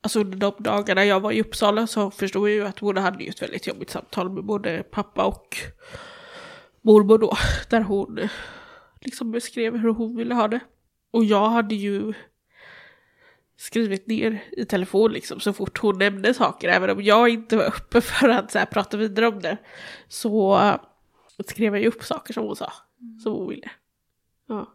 alltså 0.00 0.20
under 0.20 0.38
de 0.38 0.54
dagarna 0.58 1.04
jag 1.04 1.20
var 1.20 1.32
i 1.32 1.40
Uppsala 1.40 1.86
så 1.86 2.10
förstod 2.10 2.48
jag 2.48 2.54
ju 2.54 2.66
att 2.66 2.78
hon 2.78 2.96
hade 2.96 3.24
ju 3.24 3.30
ett 3.30 3.42
väldigt 3.42 3.66
jobbigt 3.66 3.90
samtal 3.90 4.30
med 4.30 4.44
både 4.44 4.82
pappa 4.82 5.24
och 5.24 5.56
mormor 6.80 7.18
då, 7.18 7.36
där 7.70 7.80
hon 7.80 8.18
eh, 8.18 8.30
liksom 9.00 9.30
beskrev 9.30 9.76
hur 9.76 9.88
hon 9.88 10.16
ville 10.16 10.34
ha 10.34 10.48
det. 10.48 10.60
Och 11.10 11.24
jag 11.24 11.48
hade 11.48 11.74
ju 11.74 12.12
skrivit 13.56 14.06
ner 14.06 14.44
i 14.52 14.64
telefon 14.64 15.12
liksom 15.12 15.40
så 15.40 15.52
fort 15.52 15.78
hon 15.78 15.98
nämnde 15.98 16.34
saker, 16.34 16.68
även 16.68 16.90
om 16.90 17.02
jag 17.02 17.28
inte 17.28 17.56
var 17.56 17.64
uppe 17.64 18.00
för 18.00 18.28
att 18.28 18.50
så 18.50 18.58
här, 18.58 18.66
prata 18.66 18.96
vidare 18.96 19.28
om 19.28 19.40
det. 19.40 19.56
Så 20.08 20.58
eh, 20.58 20.80
skrev 21.46 21.74
jag 21.74 21.82
ju 21.82 21.88
upp 21.88 22.04
saker 22.04 22.32
som 22.32 22.44
hon 22.44 22.56
sa, 22.56 22.72
som 23.22 23.32
hon 23.32 23.48
ville. 23.48 23.70
Ja. 24.48 24.66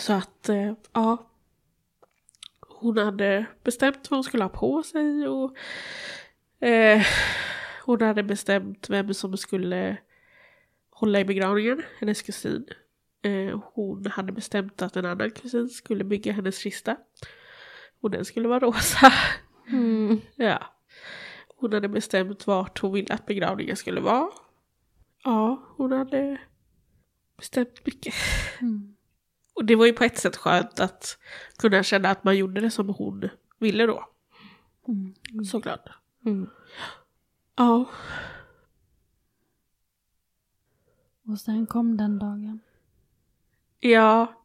Så 0.00 0.12
att, 0.12 0.48
eh, 0.48 0.72
ja. 0.92 1.30
Hon 2.60 2.98
hade 2.98 3.46
bestämt 3.64 4.10
vad 4.10 4.18
hon 4.18 4.24
skulle 4.24 4.44
ha 4.44 4.48
på 4.48 4.82
sig 4.82 5.28
och 5.28 5.56
eh, 6.66 7.02
hon 7.84 8.02
hade 8.02 8.22
bestämt 8.22 8.90
vem 8.90 9.14
som 9.14 9.36
skulle 9.36 9.96
hålla 10.90 11.20
i 11.20 11.24
begravningen, 11.24 11.82
hennes 11.98 12.22
kusin. 12.22 12.66
Eh, 13.22 13.60
hon 13.72 14.06
hade 14.06 14.32
bestämt 14.32 14.82
att 14.82 14.96
en 14.96 15.06
annan 15.06 15.30
kusin 15.30 15.68
skulle 15.68 16.04
bygga 16.04 16.32
hennes 16.32 16.58
kista. 16.58 16.96
Och 18.00 18.10
den 18.10 18.24
skulle 18.24 18.48
vara 18.48 18.60
rosa. 18.60 19.12
Ja. 20.36 20.74
Hon 21.56 21.72
hade 21.72 21.88
bestämt 21.88 22.46
vart 22.46 22.78
hon 22.78 22.92
ville 22.92 23.14
att 23.14 23.26
begravningen 23.26 23.76
skulle 23.76 24.00
vara. 24.00 24.30
Ja, 25.24 25.62
hon 25.76 25.92
hade 25.92 26.40
bestämt 27.36 27.86
mycket. 27.86 28.14
Och 29.58 29.64
det 29.64 29.76
var 29.76 29.86
ju 29.86 29.92
på 29.92 30.04
ett 30.04 30.18
sätt 30.18 30.36
skönt 30.36 30.80
att 30.80 31.18
kunna 31.56 31.82
känna 31.82 32.08
att 32.08 32.24
man 32.24 32.36
gjorde 32.36 32.60
det 32.60 32.70
som 32.70 32.88
hon 32.88 33.28
ville 33.58 33.86
då. 33.86 34.08
Såklart. 35.50 35.88
Mm. 36.26 36.50
Ja. 37.56 37.84
Och 41.26 41.40
sen 41.40 41.66
kom 41.66 41.96
den 41.96 42.18
dagen. 42.18 42.60
Ja, 43.80 44.44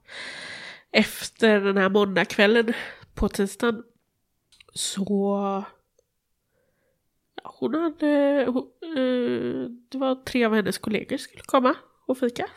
efter 0.91 1.61
den 1.61 1.77
här 1.77 1.89
måndagskvällen 1.89 2.73
på 3.13 3.29
tisdagen 3.29 3.83
så... 4.73 5.37
Ja, 7.35 7.55
hon 7.59 7.73
hade... 7.73 8.45
Hon, 8.47 8.71
eh, 8.81 9.69
det 9.89 9.97
var 9.97 10.23
tre 10.23 10.45
av 10.45 10.53
hennes 10.53 10.77
kollegor 10.77 11.17
skulle 11.17 11.43
komma 11.43 11.75
och 12.05 12.17
fika. 12.17 12.49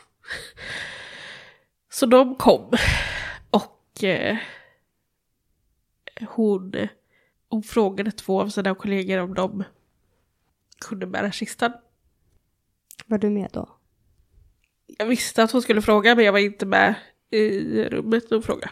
Så 1.96 2.06
de 2.06 2.34
kom. 2.34 2.72
Och 3.50 4.04
eh, 4.04 4.36
hon, 6.28 6.72
hon 7.48 7.62
frågade 7.62 8.12
två 8.12 8.40
av 8.40 8.48
sina 8.48 8.74
kollegor 8.74 9.18
om 9.18 9.34
de 9.34 9.64
kunde 10.78 11.06
bära 11.06 11.32
kistan. 11.32 11.72
Var 13.06 13.18
du 13.18 13.30
med 13.30 13.50
då? 13.52 13.68
Jag 14.98 15.06
visste 15.06 15.42
att 15.42 15.50
hon 15.50 15.62
skulle 15.62 15.82
fråga 15.82 16.14
men 16.14 16.24
jag 16.24 16.32
var 16.32 16.38
inte 16.38 16.66
med 16.66 16.94
i 17.30 17.84
rummet 17.84 18.24
när 18.30 18.36
hon 18.36 18.42
frågade. 18.42 18.70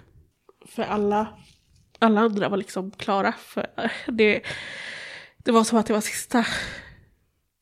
För 0.66 0.82
alla, 0.82 1.38
alla 1.98 2.20
andra 2.20 2.48
var 2.48 2.56
liksom 2.56 2.90
klara. 2.90 3.32
För 3.32 3.66
det, 4.06 4.42
det 5.36 5.52
var 5.52 5.64
som 5.64 5.78
att 5.78 5.86
det 5.86 5.92
var 5.92 6.00
sista 6.00 6.46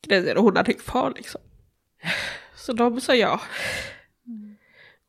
grejen 0.07 0.37
och 0.37 0.43
hon 0.43 0.57
hade 0.57 0.73
kvar 0.73 1.13
liksom. 1.15 1.41
Så 2.55 2.73
de 2.73 3.01
sa 3.01 3.15
ja. 3.15 3.41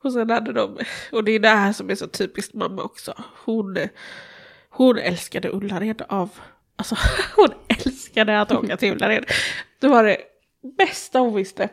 Och 0.04 0.12
sen 0.12 0.30
hade 0.30 0.52
de, 0.52 0.78
och 1.12 1.24
det 1.24 1.32
är 1.32 1.38
det 1.38 1.48
här 1.48 1.72
som 1.72 1.90
är 1.90 1.94
så 1.94 2.06
typiskt 2.06 2.54
mamma 2.54 2.82
också. 2.82 3.14
Hon, 3.44 3.78
hon 4.68 4.98
älskade 4.98 5.48
Ullared 5.48 6.02
av, 6.08 6.30
alltså 6.76 6.96
hon 7.36 7.48
älskade 7.68 8.40
att 8.40 8.52
åka 8.52 8.76
till 8.76 8.92
Ullared. 8.92 9.24
Det 9.80 9.88
var 9.88 10.04
det 10.04 10.18
bästa 10.76 11.18
hon 11.18 11.34
visste. 11.34 11.68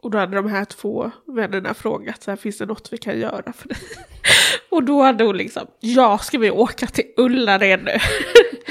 Och 0.00 0.10
då 0.10 0.18
hade 0.18 0.36
de 0.36 0.48
här 0.48 0.64
två 0.64 1.10
vännerna 1.26 1.74
frågat 1.74 2.22
så 2.22 2.30
här, 2.30 2.36
finns 2.36 2.58
det 2.58 2.66
något 2.66 2.92
vi 2.92 2.98
kan 2.98 3.20
göra 3.20 3.52
för 3.52 3.68
dig? 3.68 3.78
Och 4.70 4.84
då 4.84 5.02
hade 5.02 5.24
hon 5.24 5.36
liksom, 5.36 5.66
ja 5.80 6.18
ska 6.18 6.38
vi 6.38 6.50
åka 6.50 6.86
till 6.86 7.12
Ullared 7.16 7.84
nu? 7.84 7.98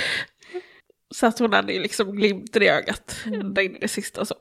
så 1.11 1.26
att 1.26 1.39
hon 1.39 1.53
hade 1.53 1.74
ju 1.74 1.82
liksom 1.82 2.15
glimten 2.15 2.63
i 2.63 2.70
ögat 2.70 3.15
ända 3.26 3.61
in 3.61 3.76
i 3.76 3.80
det 3.80 3.88
sista 3.88 4.26
så. 4.26 4.36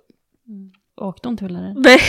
Åkte 0.97 1.29
hon 1.29 1.37
till 1.37 1.47
Ullared? 1.47 1.77
Nej, 1.77 2.01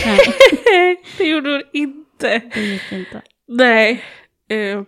det 1.18 1.24
gjorde 1.24 1.50
hon 1.50 1.64
inte. 1.74 2.40
Det 2.54 2.62
gick 2.62 2.92
inte. 2.92 3.22
Nej, 3.46 4.04
eh, 4.48 4.84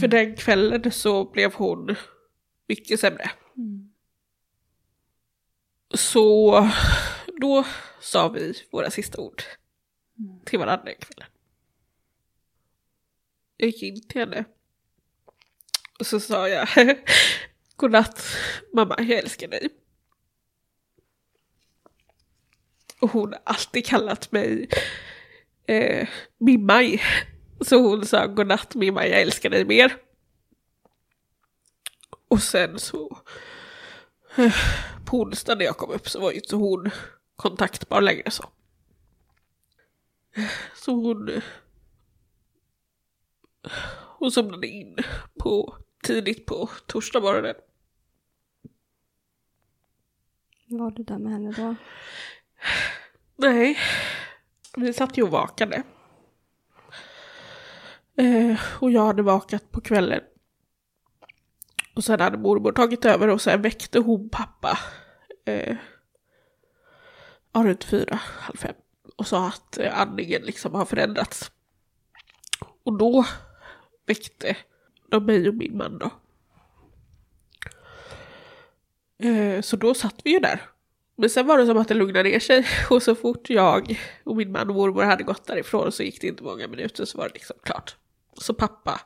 för 0.00 0.08
den 0.08 0.36
kvällen 0.36 0.92
så 0.92 1.30
blev 1.30 1.54
hon 1.54 1.96
mycket 2.68 3.00
sämre. 3.00 3.30
Så 5.94 6.52
då 7.40 7.64
sa 8.00 8.28
vi 8.28 8.54
våra 8.70 8.90
sista 8.90 9.20
ord 9.20 9.42
till 10.44 10.58
varandra 10.58 10.84
den 10.84 10.94
kvällen. 10.94 11.28
Jag 13.56 13.66
gick 13.66 13.82
in 13.82 14.08
till 14.08 14.20
henne 14.20 14.44
och 15.98 16.06
så 16.06 16.20
sa 16.20 16.48
jag 16.48 16.68
Godnatt 17.76 18.22
mamma, 18.72 18.96
jag 18.98 19.10
älskar 19.10 19.48
dig. 19.48 19.68
Och 23.00 23.10
hon 23.10 23.32
har 23.32 23.40
alltid 23.44 23.86
kallat 23.86 24.32
mig 24.32 24.68
eh, 25.66 26.08
Mimaj. 26.38 27.02
Så 27.60 27.76
hon 27.76 28.06
sa 28.06 28.26
godnatt 28.26 28.74
Mimaj, 28.74 29.10
jag 29.10 29.20
älskar 29.20 29.50
dig 29.50 29.64
mer. 29.64 29.96
Och 32.28 32.42
sen 32.42 32.78
så 32.78 33.18
eh, 34.36 34.54
på 35.04 35.20
onsdag 35.20 35.54
när 35.54 35.64
jag 35.64 35.76
kom 35.76 35.90
upp 35.90 36.08
så 36.08 36.20
var 36.20 36.30
ju 36.30 36.36
inte 36.36 36.56
hon 36.56 36.90
kontaktbar 37.36 38.00
längre 38.00 38.30
så. 38.30 38.44
Så 40.74 40.92
hon 40.92 41.40
hon 44.18 44.30
somnade 44.30 44.66
in 44.66 44.96
på 45.38 45.76
tidigt 46.02 46.46
på 46.46 46.70
torsdag 46.86 47.20
morgonen. 47.20 47.54
Var 50.66 50.90
du 50.90 51.02
där 51.02 51.18
med 51.18 51.32
henne 51.32 51.52
då? 51.52 51.76
Nej, 53.36 53.78
vi 54.76 54.92
satt 54.92 55.18
ju 55.18 55.22
och 55.22 55.30
vakade. 55.30 55.82
Eh, 58.16 58.60
och 58.80 58.90
jag 58.90 59.06
hade 59.06 59.22
vakat 59.22 59.70
på 59.70 59.80
kvällen. 59.80 60.20
Och 61.96 62.04
sen 62.04 62.20
hade 62.20 62.38
mormor 62.38 62.72
tagit 62.72 63.04
över 63.04 63.28
och 63.28 63.40
sen 63.40 63.62
väckte 63.62 63.98
hon 63.98 64.28
pappa. 64.28 64.78
Eh, 65.46 65.76
ja, 67.52 67.62
runt 67.64 67.84
fyra, 67.84 68.20
halv 68.22 68.56
fem. 68.56 68.74
Och 69.16 69.26
sa 69.26 69.48
att 69.48 69.78
eh, 69.78 70.00
andningen 70.00 70.42
liksom 70.42 70.74
har 70.74 70.84
förändrats. 70.84 71.52
Och 72.84 72.98
då 72.98 73.26
väckte 74.06 74.56
de 75.10 75.26
mig 75.26 75.48
och 75.48 75.54
min 75.54 75.76
man 75.76 75.98
då. 75.98 76.10
Eh, 79.28 79.60
så 79.60 79.76
då 79.76 79.94
satt 79.94 80.20
vi 80.24 80.30
ju 80.30 80.38
där. 80.38 80.73
Men 81.16 81.30
sen 81.30 81.46
var 81.46 81.58
det 81.58 81.66
som 81.66 81.76
att 81.76 81.88
det 81.88 81.94
lugnade 81.94 82.28
ner 82.28 82.38
sig 82.38 82.66
och 82.90 83.02
så 83.02 83.14
fort 83.14 83.50
jag 83.50 84.00
och 84.24 84.36
min 84.36 84.52
man 84.52 84.68
och 84.68 84.74
mormor 84.74 85.02
hade 85.02 85.24
gått 85.24 85.46
därifrån 85.46 85.92
så 85.92 86.02
gick 86.02 86.20
det 86.20 86.26
inte 86.26 86.42
många 86.42 86.68
minuter 86.68 87.04
så 87.04 87.18
var 87.18 87.28
det 87.28 87.34
liksom 87.34 87.56
klart. 87.62 87.96
Så 88.40 88.54
pappa 88.54 89.00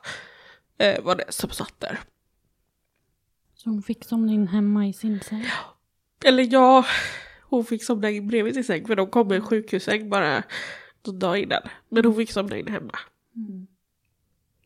eh, 0.77 1.03
var 1.03 1.15
det 1.15 1.25
som 1.29 1.49
satt 1.49 1.79
där. 1.79 1.99
Så 3.53 3.69
hon 3.69 3.81
fick 3.81 4.03
somna 4.03 4.31
in 4.31 4.47
hemma 4.47 4.87
i 4.87 4.93
sin 4.93 5.19
säng? 5.19 5.45
Eller 6.23 6.53
ja, 6.53 6.85
hon 7.43 7.65
fick 7.65 7.83
somna 7.83 8.09
in 8.09 8.27
bredvid 8.27 8.53
sin 8.53 8.63
säng 8.63 8.87
för 8.87 8.95
de 8.95 9.07
kom 9.07 9.27
med 9.27 9.35
en 9.35 9.45
sjukhussäng 9.45 10.09
bara 10.09 10.43
någon 11.05 11.19
dag 11.19 11.39
innan. 11.39 11.61
Men 11.89 12.05
hon 12.05 12.15
fick 12.15 12.31
somna 12.31 12.57
in 12.57 12.67
hemma. 12.67 12.99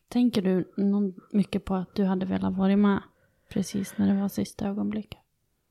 Tänker 0.08 0.42
du 0.42 0.72
någon, 0.76 1.14
mycket 1.32 1.64
på 1.64 1.74
att 1.74 1.94
du 1.94 2.04
hade 2.04 2.26
velat 2.26 2.56
vara 2.56 2.76
med 2.76 3.02
precis 3.48 3.98
när 3.98 4.14
det 4.14 4.20
var 4.20 4.28
sista 4.28 4.68
ögonblicket? 4.68 5.18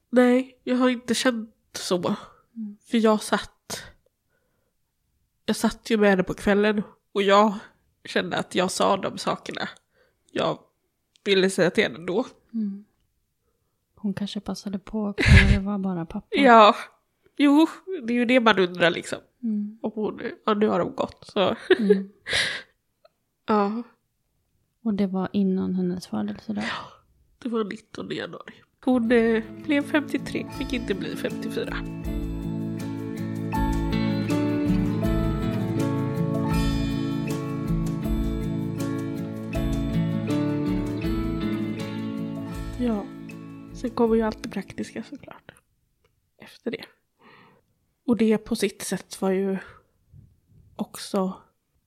Nej, 0.10 0.60
jag 0.64 0.76
har 0.76 0.90
inte 0.90 1.16
känt 1.16 1.53
så. 1.78 2.16
För 2.86 2.98
jag 2.98 3.22
satt... 3.24 3.84
Jag 5.46 5.56
satt 5.56 5.90
ju 5.90 5.98
med 5.98 6.10
henne 6.10 6.24
på 6.24 6.34
kvällen 6.34 6.82
och 7.12 7.22
jag 7.24 7.54
kände 8.06 8.38
att 8.38 8.56
jag 8.56 8.72
sa 8.72 8.98
de 8.98 9.18
sakerna 9.18 9.70
jag 10.32 10.60
ville 11.24 11.50
säga 11.50 11.70
till 11.72 11.84
henne 11.84 12.06
då. 12.06 12.26
Hon 13.96 14.14
kanske 14.14 14.40
passade 14.40 14.80
på 14.80 15.06
också 15.06 15.24
när 15.46 15.52
det 15.54 15.66
var 15.66 15.78
bara 15.78 16.06
pappa. 16.06 16.28
Ja, 16.30 16.76
jo, 17.38 17.68
det 18.04 18.14
är 18.14 18.18
ju 18.18 18.26
det 18.26 18.40
man 18.40 18.60
undrar 18.60 18.90
liksom. 18.92 19.20
Mm. 19.44 19.80
Om 19.82 19.92
hon, 19.96 20.22
ja 20.46 20.54
nu 20.54 20.68
har 20.68 20.80
de 20.80 20.96
gått 20.96 21.26
så. 21.28 21.56
Mm. 21.80 22.10
ja, 23.48 23.84
Och 24.82 24.94
det 24.94 25.08
var 25.08 25.30
innan 25.34 25.76
hennes 25.76 26.08
födelsedag? 26.08 26.64
det 27.40 27.50
var 27.50 27.64
19 27.64 28.10
januari. 28.10 28.54
Hon 28.86 29.12
eh, 29.12 29.44
blev 29.64 29.82
53, 29.82 30.46
fick 30.58 30.74
inte 30.74 30.94
bli 30.94 31.16
54. 31.16 31.78
Ja, 42.80 43.06
sen 43.74 43.90
kommer 43.90 44.16
ju 44.16 44.22
allt 44.22 44.44
det 44.44 44.50
praktiska 44.50 45.04
såklart. 45.10 45.52
Efter 46.38 46.72
det. 46.72 46.86
Och 48.08 48.18
det 48.18 48.38
på 48.38 48.56
sitt 48.56 48.82
sätt 48.82 49.22
var 49.22 49.30
ju 49.32 49.58
också... 50.76 51.34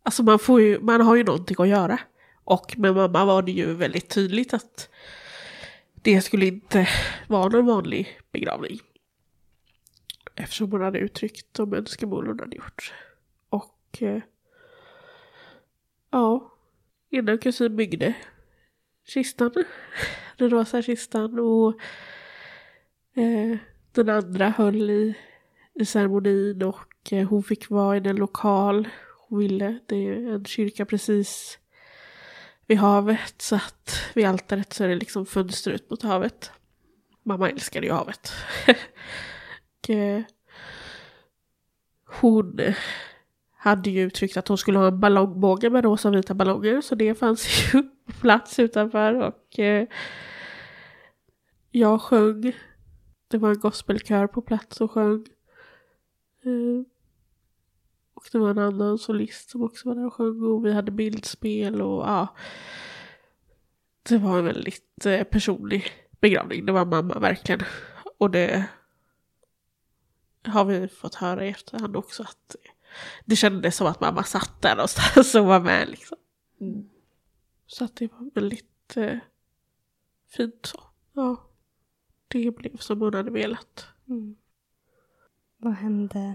Alltså 0.03 0.23
man, 0.23 0.39
får 0.39 0.61
ju, 0.61 0.81
man 0.81 1.01
har 1.01 1.17
ju 1.17 1.25
någonting 1.25 1.57
att 1.59 1.69
göra. 1.69 2.01
Och 2.45 2.75
med 2.79 2.95
mamma 2.95 3.25
var 3.25 3.43
det 3.43 3.53
ju 3.53 3.75
väldigt 3.75 4.09
tydligt 4.09 4.55
att 4.55 4.89
det 6.07 6.23
skulle 6.23 6.47
inte 6.47 6.89
vara 7.29 7.49
någon 7.49 7.67
vanlig 7.67 8.19
begravning. 8.33 8.79
Eftersom 10.35 10.71
hon 10.71 10.81
hade 10.81 10.99
uttryckt 10.99 11.55
de 11.55 11.75
önskemål 11.75 12.27
hon 12.27 12.41
hade 12.41 12.57
gjort. 12.57 12.93
Och 13.49 14.03
eh, 14.03 14.23
ja, 16.11 16.53
innan 17.11 17.39
kusin 17.39 17.77
byggde 17.77 18.15
kistan. 19.05 19.51
Den 20.39 20.51
rosa 20.51 20.83
kistan 20.83 21.39
och 21.39 21.81
eh, 23.21 23.59
den 23.93 24.09
andra 24.09 24.49
höll 24.49 24.91
i, 24.91 25.15
i 25.75 25.85
ceremonin 25.85 26.63
och 26.63 27.13
eh, 27.13 27.29
hon 27.29 27.43
fick 27.43 27.71
vara 27.71 27.97
i 27.97 28.01
den 28.01 28.17
lokal 28.17 28.89
hon 29.29 29.39
ville. 29.39 29.79
Det 29.87 29.97
är 29.97 30.35
en 30.35 30.45
kyrka 30.45 30.85
precis 30.85 31.59
vid 32.67 32.79
havet 32.79 33.43
så 33.43 33.57
att 33.57 34.11
vid 34.15 34.27
altaret 34.27 34.73
så 34.73 34.85
är 34.85 34.89
det 34.89 34.95
liksom 34.95 35.27
fönster 35.27 35.71
ut 35.71 35.91
mot 35.91 36.03
havet. 36.03 36.51
Mamma 37.23 37.51
älskade 37.51 37.87
ju 37.87 37.93
havet. 37.93 38.33
och, 39.79 39.91
eh, 39.91 40.23
hon 42.21 42.61
hade 43.57 43.91
ju 43.91 44.03
uttryckt 44.03 44.37
att 44.37 44.49
hon 44.49 44.59
skulle 44.59 44.79
ha 44.79 44.87
en 44.87 45.01
ballongbåge 45.01 45.71
med 45.71 45.85
rosa 45.85 46.09
och 46.09 46.15
vita 46.15 46.35
ballonger 46.35 46.81
så 46.81 46.95
det 46.95 47.15
fanns 47.15 47.49
ju 47.75 47.83
på 47.83 48.13
plats 48.21 48.59
utanför 48.59 49.15
och 49.15 49.59
eh, 49.59 49.89
jag 51.71 52.01
sjöng. 52.03 52.53
Det 53.29 53.39
var 53.39 53.51
en 53.51 53.59
gospelkör 53.59 54.27
på 54.27 54.43
plats 54.43 54.81
och 54.81 54.91
sjöng. 54.91 55.27
Eh, 56.45 56.96
och 58.35 58.41
det 58.41 58.45
var 58.45 58.51
en 58.51 58.59
annan 58.75 58.99
solist 58.99 59.51
som 59.51 59.63
också 59.63 59.89
var 59.89 59.95
där 59.97 60.07
och 60.07 60.15
sjöng 60.15 60.43
och 60.43 60.67
vi 60.67 60.73
hade 60.73 60.91
bildspel 60.91 61.83
och 61.83 62.03
ja. 62.03 62.37
Det 64.03 64.19
var 64.19 64.39
en 64.39 64.45
väldigt 64.45 65.07
eh, 65.07 65.25
personlig 65.25 65.85
begravning. 66.21 66.67
Det 66.67 66.73
var 66.73 66.85
mamma 66.85 67.19
verkligen. 67.19 67.61
Och 68.19 68.31
det 68.31 68.67
har 70.45 70.65
vi 70.65 70.89
fått 70.89 71.15
höra 71.15 71.47
i 71.47 71.49
efterhand 71.49 71.97
också 71.97 72.23
att 72.23 72.57
det 73.25 73.37
kändes 73.37 73.77
som 73.77 73.87
att 73.87 74.01
mamma 74.01 74.23
satt 74.23 74.63
där 74.63 74.77
någonstans 74.77 75.35
och 75.35 75.47
var 75.47 75.61
med 75.61 75.89
liksom. 75.89 76.19
Så 77.67 77.85
att 77.85 77.97
det 77.97 78.13
var 78.13 78.31
väldigt 78.35 78.97
eh, 78.97 79.19
fint 80.29 80.67
så. 80.67 80.83
Ja. 81.13 81.43
Det 82.29 82.51
blev 82.57 82.77
som 82.77 83.01
hon 83.01 83.15
hade 83.15 83.31
velat. 83.31 83.87
Vad 85.57 85.75
hände 85.75 86.35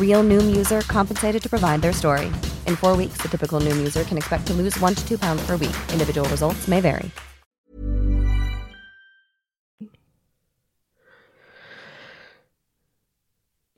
Real 0.00 0.22
Noom 0.22 0.56
user 0.56 0.80
compensated 0.80 1.42
to 1.42 1.48
provide 1.48 1.80
their 1.80 1.92
story. 1.92 2.26
In 2.66 2.76
four 2.76 2.96
weeks, 2.96 3.22
the 3.22 3.28
typical 3.28 3.60
Noom 3.60 3.78
user 3.78 4.04
can 4.04 4.18
expect 4.18 4.46
to 4.46 4.52
lose 4.52 4.80
one 4.80 4.94
to 4.94 5.08
two 5.08 5.18
pounds 5.18 5.46
per 5.46 5.56
week. 5.56 5.76
Individual 5.92 6.28
results 6.28 6.68
may 6.68 6.80
vary. 6.80 7.10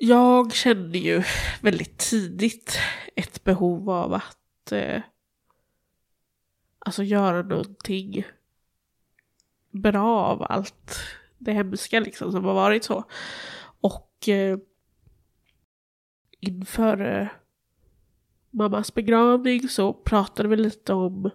Jag 0.04 0.52
kände 0.52 0.98
ju 0.98 1.22
väldigt 1.60 1.98
tidigt 1.98 2.78
ett 3.16 3.44
behov 3.44 3.90
av 3.90 4.14
att 4.14 4.72
eh, 4.72 5.02
alltså 6.78 7.02
göra 7.02 7.42
någonting 7.42 8.24
bra 9.70 10.24
av 10.24 10.46
allt 10.48 10.98
det 11.38 11.52
hemska 11.52 12.00
liksom 12.00 12.32
som 12.32 12.44
har 12.44 12.54
varit 12.54 12.84
så. 12.84 13.04
Och 13.80 14.28
eh, 14.28 14.58
inför 16.42 17.20
eh, 17.20 17.28
mammas 18.50 18.94
begravning 18.94 19.68
så 19.68 19.92
pratade 19.92 20.48
vi 20.48 20.56
lite 20.56 20.92
om 20.92 21.30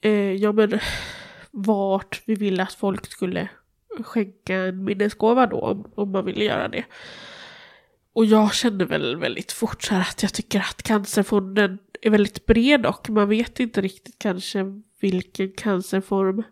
eh, 0.00 0.32
ja, 0.32 0.52
men, 0.52 0.78
vart 1.50 2.22
vi 2.24 2.34
ville 2.34 2.62
att 2.62 2.72
folk 2.72 3.06
skulle 3.06 3.48
skänka 4.00 4.54
en 4.54 4.84
minnesgåva 4.84 5.46
då 5.46 5.60
om, 5.60 5.92
om 5.94 6.12
man 6.12 6.24
ville 6.24 6.44
göra 6.44 6.68
det. 6.68 6.84
Och 8.12 8.24
jag 8.24 8.54
kände 8.54 8.84
väl 8.84 9.16
väldigt 9.16 9.52
fort 9.52 9.82
så 9.82 9.94
här 9.94 10.00
att 10.00 10.22
jag 10.22 10.34
tycker 10.34 10.60
att 10.60 10.82
Cancerfonden 10.82 11.78
är 12.02 12.10
väldigt 12.10 12.46
bred 12.46 12.86
och 12.86 13.10
man 13.10 13.28
vet 13.28 13.60
inte 13.60 13.80
riktigt 13.80 14.18
kanske 14.18 14.82
vilken 15.00 15.52
cancerform 15.52 16.42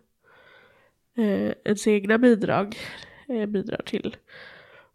eh, 1.17 1.51
ens 1.65 1.87
egna 1.87 2.17
bidrag 2.17 2.77
eh, 3.27 3.45
bidrar 3.45 3.81
till. 3.85 4.15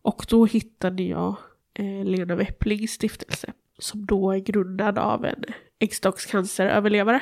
Och 0.02 0.26
då 0.28 0.46
hittade 0.46 1.02
jag 1.02 1.36
eh, 1.79 2.05
Lena 2.05 2.35
Wepplings 2.35 2.93
stiftelse 2.93 3.53
som 3.79 4.07
då 4.07 4.33
är 4.33 4.39
grundad 4.39 4.99
av 4.99 5.24
en 5.24 5.45
äggstockscanceröverlevare. 5.79 7.20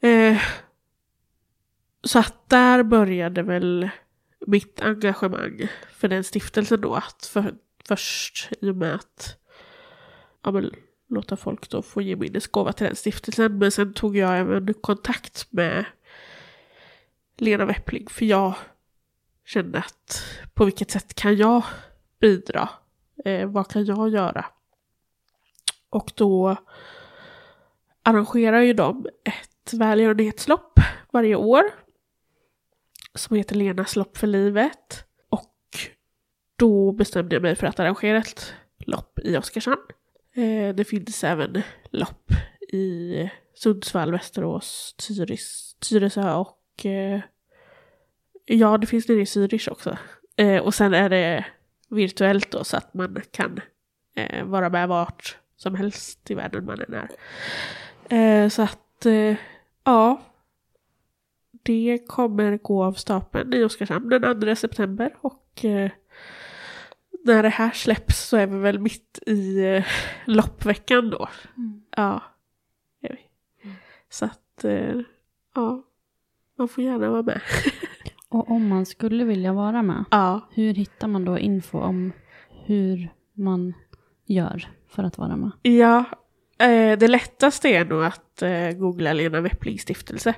Eh, 0.00 0.42
så 2.02 2.18
att 2.18 2.50
där 2.50 2.82
började 2.82 3.42
väl 3.42 3.88
mitt 4.46 4.80
engagemang 4.80 5.68
för 5.92 6.08
den 6.08 6.24
stiftelsen 6.24 6.80
då 6.80 6.94
att 6.94 7.30
för, 7.32 7.54
först 7.88 8.48
i 8.60 8.70
och 8.70 8.76
med 8.76 8.94
att 8.94 9.36
ja, 10.42 10.50
men, 10.50 10.70
låta 11.08 11.36
folk 11.36 11.68
då 11.68 11.82
få 11.82 12.02
ge 12.02 12.16
minnesgåva 12.16 12.72
till 12.72 12.86
den 12.86 12.96
stiftelsen. 12.96 13.58
Men 13.58 13.72
sen 13.72 13.94
tog 13.94 14.16
jag 14.16 14.38
även 14.38 14.74
kontakt 14.74 15.52
med 15.52 15.84
Lena 17.38 17.64
Weppling 17.64 18.06
för 18.10 18.24
jag 18.24 18.54
kände 19.44 19.78
att 19.78 20.24
på 20.54 20.64
vilket 20.64 20.90
sätt 20.90 21.14
kan 21.14 21.36
jag 21.36 21.64
bidra? 22.20 22.68
Eh, 23.24 23.46
vad 23.46 23.68
kan 23.68 23.84
jag 23.84 24.08
göra? 24.08 24.44
Och 25.90 26.12
då 26.14 26.56
arrangerar 28.02 28.60
ju 28.60 28.72
de 28.72 29.06
ett 29.24 29.72
välgörenhetslopp 29.72 30.80
varje 31.12 31.36
år 31.36 31.62
som 33.14 33.36
heter 33.36 33.54
Lenas 33.54 33.96
lopp 33.96 34.16
för 34.16 34.26
livet. 34.26 35.04
Och 35.28 35.54
då 36.56 36.92
bestämde 36.92 37.34
jag 37.34 37.42
mig 37.42 37.56
för 37.56 37.66
att 37.66 37.80
arrangera 37.80 38.18
ett 38.18 38.54
lopp 38.78 39.18
i 39.18 39.36
Oskarshamn. 39.36 39.86
Eh, 40.34 40.74
det 40.74 40.84
finns 40.84 41.24
även 41.24 41.62
lopp 41.90 42.30
i 42.68 43.30
Sundsvall, 43.54 44.12
Västerås, 44.12 44.94
Tyris, 44.98 45.76
Tyresö 45.88 46.34
och 46.34 46.86
eh, 46.86 47.20
ja, 48.44 48.78
det 48.78 48.86
finns 48.86 49.08
nere 49.08 49.20
i 49.20 49.24
Zürich 49.24 49.70
också. 49.70 49.98
Eh, 50.36 50.62
och 50.62 50.74
sen 50.74 50.94
är 50.94 51.08
det 51.08 51.44
virtuellt 51.90 52.50
då 52.50 52.64
så 52.64 52.76
att 52.76 52.94
man 52.94 53.20
kan 53.30 53.60
eh, 54.16 54.44
vara 54.44 54.70
med 54.70 54.88
vart 54.88 55.38
som 55.56 55.74
helst 55.74 56.30
i 56.30 56.34
världen 56.34 56.64
man 56.64 56.80
än 56.80 56.94
är. 56.94 57.10
Eh, 58.08 58.48
så 58.48 58.62
att 58.62 59.06
eh, 59.06 59.36
ja, 59.84 60.22
det 61.62 61.98
kommer 62.08 62.56
gå 62.56 62.84
av 62.84 62.92
stapeln 62.92 63.54
i 63.54 63.64
Oskarshamn 63.64 64.08
den 64.08 64.40
2 64.40 64.56
september 64.56 65.16
och 65.20 65.64
eh, 65.64 65.90
när 67.24 67.42
det 67.42 67.48
här 67.48 67.70
släpps 67.70 68.28
så 68.28 68.36
är 68.36 68.46
vi 68.46 68.58
väl 68.58 68.78
mitt 68.78 69.18
i 69.26 69.64
eh, 69.64 69.84
loppveckan 70.24 71.10
då. 71.10 71.28
Mm. 71.56 71.82
Ja, 71.96 72.22
är 73.00 73.08
vi. 73.10 73.28
Så 74.08 74.24
att 74.24 74.64
eh, 74.64 75.00
ja, 75.54 75.82
man 76.56 76.68
får 76.68 76.84
gärna 76.84 77.10
vara 77.10 77.22
med. 77.22 77.40
Och 78.34 78.50
om 78.50 78.68
man 78.68 78.86
skulle 78.86 79.24
vilja 79.24 79.52
vara 79.52 79.82
med, 79.82 80.04
ja. 80.10 80.48
hur 80.50 80.74
hittar 80.74 81.08
man 81.08 81.24
då 81.24 81.38
info 81.38 81.78
om 81.78 82.12
hur 82.64 83.08
man 83.32 83.74
gör 84.26 84.68
för 84.88 85.02
att 85.02 85.18
vara 85.18 85.36
med? 85.36 85.50
Ja, 85.62 86.04
eh, 86.58 86.98
det 86.98 87.08
lättaste 87.08 87.68
är 87.68 87.84
nog 87.84 88.04
att 88.04 88.42
eh, 88.42 88.70
googla 88.70 89.12
Lena 89.12 89.40
Weppling 89.40 89.78
stiftelse. 89.78 90.34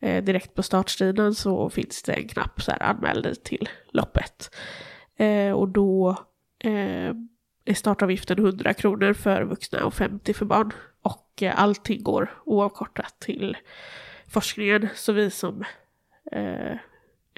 Eh, 0.00 0.24
direkt 0.24 0.54
på 0.54 0.62
startsidan 0.62 1.34
så 1.34 1.70
finns 1.70 2.02
det 2.02 2.12
en 2.12 2.28
knapp 2.28 2.62
så 2.62 2.70
här 2.70 2.82
anmäl 2.82 3.22
dig 3.22 3.34
till 3.36 3.68
loppet. 3.92 4.54
Och 5.54 5.68
då 5.68 6.16
är 7.68 7.74
startavgiften 7.74 8.38
100 8.38 8.74
kronor 8.74 9.12
för 9.12 9.42
vuxna 9.42 9.84
och 9.84 9.94
50 9.94 10.34
för 10.34 10.44
barn. 10.44 10.72
Och 11.02 11.42
eh, 11.42 11.60
allting 11.60 12.02
går 12.02 12.30
oavkortat 12.44 13.20
till 13.20 13.56
forskningen. 14.28 14.88
Så 14.94 15.12
vi 15.12 15.30
som 15.30 15.64
eh, 16.32 16.76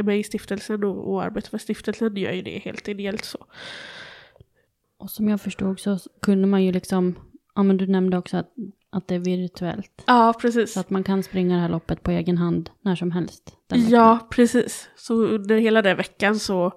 är 0.01 0.05
med 0.05 0.18
i 0.18 0.22
stiftelsen 0.22 0.84
och, 0.84 1.12
och 1.12 1.22
arbetar 1.22 1.51
för 1.51 1.59
stiftelsen 1.59 2.16
gör 2.16 2.32
ju 2.32 2.42
det 2.42 2.59
helt 2.59 2.88
ideellt 2.88 3.24
så. 3.24 3.46
Och 4.98 5.11
som 5.11 5.28
jag 5.28 5.40
förstod 5.40 5.80
så 5.80 5.98
kunde 6.22 6.46
man 6.46 6.64
ju 6.64 6.72
liksom, 6.72 7.14
ja 7.55 7.62
men 7.62 7.76
du 7.76 7.86
nämnde 7.86 8.18
också 8.18 8.36
att, 8.36 8.53
att 8.90 9.09
det 9.09 9.14
är 9.14 9.18
virtuellt. 9.18 10.03
Ja, 10.07 10.34
precis. 10.40 10.72
Så 10.72 10.80
att 10.80 10.90
man 10.90 11.05
kan 11.05 11.22
springa 11.22 11.55
det 11.55 11.61
här 11.61 11.68
loppet 11.68 12.03
på 12.03 12.11
egen 12.11 12.38
hand 12.38 12.70
när 12.80 12.96
som 12.96 13.11
helst. 13.11 13.57
Ja, 13.68 14.28
precis. 14.30 14.88
Så 14.96 15.14
under 15.14 15.59
hela 15.59 15.82
den 15.82 15.96
veckan 15.96 16.38
så 16.38 16.72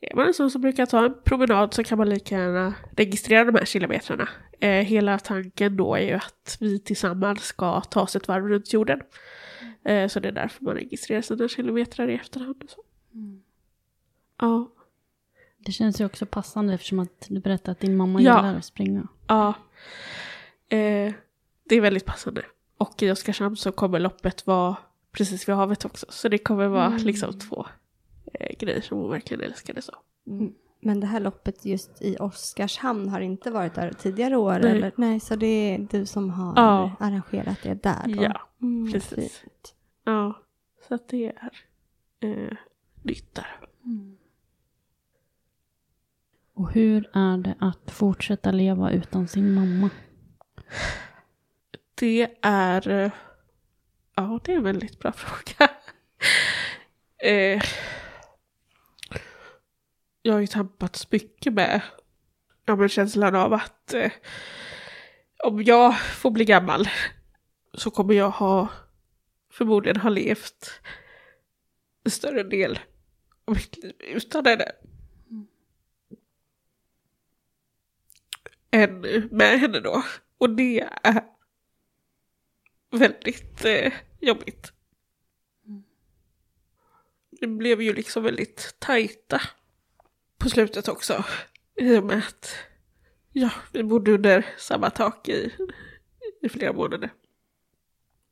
är 0.00 0.16
man 0.16 0.26
en 0.26 0.34
sån 0.34 0.50
som 0.50 0.60
brukar 0.60 0.86
ta 0.86 1.04
en 1.04 1.14
promenad 1.24 1.74
så 1.74 1.84
kan 1.84 1.98
man 1.98 2.08
lika 2.08 2.34
gärna 2.34 2.74
registrera 2.96 3.44
de 3.44 3.54
här 3.54 3.64
kilometrarna. 3.64 4.28
Eh, 4.60 4.84
hela 4.84 5.18
tanken 5.18 5.76
då 5.76 5.94
är 5.94 6.02
ju 6.02 6.12
att 6.12 6.56
vi 6.60 6.78
tillsammans 6.78 7.42
ska 7.42 7.80
ta 7.80 8.00
oss 8.00 8.16
ett 8.16 8.28
varv 8.28 8.48
runt 8.48 8.72
jorden. 8.72 9.00
Eh, 9.84 10.08
så 10.08 10.20
det 10.20 10.28
är 10.28 10.32
därför 10.32 10.64
man 10.64 10.74
registrerar 10.74 11.22
sina 11.22 11.48
kilometrar 11.48 12.08
i 12.08 12.14
efterhand. 12.14 12.62
Och 12.64 12.70
så. 12.70 12.82
Ja, 14.40 14.70
Det 15.58 15.72
känns 15.72 16.00
ju 16.00 16.04
också 16.04 16.26
passande 16.26 16.74
eftersom 16.74 16.98
att 16.98 17.26
du 17.28 17.40
berättade 17.40 17.70
att 17.72 17.80
din 17.80 17.96
mamma 17.96 18.20
Ja. 18.22 18.36
gillar 18.36 18.54
att 18.58 18.64
springa. 18.64 19.08
ja. 19.26 19.54
Eh, 20.68 21.12
det 21.64 21.74
är 21.76 21.80
väldigt 21.80 22.04
passande. 22.04 22.42
Och 22.78 23.02
i 23.02 23.10
Oskarshamn 23.10 23.56
så 23.56 23.72
kommer 23.72 23.98
loppet 24.00 24.46
vara 24.46 24.76
precis 25.12 25.48
vid 25.48 25.54
havet 25.56 25.84
också. 25.84 26.06
Så 26.08 26.28
det 26.28 26.38
kommer 26.38 26.66
vara 26.68 26.88
liksom 26.96 27.38
två 27.38 27.66
eh, 28.34 28.56
grejer 28.58 28.80
som 28.80 28.98
hon 28.98 29.10
verkligen 29.10 29.40
älskade 29.42 29.82
så. 29.82 29.92
Men 30.80 31.00
det 31.00 31.06
här 31.06 31.20
loppet 31.20 31.64
just 31.64 32.02
i 32.02 32.16
Oskarshamn 32.16 33.08
har 33.08 33.20
inte 33.20 33.50
varit 33.50 33.74
där 33.74 33.92
tidigare 33.92 34.36
år? 34.36 34.58
Nej. 34.58 34.70
Eller? 34.70 34.92
Nej, 34.96 35.20
så 35.20 35.36
det 35.36 35.46
är 35.46 35.78
du 35.90 36.06
som 36.06 36.30
har 36.30 36.52
Ja. 36.56 36.92
arrangerat 37.00 37.58
det 37.62 37.82
där 37.82 38.02
då? 38.16 38.22
Ja, 38.22 38.40
Mm, 38.62 38.92
precis. 38.92 39.36
fint. 39.38 39.74
Ja, 40.04 40.42
så 40.88 40.94
att 40.94 41.08
det 41.08 41.26
är 41.36 41.50
eh, 42.20 42.56
nytt 43.02 43.34
där. 43.34 43.60
Och 46.54 46.72
hur 46.72 47.10
är 47.12 47.36
det 47.38 47.54
att 47.60 47.90
fortsätta 47.90 48.50
leva 48.50 48.90
utan 48.90 49.28
sin 49.28 49.54
mamma? 49.54 49.90
Det 51.94 52.34
är... 52.42 52.88
eh, 52.88 53.10
Ja, 54.14 54.40
det 54.44 54.52
är 54.52 54.56
en 54.56 54.62
väldigt 54.62 54.98
bra 54.98 55.12
fråga. 55.16 55.70
eh, 57.32 57.62
jag 60.22 60.32
har 60.32 60.40
ju 60.40 60.46
tampats 60.46 61.12
mycket 61.12 61.52
med 61.52 61.80
ja, 62.64 62.76
men 62.76 62.88
känslan 62.88 63.34
av 63.34 63.52
att 63.52 63.94
eh, 63.94 64.12
om 65.44 65.62
jag 65.62 66.00
får 66.00 66.30
bli 66.30 66.44
gammal 66.44 66.88
så 67.74 67.90
kommer 67.90 68.14
jag 68.14 68.30
ha 68.30 68.68
förmodligen 69.50 70.00
ha 70.00 70.10
levt 70.10 70.80
en 72.04 72.10
större 72.10 72.42
del 72.42 72.78
av 73.44 73.54
mitt 73.54 73.76
liv 73.76 73.94
utan 74.00 74.46
henne. 74.46 74.72
Än 78.70 79.00
med 79.30 79.60
henne 79.60 79.80
då. 79.80 80.02
Och 80.38 80.50
det 80.50 80.80
är 81.02 81.24
väldigt 82.90 83.64
eh, 83.64 83.92
jobbigt. 84.20 84.72
Det 87.30 87.46
blev 87.46 87.82
ju 87.82 87.92
liksom 87.92 88.22
väldigt 88.22 88.76
tajta 88.78 89.40
på 90.38 90.48
slutet 90.48 90.88
också. 90.88 91.24
I 91.76 91.96
och 91.98 92.04
med 92.04 92.18
att 92.18 92.54
ja, 93.32 93.50
vi 93.72 93.82
bodde 93.82 94.12
under 94.12 94.46
samma 94.58 94.90
tak 94.90 95.28
i, 95.28 95.52
i 96.42 96.48
flera 96.48 96.72
månader. 96.72 97.10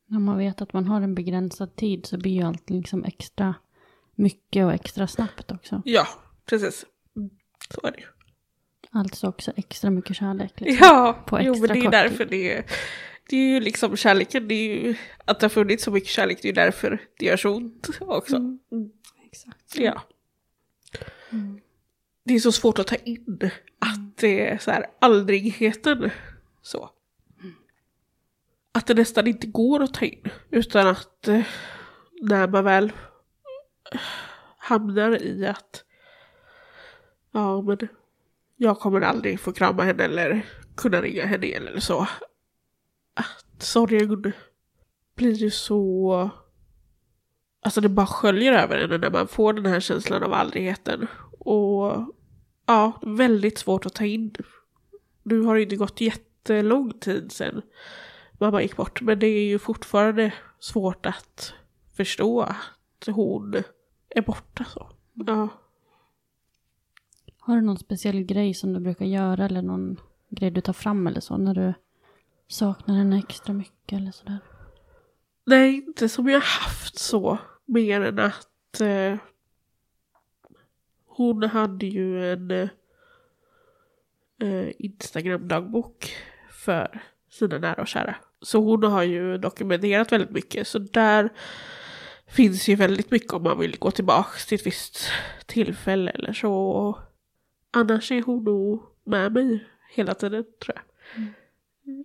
När 0.06 0.18
man 0.18 0.38
vet 0.38 0.60
att 0.60 0.72
man 0.72 0.84
har 0.86 1.00
en 1.00 1.14
begränsad 1.14 1.76
tid 1.76 2.06
så 2.06 2.18
blir 2.18 2.32
ju 2.32 2.42
allt 2.42 2.70
liksom 2.70 3.04
extra 3.04 3.54
mycket 4.14 4.64
och 4.64 4.72
extra 4.72 5.06
snabbt 5.06 5.50
också. 5.52 5.82
Ja, 5.84 6.06
precis. 6.44 6.86
Så 7.74 7.80
är 7.86 7.90
det 7.92 7.98
ju. 7.98 8.06
Alltså 8.90 9.28
också 9.28 9.52
extra 9.56 9.90
mycket 9.90 10.16
kärlek. 10.16 10.60
Liksom, 10.60 10.86
Ja, 10.86 11.24
på 11.26 11.40
jo, 11.42 11.52
extra 11.52 11.74
men 11.74 11.80
det 11.80 11.86
är 11.86 11.90
därför 12.02 12.24
tid. 12.24 12.28
det 12.30 12.52
är, 12.56 12.64
det 13.28 13.36
är 13.36 13.48
ju 13.54 13.60
liksom 13.60 13.96
kärleken, 13.96 14.48
det 14.48 14.54
är 14.54 14.86
ju 14.86 14.94
att 15.24 15.40
det 15.40 15.44
har 15.44 15.50
funnits 15.50 15.84
så 15.84 15.90
mycket 15.90 16.08
kärlek, 16.08 16.38
det 16.42 16.46
är 16.48 16.50
ju 16.50 16.54
därför 16.54 16.98
det 17.18 17.26
gör 17.26 17.36
så 17.36 17.56
ont 17.56 17.88
också. 18.00 18.36
Mm. 18.36 18.58
Exakt. 19.26 19.78
Ja. 19.78 20.02
Det 22.26 22.34
är 22.34 22.40
så 22.40 22.52
svårt 22.52 22.78
att 22.78 22.86
ta 22.86 22.96
in 22.96 23.50
att 23.78 24.16
det 24.16 24.48
är 24.48 24.58
så 24.58 24.70
här 24.70 24.86
aldrigheten 24.98 26.10
så. 26.62 26.90
Att 28.72 28.86
det 28.86 28.94
nästan 28.94 29.26
inte 29.26 29.46
går 29.46 29.82
att 29.82 29.94
ta 29.94 30.04
in 30.04 30.28
utan 30.50 30.86
att 30.86 31.28
eh, 31.28 31.46
när 32.22 32.48
man 32.48 32.64
väl 32.64 32.92
hamnar 34.58 35.22
i 35.22 35.46
att 35.46 35.84
ja 37.32 37.62
men 37.62 37.78
jag 38.56 38.78
kommer 38.78 39.00
aldrig 39.00 39.40
få 39.40 39.52
krama 39.52 39.82
henne 39.82 40.04
eller 40.04 40.46
kunna 40.76 41.02
ringa 41.02 41.26
henne 41.26 41.46
igen 41.46 41.66
eller 41.66 41.80
så. 41.80 42.08
Att 43.14 43.62
sorgen 43.62 44.32
blir 45.16 45.32
ju 45.32 45.50
så 45.50 46.30
Alltså 47.62 47.80
det 47.80 47.88
bara 47.88 48.06
sköljer 48.06 48.52
över 48.52 48.78
en 48.78 49.00
när 49.00 49.10
man 49.10 49.28
får 49.28 49.52
den 49.52 49.66
här 49.66 49.80
känslan 49.80 50.22
av 50.22 50.32
aldrigheten. 50.32 51.06
Och 51.46 52.14
ja, 52.66 53.00
väldigt 53.02 53.58
svårt 53.58 53.86
att 53.86 53.94
ta 53.94 54.04
in. 54.04 54.34
Nu 55.22 55.40
har 55.40 55.54
det 55.54 55.62
inte 55.62 55.76
gått 55.76 56.00
jättelång 56.00 56.92
tid 56.92 57.32
sedan 57.32 57.62
mamma 58.38 58.62
gick 58.62 58.76
bort. 58.76 59.00
Men 59.00 59.18
det 59.18 59.26
är 59.26 59.46
ju 59.46 59.58
fortfarande 59.58 60.32
svårt 60.58 61.06
att 61.06 61.54
förstå 61.96 62.40
att 62.40 63.06
hon 63.06 63.54
är 64.08 64.22
borta 64.22 64.64
så. 64.64 64.88
Ja. 65.14 65.48
Har 67.38 67.56
du 67.56 67.62
någon 67.62 67.78
speciell 67.78 68.22
grej 68.22 68.54
som 68.54 68.72
du 68.72 68.80
brukar 68.80 69.06
göra 69.06 69.44
eller 69.44 69.62
någon 69.62 70.00
grej 70.30 70.50
du 70.50 70.60
tar 70.60 70.72
fram 70.72 71.06
eller 71.06 71.20
så 71.20 71.36
när 71.36 71.54
du 71.54 71.74
saknar 72.48 72.94
henne 72.94 73.18
extra 73.18 73.52
mycket 73.52 73.98
eller 73.98 74.10
sådär? 74.10 74.38
Nej, 75.44 75.74
inte 75.74 76.08
som 76.08 76.28
jag 76.28 76.40
haft 76.40 76.98
så. 76.98 77.38
Mer 77.64 78.00
än 78.00 78.18
att 78.18 78.80
eh, 78.80 79.18
hon 81.16 81.42
hade 81.42 81.86
ju 81.86 82.32
en 82.32 82.50
eh, 84.42 84.68
Instagram-dagbok 84.78 86.12
för 86.50 87.02
sina 87.30 87.58
nära 87.58 87.82
och 87.82 87.88
kära. 87.88 88.16
Så 88.40 88.58
hon 88.58 88.82
har 88.82 89.02
ju 89.02 89.38
dokumenterat 89.38 90.12
väldigt 90.12 90.30
mycket. 90.30 90.68
Så 90.68 90.78
där 90.78 91.32
finns 92.26 92.68
ju 92.68 92.74
väldigt 92.74 93.10
mycket 93.10 93.32
om 93.32 93.42
man 93.42 93.58
vill 93.58 93.78
gå 93.78 93.90
tillbaka 93.90 94.38
till 94.48 94.54
ett 94.54 94.66
visst 94.66 94.98
tillfälle 95.46 96.10
eller 96.10 96.32
så. 96.32 96.98
Annars 97.70 98.12
är 98.12 98.22
hon 98.22 98.44
nog 98.44 98.82
med 99.04 99.32
mig 99.32 99.64
hela 99.90 100.14
tiden 100.14 100.44
tror 100.64 100.76
jag. 100.76 100.84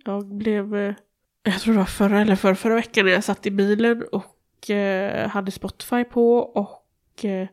Jag 0.04 0.26
blev, 0.26 0.76
eh, 0.76 0.94
jag 1.42 1.60
tror 1.60 1.74
det 1.74 1.78
var 1.78 1.86
förra 1.86 2.20
eller 2.20 2.36
förra, 2.36 2.54
förra 2.54 2.74
veckan 2.74 3.04
när 3.04 3.12
jag 3.12 3.24
satt 3.24 3.46
i 3.46 3.50
bilen 3.50 4.04
och 4.12 4.70
eh, 4.70 5.28
hade 5.28 5.50
Spotify 5.50 6.04
på 6.04 6.38
och 6.38 7.24
eh, 7.24 7.48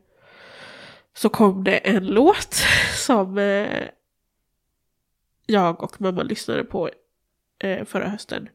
så 1.19 1.29
kom 1.29 1.63
det 1.63 1.77
en 1.77 2.07
låt 2.07 2.53
som 2.95 3.37
eh, 3.37 3.87
jag 5.45 5.83
och 5.83 6.01
mamma 6.01 6.23
lyssnade 6.23 6.63
på 6.63 6.89
eh, 7.59 7.85
förra 7.85 8.09
hösten. 8.09 8.49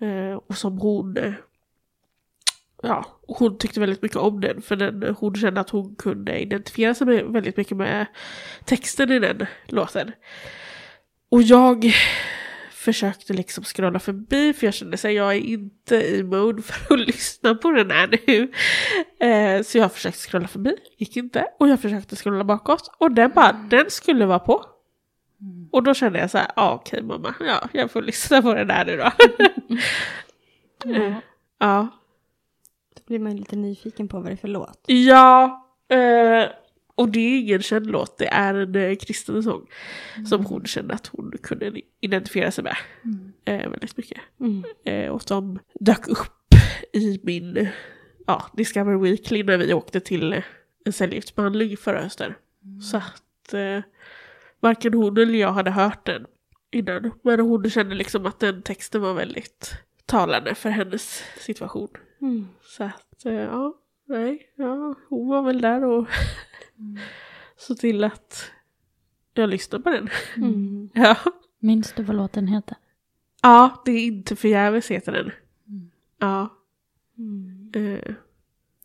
Eh, 0.00 0.34
och 0.46 0.56
som 0.56 0.78
hon, 0.78 1.16
eh, 1.16 1.32
ja, 2.82 3.06
hon 3.22 3.58
tyckte 3.58 3.80
väldigt 3.80 4.02
mycket 4.02 4.16
om 4.16 4.40
den 4.40 4.62
för 4.62 4.76
den, 4.76 5.14
hon 5.18 5.34
kände 5.34 5.60
att 5.60 5.70
hon 5.70 5.94
kunde 5.94 6.38
identifiera 6.38 6.94
sig 6.94 7.06
med, 7.06 7.24
väldigt 7.24 7.56
mycket 7.56 7.76
med 7.76 8.06
texten 8.64 9.12
i 9.12 9.18
den 9.18 9.46
låten. 9.66 10.12
Och 11.28 11.42
jag 11.42 11.92
försökte 12.82 13.32
liksom 13.32 13.64
scrolla 13.64 13.98
förbi 13.98 14.52
för 14.52 14.66
jag 14.66 14.74
kände 14.74 14.94
att 14.94 15.04
jag 15.04 15.34
är 15.34 15.40
inte 15.40 15.96
i 15.96 16.22
mode 16.22 16.62
för 16.62 16.94
att 16.94 17.00
lyssna 17.06 17.54
på 17.54 17.70
den 17.70 17.90
här 17.90 18.18
nu. 18.26 18.52
Eh, 19.26 19.62
så 19.62 19.78
jag 19.78 19.92
försökte 19.92 20.20
scrolla 20.20 20.48
förbi, 20.48 20.76
gick 20.96 21.16
inte. 21.16 21.46
Och 21.58 21.68
jag 21.68 21.80
försökte 21.80 22.16
scrolla 22.16 22.44
bakåt 22.44 22.94
och 22.98 23.12
den 23.12 23.30
bara, 23.34 23.52
den 23.52 23.90
skulle 23.90 24.26
vara 24.26 24.38
på. 24.38 24.64
Och 25.70 25.82
då 25.82 25.94
kände 25.94 26.18
jag 26.18 26.30
så 26.30 26.38
här, 26.38 26.50
ja 26.56 26.74
okej 26.74 27.02
mamma, 27.02 27.34
ja 27.40 27.68
jag 27.72 27.90
får 27.90 28.02
lyssna 28.02 28.42
på 28.42 28.54
den 28.54 28.70
här 28.70 28.84
nu 28.84 28.96
då. 28.96 29.10
Eh, 30.84 31.16
ja. 31.58 31.88
Då 32.94 33.02
blir 33.06 33.18
man 33.18 33.36
lite 33.36 33.56
nyfiken 33.56 34.08
på 34.08 34.16
vad 34.16 34.26
det 34.26 34.32
är 34.32 34.36
för 34.36 34.48
låt. 34.48 34.84
Ja, 34.86 35.66
eh, 35.88 36.48
och 37.02 37.08
det 37.08 37.20
är 37.20 37.40
ingen 37.40 37.62
känd 37.62 37.86
låt, 37.86 38.18
det 38.18 38.26
är 38.26 38.54
en 38.54 38.74
eh, 38.74 38.96
kristen 38.96 39.42
sång. 39.42 39.66
Som 40.28 40.46
hon 40.46 40.66
kände 40.66 40.94
att 40.94 41.06
hon 41.06 41.34
kunde 41.42 41.80
identifiera 42.00 42.50
sig 42.50 42.64
med. 42.64 42.76
Eh, 43.44 43.70
väldigt 43.70 43.96
mycket. 43.96 44.20
Mm. 44.40 44.64
Eh, 44.84 45.10
och 45.10 45.22
som 45.22 45.58
dök 45.80 46.08
upp 46.08 46.54
i 46.92 47.20
min 47.22 47.68
ja, 48.26 48.46
Discover 48.52 48.96
Weekly 48.96 49.42
när 49.42 49.58
vi 49.58 49.74
åkte 49.74 50.00
till 50.00 50.42
en 50.84 50.92
cellgiftsbehandling 50.92 51.76
förra 51.76 52.02
hösten. 52.02 52.34
Så 52.90 52.96
att 52.96 53.54
eh, 53.54 53.82
varken 54.60 54.94
hon 54.94 55.16
eller 55.16 55.38
jag 55.38 55.52
hade 55.52 55.70
hört 55.70 56.06
den 56.06 56.26
innan. 56.70 57.12
Men 57.22 57.40
hon 57.40 57.70
kände 57.70 57.94
liksom 57.94 58.26
att 58.26 58.40
den 58.40 58.62
texten 58.62 59.00
var 59.00 59.14
väldigt 59.14 59.74
talande 60.06 60.54
för 60.54 60.70
hennes 60.70 61.24
situation. 61.38 61.88
Mm. 62.20 62.48
Så 62.62 62.84
att 62.84 63.24
eh, 63.24 63.32
ja, 63.32 63.74
nej, 64.12 64.46
ja, 64.56 64.94
hon 65.08 65.28
var 65.28 65.42
väl 65.42 65.60
där 65.60 65.84
och 65.84 66.06
såg 67.56 67.78
till 67.78 68.04
att 68.04 68.50
jag 69.34 69.48
lyssnade 69.50 69.84
på 69.84 69.90
den. 69.90 70.08
Mm. 70.36 70.90
Ja. 70.94 71.16
Minns 71.58 71.92
du 71.92 72.02
vad 72.02 72.16
låten 72.16 72.46
heter? 72.48 72.76
ja, 73.42 73.82
det 73.84 73.92
är 73.92 74.06
inte 74.06 74.36
förgäves 74.36 74.90
heter 74.90 75.12
den. 75.12 75.30
Ja. 76.18 76.48
Mm. 77.18 77.70
Eh, 77.74 78.14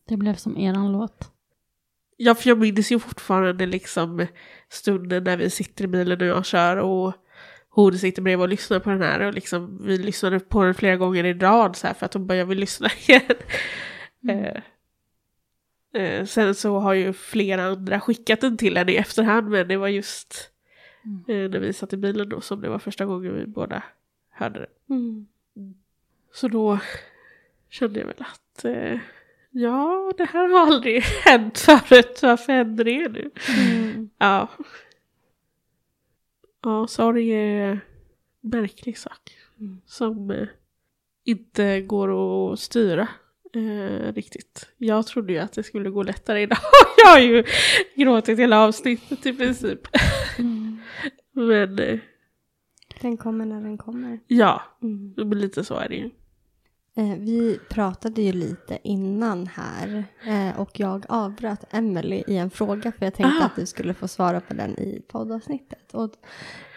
Det 0.08 0.18
blev 0.18 0.36
som 0.36 0.58
eran 0.58 0.92
låt. 0.92 1.32
Ja, 2.18 2.36
för 2.36 2.50
jag 2.50 2.58
minns 2.60 2.92
ju 2.92 3.00
fortfarande 3.00 3.66
liksom 3.66 4.26
stunden 4.70 5.24
när 5.24 5.38
vi 5.38 5.50
sitter 5.50 5.84
i 5.84 5.88
bilen 5.88 6.22
och 6.22 6.28
jag 6.28 6.46
kör 6.46 6.78
och 6.78 7.14
hon 7.70 7.98
sitter 7.98 8.22
bredvid 8.22 8.44
och 8.44 8.50
lyssnar 8.50 8.80
på 8.80 8.90
den 8.90 9.02
här 9.02 9.20
och 9.22 9.34
liksom 9.34 9.80
vi 9.86 9.98
lyssnade 9.98 10.40
på 10.40 10.64
den 10.64 10.74
flera 10.74 10.96
gånger 10.98 11.24
i 11.24 11.34
rad 11.34 11.76
så 11.76 11.88
här 11.88 11.94
för 11.94 12.06
att 12.06 12.14
hon 12.14 12.28
bara 12.28 12.38
jag 12.38 12.46
vill 12.46 12.60
lyssna 12.60 12.88
igen. 13.08 13.22
Eh, 14.30 14.62
eh, 15.94 16.26
sen 16.26 16.56
så 16.56 16.80
har 16.80 16.94
ju 16.94 17.14
flera 17.14 17.64
andra 17.64 18.00
skickat 18.00 18.42
den 18.42 18.58
till 18.58 18.78
henne 18.78 18.92
i 18.92 18.98
efterhand 18.98 19.50
men 19.50 19.68
det 19.68 19.78
var 19.78 19.88
just 19.88 20.52
eh, 21.28 21.50
när 21.50 21.60
vi 21.60 21.74
satt 21.74 21.94
i 21.94 21.98
bilen 21.98 22.30
då 22.30 22.42
som 22.42 22.62
det 22.62 22.70
var 22.70 22.80
första 22.80 23.06
gången 23.06 23.36
vi 23.36 23.46
båda 23.46 23.84
hörde 24.30 24.60
den. 24.60 24.98
Mm. 24.98 25.28
Så 26.34 26.48
då 26.48 26.80
kände 27.70 28.00
jag 28.00 28.08
väl 28.08 28.16
att 28.20 28.66
eh, 28.66 29.00
ja, 29.52 30.14
det 30.18 30.26
här 30.26 30.48
har 30.48 30.60
aldrig 30.60 31.02
hänt 31.26 31.60
förut. 31.60 32.20
Varför 32.22 32.54
händer 32.54 32.84
det 32.84 33.10
nu? 33.10 33.32
Mm. 33.58 34.10
Ja. 34.18 34.50
Ja, 36.64 36.88
sorg 36.88 37.30
är 37.30 37.72
en 37.72 37.80
märklig 38.42 38.98
sak. 38.98 39.38
Som 39.86 40.32
eh, 40.32 40.48
inte 41.24 41.82
går 41.82 42.10
att 42.54 42.60
styra 42.60 43.08
eh, 43.54 44.14
riktigt. 44.14 44.70
Jag 44.78 45.08
trodde 45.08 45.34
ju 45.34 45.40
att 45.40 45.54
det 45.54 45.64
skulle 45.64 45.90
gå 45.90 46.04
lättare 46.04 46.42
idag. 46.42 46.58
jag 47.04 47.12
har 47.12 47.20
ju 47.20 47.44
gråtit 47.96 48.40
hela 48.40 48.60
avsnittet 48.64 49.26
i 49.26 49.34
princip. 49.34 49.80
Men 51.34 51.80
eh, 51.80 52.00
Den 53.02 53.18
kommer 53.18 53.46
när 53.46 53.62
den 53.62 53.78
kommer. 53.78 54.20
ja, 54.28 54.62
Mm. 54.84 55.14
lite 55.32 55.64
så 55.64 55.76
är 55.76 55.90
det 55.90 55.96
ju. 55.96 56.10
Eh, 56.96 57.18
vi 57.20 57.60
pratade 57.70 58.22
ju 58.22 58.32
lite 58.32 58.80
innan 58.84 59.48
här 59.48 60.04
eh, 60.28 60.60
och 60.60 60.80
jag 60.80 61.06
avbröt 61.10 61.64
Emily 61.74 62.24
i 62.28 62.38
en 62.38 62.50
fråga 62.50 62.92
för 62.92 63.06
jag 63.06 63.14
tänkte 63.14 63.44
Ah. 63.44 63.46
att 63.46 63.56
du 63.56 63.66
skulle 63.66 63.94
få 63.94 64.08
svara 64.08 64.42
på 64.42 64.54
den 64.54 64.80
i 64.80 65.02
poddavsnittet. 65.08 65.94
Och 65.94 66.12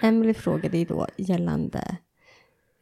Emily 0.01 0.35
frågade 0.35 0.79
ju 0.79 0.85
då 0.85 1.07
gällande 1.17 1.97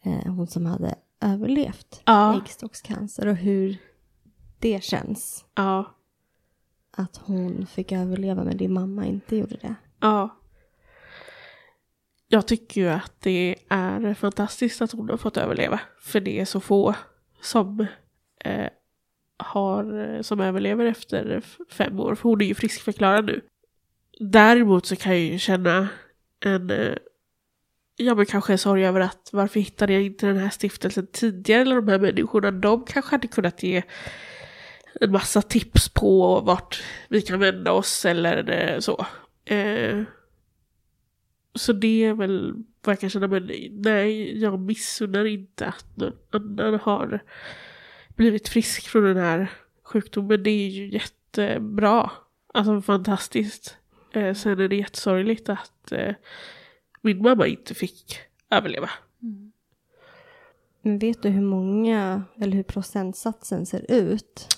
eh, 0.04 0.32
hon 0.32 0.46
som 0.46 0.66
hade 0.66 0.94
överlevt 1.20 2.02
Ja. 2.04 2.36
äggstockscancer 2.42 3.26
och 3.26 3.36
hur 3.36 3.76
det 4.58 4.84
känns. 4.84 5.44
Ja. 5.54 5.94
att 6.90 7.16
hon 7.16 7.66
fick 7.66 7.92
överleva 7.92 8.44
men 8.44 8.56
din 8.56 8.72
mamma 8.72 9.06
inte 9.06 9.36
gjorde 9.36 9.56
det. 9.56 9.74
Ja. 10.00 10.36
Jag 12.28 12.46
tycker 12.48 12.80
ju 12.80 12.88
att 12.88 13.12
det 13.20 13.56
är 13.68 14.14
fantastiskt 14.14 14.82
att 14.82 14.92
hon 14.92 15.08
har 15.08 15.16
fått 15.16 15.36
överleva. 15.36 15.80
För 16.00 16.20
det 16.20 16.40
är 16.40 16.44
så 16.44 16.60
få 16.60 16.94
som, 17.40 17.86
eh, 18.44 18.68
har, 19.36 20.22
som 20.22 20.40
överlever 20.40 20.84
efter 20.84 21.42
fem 21.70 22.00
år. 22.00 22.14
För 22.14 22.28
hon 22.28 22.40
är 22.40 22.46
ju 22.46 22.54
friskförklarad 22.54 23.24
nu. 23.24 23.40
Däremot 24.20 24.86
så 24.86 24.96
kan 24.96 25.12
jag 25.12 25.20
ju 25.20 25.38
känna 25.38 25.88
en, 26.40 26.70
eh, 26.70 26.94
ja 27.98 28.14
men 28.14 28.26
kanske 28.26 28.52
en 28.52 28.58
sorg 28.58 28.86
över 28.86 29.00
att 29.00 29.30
varför 29.32 29.60
hittade 29.60 29.92
jag 29.92 30.02
inte 30.02 30.26
den 30.26 30.36
här 30.36 30.50
stiftelsen 30.50 31.06
tidigare? 31.12 31.60
Eller 31.60 31.76
de 31.76 31.88
här 31.88 31.98
människorna, 31.98 32.50
de 32.50 32.84
kanske 32.84 33.10
hade 33.10 33.28
kunnat 33.28 33.62
ge 33.62 33.82
en 35.00 35.12
massa 35.12 35.42
tips 35.42 35.88
på 35.88 36.40
vart 36.40 36.82
vi 37.08 37.22
kan 37.22 37.40
vända 37.40 37.72
oss 37.72 38.04
eller 38.04 38.50
eh, 38.50 38.78
så. 38.78 39.06
Eh, 39.44 40.02
så 41.54 41.72
det 41.72 42.04
är 42.04 42.14
väl 42.14 42.54
vad 42.84 42.92
jag 42.92 43.00
kan 43.00 43.10
känna, 43.10 43.26
men 43.26 43.50
nej, 43.70 44.40
jag 44.40 44.60
missunnar 44.60 45.24
inte 45.24 45.66
att 45.66 45.96
någon 45.96 46.12
annan 46.32 46.80
har 46.82 47.20
blivit 48.16 48.48
frisk 48.48 48.88
från 48.88 49.04
den 49.04 49.16
här 49.16 49.50
sjukdomen. 49.84 50.42
Det 50.42 50.50
är 50.50 50.68
ju 50.68 50.88
jättebra, 50.88 52.10
alltså 52.54 52.80
fantastiskt. 52.80 53.76
Eh, 54.12 54.34
sen 54.34 54.60
är 54.60 54.68
det 54.68 54.76
jättesorgligt 54.76 55.48
att 55.48 55.92
eh, 55.92 56.14
min 57.00 57.22
mamma 57.22 57.46
inte 57.46 57.74
fick 57.74 58.18
överleva. 58.50 58.90
Men 60.82 60.98
vet 60.98 61.22
du 61.22 61.28
hur 61.28 61.42
många, 61.42 62.22
eller 62.40 62.56
hur 62.56 62.62
procentsatsen 62.62 63.66
ser 63.66 63.90
ut? 63.90 64.48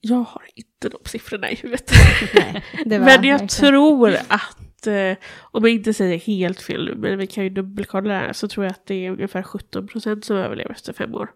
Jag 0.00 0.16
har 0.16 0.42
inte 0.54 0.88
de 0.88 0.98
siffrorna 1.04 1.50
i 1.50 1.54
huvudet. 1.54 1.90
Nej, 2.34 2.62
men 2.86 2.92
jag 2.92 3.00
verkligen- 3.04 3.48
tror 3.48 4.14
att, 4.28 4.86
eh, 4.86 5.16
om 5.40 5.62
jag 5.64 5.70
inte 5.70 5.94
säger 5.94 6.18
helt 6.18 6.60
fel 6.60 6.84
nu, 6.84 6.94
men 6.94 7.18
vi 7.18 7.26
kan 7.26 7.44
ju 7.44 7.50
dubbelkolla 7.50 8.08
det 8.08 8.14
här, 8.14 8.32
så 8.32 8.48
tror 8.48 8.64
jag 8.66 8.70
att 8.70 8.86
det 8.86 9.06
är 9.06 9.10
ungefär 9.10 9.42
17% 9.42 10.24
som 10.24 10.36
överlever 10.36 10.70
efter 10.70 10.92
fem 10.92 11.14
år. 11.14 11.30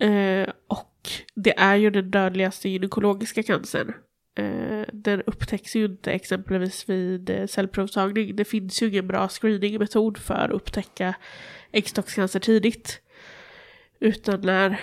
Eh, 0.00 0.48
och 0.68 1.08
det 1.34 1.58
är 1.58 1.74
ju 1.76 1.90
den 1.90 2.10
dödligaste 2.10 2.68
gynekologiska 2.68 3.42
cancern. 3.42 3.92
Eh, 4.34 4.84
den 4.92 5.22
upptäcks 5.26 5.76
ju 5.76 5.84
inte 5.84 6.12
exempelvis 6.12 6.88
vid 6.88 7.30
eh, 7.30 7.46
cellprovtagning. 7.46 8.36
Det 8.36 8.44
finns 8.44 8.82
ju 8.82 8.88
ingen 8.88 9.06
bra 9.06 9.28
screeningmetod 9.28 10.18
för 10.18 10.34
att 10.34 10.50
upptäcka 10.50 11.14
äggstockscancer 11.72 12.40
tidigt. 12.40 13.00
Utan 14.00 14.40
när 14.40 14.80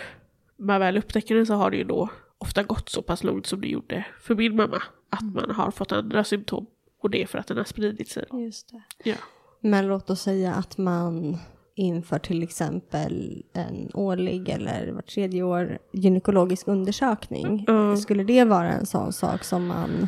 man 0.58 0.80
väl 0.80 0.98
upptäcker 0.98 1.36
den 1.36 1.46
så 1.46 1.54
har 1.54 1.72
det 1.72 1.78
ju 1.78 1.84
då 1.84 2.10
ofta 2.38 2.64
gått 2.64 2.90
så 2.90 3.02
pass 3.02 3.24
långt 3.24 3.46
som 3.46 3.62
det 3.62 3.68
gjorde 3.68 4.06
för 4.22 4.36
min 4.36 4.56
mamma. 4.56 4.84
Att 5.10 5.34
man 5.34 5.52
har 5.52 5.72
fått 5.72 5.92
andra 5.92 6.24
symptom. 6.24 6.66
Och 7.02 7.10
det 7.10 7.22
är 7.22 7.28
för 7.28 7.38
att 7.38 7.48
den 7.48 7.58
har 7.58 7.64
spridit 7.64 8.10
sig. 8.10 8.26
Just 8.32 8.70
det. 8.70 8.82
Ja. 9.04 9.16
Men 9.60 9.88
låt 9.88 10.10
oss 10.10 10.22
säga 10.22 10.54
att 10.54 10.78
man 10.78 11.38
inför 11.76 12.20
till 12.20 12.44
exempel 12.44 13.44
en 13.54 13.92
årlig 13.94 14.50
eller 14.50 14.92
var 14.92 15.02
tredje 15.02 15.44
år 15.44 15.80
gynekologisk 15.92 16.68
undersökning. 16.68 17.66
Mm. 17.68 17.98
Skulle 17.98 18.24
det 18.24 18.44
vara 18.44 18.72
en 18.72 18.86
sån 18.86 19.14
sak 19.14 19.44
som 19.44 19.68
man... 19.68 20.08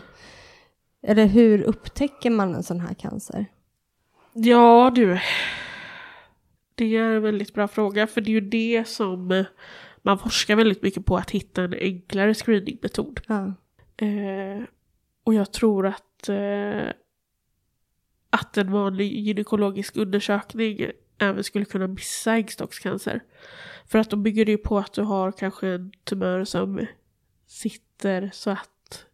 Eller 1.01 1.25
hur 1.25 1.61
upptäcker 1.61 2.29
man 2.29 2.55
en 2.55 2.63
sån 2.63 2.79
här 2.79 2.93
cancer? 2.93 3.45
Ja 4.33 4.91
du. 4.95 5.19
Det 6.75 6.97
är 6.97 7.03
en 7.03 7.21
väldigt 7.21 7.53
bra 7.53 7.67
fråga 7.67 8.07
för 8.07 8.21
det 8.21 8.29
är 8.29 8.33
ju 8.33 8.41
det 8.41 8.87
som 8.87 9.31
eh, 9.31 9.45
man 10.01 10.19
forskar 10.19 10.55
väldigt 10.55 10.81
mycket 10.81 11.05
på 11.05 11.17
att 11.17 11.31
hitta 11.31 11.63
en 11.63 11.73
enklare 11.73 12.33
screeningmetod. 12.33 13.19
Ja. 13.27 13.53
Eh, 13.97 14.63
och 15.23 15.33
jag 15.33 15.51
tror 15.53 15.87
att, 15.87 16.29
eh, 16.29 16.87
att 18.29 18.57
en 18.57 18.71
vanlig 18.71 19.19
gynekologisk 19.19 19.97
undersökning 19.97 20.91
även 21.17 21.43
skulle 21.43 21.65
kunna 21.65 21.87
missa 21.87 22.35
äggstockscancer. 22.35 23.23
För 23.85 23.99
att 23.99 24.09
då 24.09 24.17
bygger 24.17 24.45
det 24.45 24.51
ju 24.51 24.57
på 24.57 24.77
att 24.77 24.93
du 24.93 25.01
har 25.01 25.31
kanske 25.31 25.67
en 25.67 25.91
tumör 26.03 26.43
som 26.43 26.85
sitter 27.47 28.29
så 28.33 28.49
att 28.49 29.05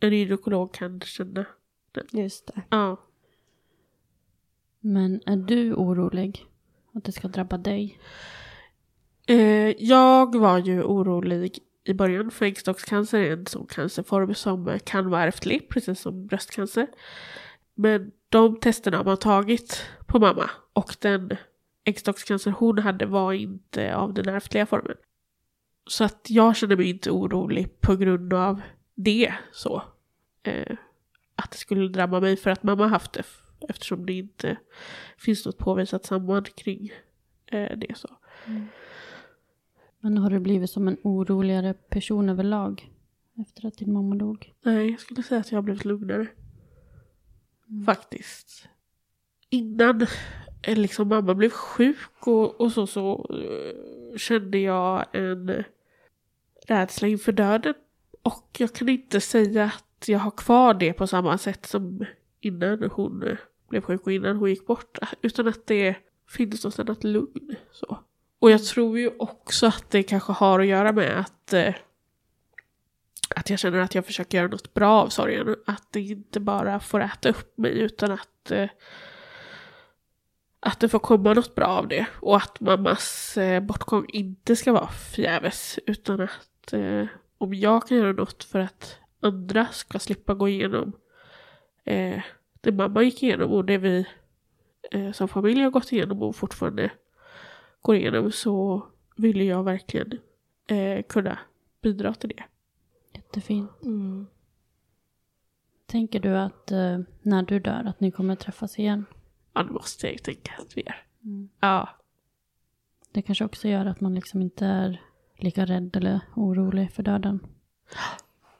en 0.00 0.12
gynekolog 0.12 0.74
kan 0.74 1.00
känna 1.00 1.44
den. 1.92 2.22
Just 2.22 2.46
det. 2.46 2.62
Ja. 2.70 2.96
Men 4.80 5.20
är 5.26 5.36
du 5.36 5.74
orolig 5.74 6.46
att 6.92 7.04
det 7.04 7.12
ska 7.12 7.28
drabba 7.28 7.58
dig? 7.58 7.98
Eh, 9.26 9.84
jag 9.84 10.38
var 10.38 10.58
ju 10.58 10.82
orolig 10.82 11.58
i 11.84 11.94
början 11.94 12.30
för 12.30 12.46
äggstockscancer 12.46 13.18
är 13.18 13.32
en 13.32 13.46
sån 13.46 13.66
cancerform 13.66 14.34
som 14.34 14.78
kan 14.84 15.10
vara 15.10 15.22
ärftlig, 15.24 15.68
precis 15.68 16.00
som 16.00 16.26
bröstcancer. 16.26 16.86
Men 17.74 18.12
de 18.34 18.56
testerna 18.56 18.96
har 18.96 19.04
man 19.04 19.16
tagit 19.16 19.86
på 20.06 20.18
mamma 20.18 20.50
och 20.72 20.96
den 21.00 21.30
äggstockscancer 21.84 22.50
hon 22.50 22.78
hade 22.78 23.06
var 23.06 23.32
inte 23.32 23.96
av 23.96 24.14
den 24.14 24.28
ärftliga 24.28 24.66
formen. 24.66 24.96
Så 25.86 26.04
att 26.04 26.26
jag 26.28 26.56
känner 26.56 26.76
mig 26.76 26.90
inte 26.90 27.10
orolig 27.10 27.80
på 27.80 27.96
grund 27.96 28.34
av 28.34 28.60
det 28.94 29.34
så. 29.52 29.82
Eh, 30.42 30.76
att 31.36 31.50
det 31.50 31.56
skulle 31.56 31.88
drabba 31.88 32.20
mig 32.20 32.36
för 32.36 32.50
att 32.50 32.62
mamma 32.62 32.86
haft 32.86 33.12
det 33.12 33.22
eftersom 33.68 34.06
det 34.06 34.12
inte 34.12 34.56
finns 35.18 35.46
något 35.46 35.58
påvisat 35.58 36.04
samband 36.04 36.56
kring 36.56 36.92
eh, 37.46 37.78
det 37.78 37.96
så. 37.96 38.08
Men 40.00 40.18
har 40.18 40.30
du 40.30 40.40
blivit 40.40 40.70
som 40.70 40.88
en 40.88 40.96
oroligare 41.02 41.74
person 41.74 42.28
överlag 42.28 42.90
efter 43.40 43.66
att 43.66 43.78
din 43.78 43.92
mamma 43.92 44.14
dog? 44.14 44.52
Nej, 44.62 44.90
jag 44.90 45.00
skulle 45.00 45.22
säga 45.22 45.40
att 45.40 45.52
jag 45.52 45.56
har 45.56 45.62
blivit 45.62 45.84
lugnare. 45.84 46.28
Mm. 47.70 47.84
Faktiskt. 47.84 48.68
Innan 49.50 50.06
eh, 50.62 50.76
liksom 50.76 51.08
mamma 51.08 51.34
blev 51.34 51.50
sjuk 51.50 52.26
och, 52.26 52.60
och 52.60 52.72
så, 52.72 52.86
så 52.86 53.26
eh, 53.30 54.18
kände 54.18 54.58
jag 54.58 55.06
en 55.12 55.64
rädsla 56.66 57.08
inför 57.08 57.32
döden. 57.32 57.74
Och 58.22 58.56
jag 58.58 58.72
kan 58.72 58.88
inte 58.88 59.20
säga 59.20 59.64
att 59.64 60.08
jag 60.08 60.18
har 60.18 60.30
kvar 60.30 60.74
det 60.74 60.92
på 60.92 61.06
samma 61.06 61.38
sätt 61.38 61.66
som 61.66 62.04
innan 62.40 62.90
hon 62.92 63.22
eh, 63.22 63.36
blev 63.68 63.80
sjuk 63.80 64.06
och 64.06 64.12
innan 64.12 64.36
hon 64.36 64.50
gick 64.50 64.66
bort. 64.66 64.98
Utan 65.22 65.48
att 65.48 65.66
det 65.66 65.96
finns 66.28 66.64
något 66.64 66.78
annat 66.78 67.04
lugn. 67.04 67.56
Så. 67.72 67.98
Och 68.38 68.50
jag 68.50 68.64
tror 68.64 68.98
ju 68.98 69.10
också 69.18 69.66
att 69.66 69.90
det 69.90 70.02
kanske 70.02 70.32
har 70.32 70.60
att 70.60 70.66
göra 70.66 70.92
med 70.92 71.20
att 71.20 71.52
eh, 71.52 71.74
att 73.36 73.50
jag 73.50 73.58
känner 73.58 73.78
att 73.78 73.94
jag 73.94 74.06
försöker 74.06 74.38
göra 74.38 74.48
något 74.48 74.74
bra 74.74 75.02
av 75.02 75.08
sorgen. 75.08 75.56
Att 75.66 75.86
det 75.90 76.00
inte 76.00 76.40
bara 76.40 76.80
får 76.80 77.00
äta 77.00 77.28
upp 77.28 77.58
mig 77.58 77.78
utan 77.78 78.10
att, 78.12 78.50
eh, 78.50 78.68
att 80.60 80.80
det 80.80 80.88
får 80.88 80.98
komma 80.98 81.34
något 81.34 81.54
bra 81.54 81.66
av 81.66 81.88
det. 81.88 82.06
Och 82.20 82.36
att 82.36 82.60
mammas 82.60 83.36
eh, 83.36 83.62
bortgång 83.62 84.06
inte 84.08 84.56
ska 84.56 84.72
vara 84.72 84.88
förgäves. 84.88 85.78
Utan 85.86 86.20
att 86.20 86.72
eh, 86.72 87.06
om 87.38 87.54
jag 87.54 87.88
kan 87.88 87.96
göra 87.98 88.12
något 88.12 88.44
för 88.44 88.58
att 88.58 88.98
andra 89.20 89.66
ska 89.66 89.98
slippa 89.98 90.34
gå 90.34 90.48
igenom 90.48 90.92
eh, 91.84 92.22
det 92.60 92.72
mamma 92.72 93.02
gick 93.02 93.22
igenom 93.22 93.52
och 93.52 93.64
det 93.64 93.78
vi 93.78 94.06
eh, 94.90 95.12
som 95.12 95.28
familj 95.28 95.62
har 95.62 95.70
gått 95.70 95.92
igenom 95.92 96.22
och 96.22 96.36
fortfarande 96.36 96.90
går 97.82 97.96
igenom 97.96 98.32
så 98.32 98.86
vill 99.16 99.40
jag 99.40 99.64
verkligen 99.64 100.18
eh, 100.66 101.02
kunna 101.02 101.38
bidra 101.82 102.14
till 102.14 102.28
det. 102.28 102.44
Jättefint. 103.34 103.70
Mm. 103.82 104.26
Tänker 105.86 106.20
du 106.20 106.36
att 106.36 106.70
eh, 106.70 106.98
när 107.22 107.42
du 107.42 107.58
dör 107.58 107.84
att 107.86 108.00
ni 108.00 108.10
kommer 108.10 108.36
träffas 108.36 108.78
igen? 108.78 109.06
Ja, 109.52 109.62
det 109.62 109.72
måste 109.72 110.06
jag 110.06 110.12
ju 110.12 110.18
tänka 110.18 110.52
att 110.58 110.76
vi 110.76 110.82
är. 110.86 111.06
Mm. 111.24 111.48
Ja. 111.60 111.88
Det 113.12 113.22
kanske 113.22 113.44
också 113.44 113.68
gör 113.68 113.86
att 113.86 114.00
man 114.00 114.14
liksom 114.14 114.42
inte 114.42 114.66
är 114.66 115.02
lika 115.38 115.66
rädd 115.66 115.96
eller 115.96 116.20
orolig 116.36 116.92
för 116.92 117.02
döden. 117.02 117.46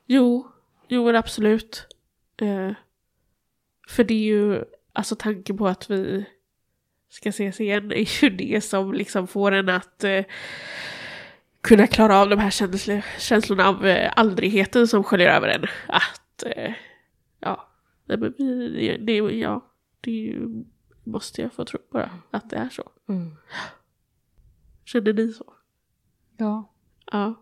Jo, 0.07 0.51
jo 0.89 1.05
men 1.05 1.17
absolut. 1.17 1.87
Eh, 2.37 2.73
för 3.89 4.05
det 4.05 4.15
är 4.15 4.25
ju, 4.25 4.65
alltså 4.93 5.17
tanken 5.17 5.57
på 5.57 5.67
att 5.67 5.91
vi 5.91 6.25
ska 7.09 7.29
ses 7.29 7.61
igen 7.61 7.93
är 7.93 8.23
ju 8.25 8.31
det 8.31 8.65
som 8.65 8.93
liksom 8.93 9.27
får 9.27 9.53
en 9.53 9.69
att 9.69 10.05
eh, 10.05 10.25
kunna 11.65 11.87
klara 11.87 12.17
av 12.21 12.29
de 12.29 12.39
här 12.39 12.51
känsl 12.51 13.01
känslorna 13.19 13.69
av 13.69 13.87
eh, 13.87 14.13
aldrigheten 14.17 14.89
som 14.89 15.05
sköljer 15.05 15.29
över 15.37 15.49
en. 15.49 15.65
Att, 15.89 16.43
eh, 16.57 16.73
ja, 17.41 17.69
nej, 18.05 18.19
men 18.19 18.35
det, 18.39 18.97
det, 18.97 19.13
ja, 19.17 19.73
det 20.01 20.37
måste 21.05 21.43
jag 21.43 21.53
få 21.53 21.65
tro 21.65 21.79
bara, 21.93 22.11
att 22.31 22.51
det 22.51 22.57
är 22.57 22.69
så. 22.69 22.91
Mm. 23.09 23.37
Känner 24.85 25.13
ni 25.13 25.33
så? 25.33 25.53
Ja, 26.37 26.71
Ja. 27.13 27.35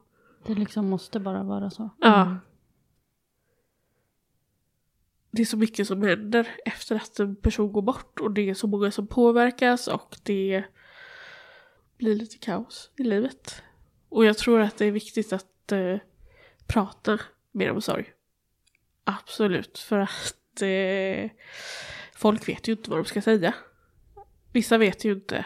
det 0.47 0.55
liksom 0.55 0.89
måste 0.89 1.21
bara 1.21 1.43
vara 1.43 1.71
så. 1.71 1.91
Ja. 2.01 2.37
Det 5.31 5.43
är 5.43 5.47
så 5.47 5.57
mycket 5.57 5.87
som 5.87 6.03
händer 6.03 6.49
efter 6.65 6.97
att 6.97 7.19
en 7.19 7.37
person 7.37 7.73
går 7.73 7.83
bort 7.83 8.21
och 8.21 8.31
det 8.31 8.51
är 8.51 8.55
så 8.55 8.67
många 8.67 8.91
som 8.91 9.07
påverkas 9.07 9.89
och 9.89 10.17
det 10.23 10.65
blir 11.99 12.15
lite 12.15 12.39
kaos 12.39 12.91
i 12.97 13.03
livet. 13.03 13.63
Och 14.13 14.25
jag 14.25 14.39
tror 14.39 14.61
att 14.61 14.77
det 14.77 14.87
är 14.87 14.91
viktigt 14.91 15.33
att 15.33 15.73
eh, 15.73 15.97
prata 16.67 17.19
mer 17.53 17.71
om 17.71 17.83
sorg. 17.83 18.13
Absolut, 19.05 19.79
för 19.79 19.99
att 19.99 20.63
eh, 20.63 21.31
folk 22.15 22.49
vet 22.49 22.69
ju 22.69 22.73
inte 22.73 22.91
vad 22.91 22.99
de 22.99 23.05
ska 23.05 23.23
säga. 23.23 23.55
Vissa 24.53 24.79
vet 24.79 25.05
ju 25.05 25.13
inte 25.13 25.45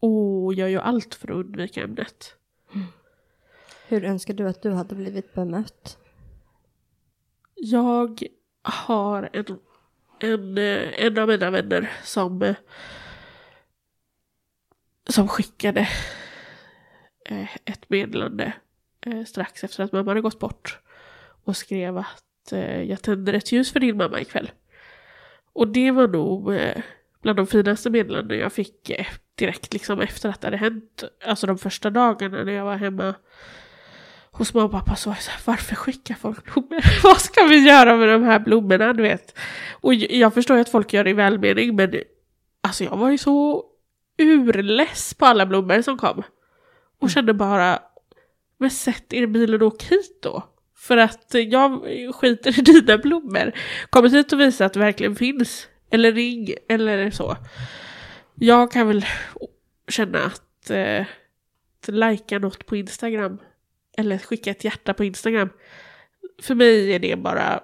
och 0.00 0.54
gör 0.54 0.68
ju 0.68 0.78
allt 0.78 1.14
för 1.14 1.30
att 1.30 1.36
undvika 1.36 1.82
ämnet. 1.82 2.34
Hur 3.88 4.04
önskar 4.04 4.34
du 4.34 4.48
att 4.48 4.62
du 4.62 4.72
hade 4.72 4.94
blivit 4.94 5.34
bemött? 5.34 5.98
Jag 7.54 8.22
har 8.62 9.30
en, 9.32 9.58
en, 10.20 10.58
eh, 10.58 11.04
en 11.06 11.18
av 11.18 11.28
mina 11.28 11.50
vänner 11.50 11.92
som, 12.04 12.42
eh, 12.42 12.56
som 15.08 15.28
skickade 15.28 15.88
Eh, 17.28 17.48
ett 17.64 17.90
meddelande 17.90 18.52
eh, 19.06 19.24
strax 19.24 19.64
efter 19.64 19.84
att 19.84 19.92
mamma 19.92 20.10
hade 20.10 20.20
gått 20.20 20.38
bort 20.38 20.78
och 21.44 21.56
skrev 21.56 21.98
att 21.98 22.52
eh, 22.52 22.82
jag 22.82 23.02
tänder 23.02 23.32
ett 23.32 23.52
ljus 23.52 23.72
för 23.72 23.80
din 23.80 23.96
mamma 23.96 24.20
ikväll. 24.20 24.50
Och 25.52 25.68
det 25.68 25.90
var 25.90 26.08
nog 26.08 26.54
eh, 26.54 26.82
bland 27.22 27.38
de 27.38 27.46
finaste 27.46 27.90
meddelanden 27.90 28.38
jag 28.38 28.52
fick 28.52 28.90
eh, 28.90 29.06
direkt 29.34 29.72
liksom 29.72 30.00
efter 30.00 30.28
att 30.28 30.40
det 30.40 30.46
hade 30.46 30.56
hänt. 30.56 31.04
Alltså 31.26 31.46
de 31.46 31.58
första 31.58 31.90
dagarna 31.90 32.44
när 32.44 32.52
jag 32.52 32.64
var 32.64 32.76
hemma 32.76 33.14
hos 34.30 34.54
mamma 34.54 34.66
och 34.66 34.72
pappa 34.72 34.96
så 34.96 35.10
var 35.10 35.16
jag 35.16 35.22
så 35.22 35.30
här, 35.30 35.40
varför 35.44 35.74
skickar 35.74 36.14
folk 36.14 36.44
blommor? 36.44 37.02
Vad 37.02 37.20
ska 37.20 37.44
vi 37.44 37.68
göra 37.68 37.96
med 37.96 38.08
de 38.08 38.22
här 38.22 38.38
blommorna, 38.38 38.92
du 38.92 39.02
vet? 39.02 39.38
Och 39.70 39.94
jag 39.94 40.34
förstår 40.34 40.56
ju 40.56 40.60
att 40.60 40.68
folk 40.68 40.92
gör 40.92 41.04
det 41.04 41.10
i 41.10 41.12
välmening, 41.12 41.76
men 41.76 41.94
alltså 42.60 42.84
jag 42.84 42.96
var 42.96 43.10
ju 43.10 43.18
så 43.18 43.64
urless 44.18 45.14
på 45.14 45.26
alla 45.26 45.46
blommor 45.46 45.82
som 45.82 45.98
kom. 45.98 46.22
Och 47.00 47.10
kände 47.10 47.34
bara, 47.34 47.82
men 48.58 48.70
sätt 48.70 49.12
er 49.12 49.22
i 49.22 49.26
bilen 49.26 49.62
och 49.62 49.66
åk 49.66 49.82
hit 49.82 50.22
då. 50.22 50.42
För 50.76 50.96
att 50.96 51.34
jag 51.34 51.84
skiter 52.14 52.58
i 52.58 52.62
dina 52.62 52.98
blommor. 52.98 53.52
Kom 53.90 54.10
hit 54.10 54.32
och 54.32 54.40
visa 54.40 54.64
att 54.64 54.72
det 54.72 54.80
verkligen 54.80 55.16
finns. 55.16 55.68
Eller 55.90 56.12
ring, 56.12 56.54
eller 56.68 57.10
så. 57.10 57.36
Jag 58.34 58.72
kan 58.72 58.88
väl 58.88 59.06
känna 59.88 60.18
att, 60.18 60.70
eh, 60.70 61.00
att 61.80 61.88
lajka 61.88 62.38
något 62.38 62.66
på 62.66 62.76
Instagram 62.76 63.38
eller 63.96 64.18
skicka 64.18 64.50
ett 64.50 64.64
hjärta 64.64 64.94
på 64.94 65.04
Instagram. 65.04 65.48
För 66.42 66.54
mig 66.54 66.94
är 66.94 66.98
det 66.98 67.16
bara 67.16 67.62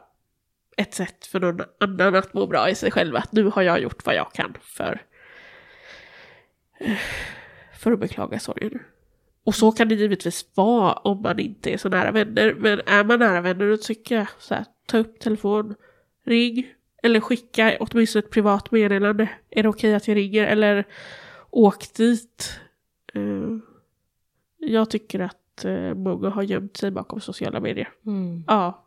ett 0.77 0.95
sätt 0.95 1.27
för 1.27 1.41
någon 1.41 1.61
annan 1.81 2.15
att 2.15 2.35
må 2.35 2.47
bra 2.47 2.71
i 2.71 2.75
sig 2.75 2.91
själv. 2.91 3.17
Att 3.17 3.33
nu 3.33 3.45
har 3.45 3.63
jag 3.63 3.83
gjort 3.83 4.07
vad 4.07 4.15
jag 4.15 4.33
kan 4.33 4.55
för, 4.61 5.03
för 7.79 7.93
att 7.93 8.01
beklaga 8.01 8.39
sorgen. 8.39 8.79
Och 9.45 9.55
så 9.55 9.73
kan 9.73 9.89
det 9.89 9.95
givetvis 9.95 10.47
vara 10.55 10.93
om 10.93 11.23
man 11.23 11.39
inte 11.39 11.71
är 11.71 11.77
så 11.77 11.89
nära 11.89 12.11
vänner. 12.11 12.55
Men 12.55 12.81
är 12.87 13.05
man 13.05 13.19
nära 13.19 13.41
vänner 13.41 13.71
då 13.71 13.77
tycker 13.77 14.17
jag 14.17 14.27
så 14.39 14.55
här, 14.55 14.65
ta 14.87 14.99
upp 14.99 15.19
telefon, 15.21 15.75
ring 16.25 16.67
eller 17.03 17.21
skicka 17.21 17.77
åtminstone 17.81 18.25
ett 18.25 18.31
privat 18.31 18.71
meddelande. 18.71 19.29
Är 19.51 19.63
det 19.63 19.69
okej 19.69 19.89
okay 19.89 19.95
att 19.95 20.09
jag 20.09 20.17
ringer? 20.17 20.47
Eller 20.47 20.85
åk 21.51 21.95
dit. 21.95 22.61
Uh, 23.17 23.59
jag 24.59 24.91
tycker 24.91 25.21
att 25.21 25.65
uh, 25.65 25.95
många 25.95 26.29
har 26.29 26.43
gömt 26.43 26.77
sig 26.77 26.91
bakom 26.91 27.21
sociala 27.21 27.61
medier. 27.61 27.93
Mm. 28.07 28.45
Ja, 28.47 28.87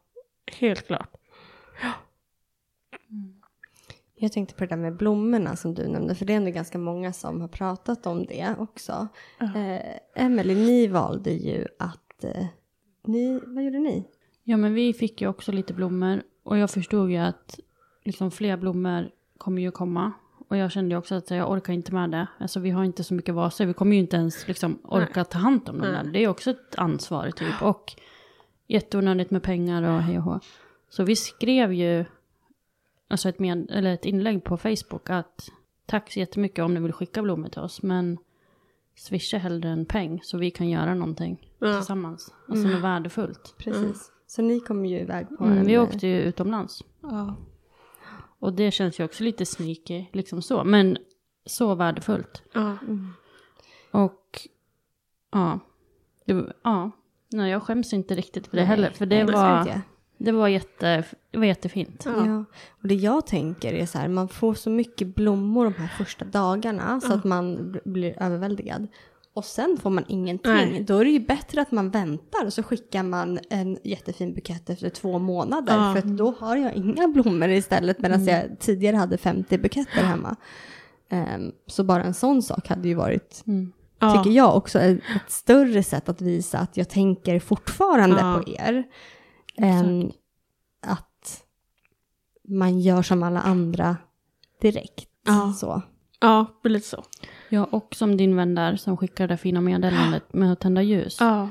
helt 0.51 0.87
klart. 0.87 1.09
Jag 4.17 4.31
tänkte 4.31 4.55
på 4.55 4.63
det 4.63 4.69
där 4.69 4.77
med 4.77 4.95
blommorna 4.95 5.55
som 5.55 5.73
du 5.73 5.87
nämnde, 5.87 6.15
för 6.15 6.25
det 6.25 6.33
är 6.33 6.37
ändå 6.37 6.51
ganska 6.51 6.77
många 6.77 7.13
som 7.13 7.41
har 7.41 7.47
pratat 7.47 8.05
om 8.05 8.25
det 8.25 8.55
också. 8.59 9.07
Ja. 9.39 9.45
Eh, 9.45 10.25
Emelie, 10.25 10.55
ni 10.55 10.87
valde 10.87 11.31
ju 11.31 11.65
att... 11.79 12.23
Eh, 12.23 12.45
ni, 13.03 13.41
vad 13.45 13.63
gjorde 13.63 13.79
ni? 13.79 14.07
Ja, 14.43 14.57
men 14.57 14.73
vi 14.73 14.93
fick 14.93 15.21
ju 15.21 15.27
också 15.27 15.51
lite 15.51 15.73
blommor. 15.73 16.23
Och 16.43 16.57
jag 16.57 16.69
förstod 16.69 17.11
ju 17.11 17.17
att 17.17 17.59
liksom 18.03 18.31
fler 18.31 18.57
blommor 18.57 19.09
kommer 19.37 19.61
ju 19.61 19.71
komma. 19.71 20.11
Och 20.47 20.57
jag 20.57 20.71
kände 20.71 20.95
ju 20.95 20.97
också 20.97 21.15
att 21.15 21.31
jag 21.31 21.51
orkar 21.51 21.73
inte 21.73 21.93
med 21.93 22.11
det. 22.11 22.27
Alltså 22.39 22.59
vi 22.59 22.69
har 22.69 22.83
inte 22.83 23.03
så 23.03 23.13
mycket 23.13 23.35
vaser. 23.35 23.65
Vi 23.65 23.73
kommer 23.73 23.95
ju 23.95 24.01
inte 24.01 24.17
ens 24.17 24.47
liksom 24.47 24.79
orka 24.83 25.23
ta 25.23 25.37
hand 25.37 25.69
om 25.69 25.77
dem 25.77 25.91
där. 25.91 26.03
Det 26.03 26.23
är 26.23 26.27
också 26.27 26.51
ett 26.51 26.75
ansvar 26.77 27.31
typ. 27.31 27.61
Och 27.61 27.93
jätteonödigt 28.67 29.31
med 29.31 29.43
pengar 29.43 29.83
och 29.83 30.01
hej 30.01 30.17
och 30.17 30.23
hå. 30.23 30.39
Så 30.89 31.03
vi 31.03 31.15
skrev 31.15 31.73
ju 31.73 32.05
alltså 33.07 33.29
ett, 33.29 33.39
med, 33.39 33.71
eller 33.71 33.93
ett 33.93 34.05
inlägg 34.05 34.43
på 34.43 34.57
Facebook 34.57 35.09
att 35.09 35.49
tack 35.85 36.11
så 36.11 36.19
jättemycket 36.19 36.65
om 36.65 36.73
ni 36.73 36.79
vill 36.79 36.93
skicka 36.93 37.21
blommor 37.21 37.49
till 37.49 37.61
oss. 37.61 37.83
Men 37.83 38.17
swisha 38.95 39.37
hellre 39.37 39.69
en 39.69 39.85
peng 39.85 40.19
så 40.23 40.37
vi 40.37 40.51
kan 40.51 40.69
göra 40.69 40.93
någonting 40.93 41.49
Ja. 41.59 41.73
tillsammans. 41.77 42.33
Alltså 42.47 42.63
Mm. 42.65 42.71
något 42.75 42.83
värdefullt. 42.83 43.55
Precis. 43.57 44.11
Så 44.27 44.41
ni 44.41 44.59
kom 44.59 44.85
ju 44.85 44.99
iväg 44.99 45.27
på 45.37 45.43
Mm, 45.43 45.57
en... 45.57 45.65
vi 45.65 45.77
åkte 45.77 46.07
ju 46.07 46.21
utomlands. 46.21 46.83
Ja. 47.01 47.35
Och 48.39 48.53
det 48.53 48.71
känns 48.71 48.99
ju 48.99 49.03
också 49.03 49.23
lite 49.23 49.45
sneaky, 49.45 50.05
liksom 50.11 50.41
så. 50.41 50.63
Men 50.63 50.97
så 51.45 51.75
värdefullt. 51.75 52.43
Ja. 52.53 52.77
Och 53.91 54.39
ja, 55.31 55.59
det, 56.25 56.53
ja. 56.63 56.91
Nej, 57.31 57.51
jag 57.51 57.63
skäms 57.63 57.93
inte 57.93 58.15
riktigt 58.15 58.47
för 58.47 58.57
det 58.57 58.61
Nej, 58.61 58.67
heller. 58.69 58.89
För 58.91 59.05
det 59.05 59.15
nej, 59.15 59.25
det 59.25 59.31
var. 59.33 59.81
Det 60.17 60.31
var, 60.31 60.47
jätte, 60.47 61.03
det 61.31 61.37
var 61.37 61.45
jättefint. 61.45 62.01
Ja. 62.05 62.45
Och 62.81 62.87
det 62.87 62.95
jag 62.95 63.25
tänker 63.27 63.73
är 63.73 63.85
så 63.85 63.97
här, 63.97 64.07
man 64.07 64.27
får 64.27 64.53
så 64.53 64.69
mycket 64.69 65.15
blommor 65.15 65.63
de 65.63 65.73
här 65.73 65.87
första 65.97 66.25
dagarna 66.25 67.01
så 67.01 67.13
att 67.13 67.23
man 67.23 67.57
bl- 67.57 67.81
blir 67.91 68.23
överväldigad. 68.23 68.87
Och 69.33 69.45
sen 69.45 69.77
får 69.81 69.89
man 69.89 70.03
ingenting. 70.07 70.51
Nej. 70.53 70.83
Då 70.87 70.97
är 70.97 71.05
det 71.05 71.11
ju 71.11 71.19
bättre 71.19 71.61
att 71.61 71.71
man 71.71 71.89
väntar 71.89 72.45
och 72.45 72.53
så 72.53 72.63
skickar 72.63 73.03
man 73.03 73.39
en 73.49 73.77
jättefin 73.83 74.33
bukett 74.33 74.69
efter 74.69 74.89
två 74.89 75.19
månader. 75.19 75.73
Ja. 75.77 75.91
För 75.93 75.99
att 75.99 76.17
då 76.17 76.31
har 76.39 76.55
jag 76.55 76.73
inga 76.73 77.07
blommor 77.07 77.49
istället 77.49 77.99
medan 77.99 78.25
jag 78.25 78.59
tidigare 78.59 78.95
hade 78.95 79.17
50 79.17 79.57
buketter 79.57 80.03
hemma. 80.03 80.35
Ehm, 81.09 81.51
så 81.67 81.83
bara 81.83 82.03
en 82.03 82.13
sån 82.13 82.41
sak 82.41 82.67
hade 82.67 82.87
ju 82.87 82.93
varit, 82.93 83.43
Mm. 83.47 83.71
Ja. 83.99 84.11
tycker 84.23 84.35
jag, 84.37 84.57
också 84.57 84.79
ett, 84.79 84.97
ett 85.15 85.31
större 85.31 85.83
sätt 85.83 86.09
att 86.09 86.21
visa 86.21 86.59
att 86.59 86.77
jag 86.77 86.89
tänker 86.89 87.39
fortfarande 87.39 88.17
Ja. 88.19 88.41
på 88.45 88.49
er. 88.51 88.83
Än 89.57 90.11
att 90.81 91.43
man 92.47 92.79
gör 92.79 93.01
som 93.01 93.23
alla 93.23 93.41
andra 93.41 93.97
direkt. 94.61 95.09
Ja. 95.25 95.53
Så. 95.53 95.81
ja, 96.19 96.45
lite 96.63 96.87
så. 96.87 97.03
Ja, 97.49 97.63
och 97.65 97.95
som 97.95 98.17
din 98.17 98.35
vän 98.35 98.55
där 98.55 98.75
som 98.75 98.97
skickade 98.97 99.33
det 99.33 99.37
fina 99.37 99.61
meddelandet 99.61 100.23
med 100.33 100.51
att 100.51 100.59
tända 100.59 100.81
ljus. 100.81 101.17
Ja. 101.19 101.49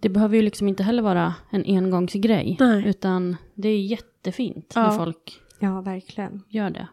Det 0.00 0.08
behöver 0.08 0.36
ju 0.36 0.42
liksom 0.42 0.68
inte 0.68 0.82
heller 0.82 1.02
vara 1.02 1.34
en 1.50 1.64
engångsgrej. 1.66 2.56
Nej. 2.60 2.86
Utan 2.88 3.36
det 3.54 3.68
är 3.68 3.80
jättefint 3.80 4.72
Ja. 4.74 4.82
när 4.90 4.98
folk 4.98 5.40
Ja, 5.58 5.80
verkligen. 5.80 6.42
gör 6.48 6.70
det. 6.70 6.88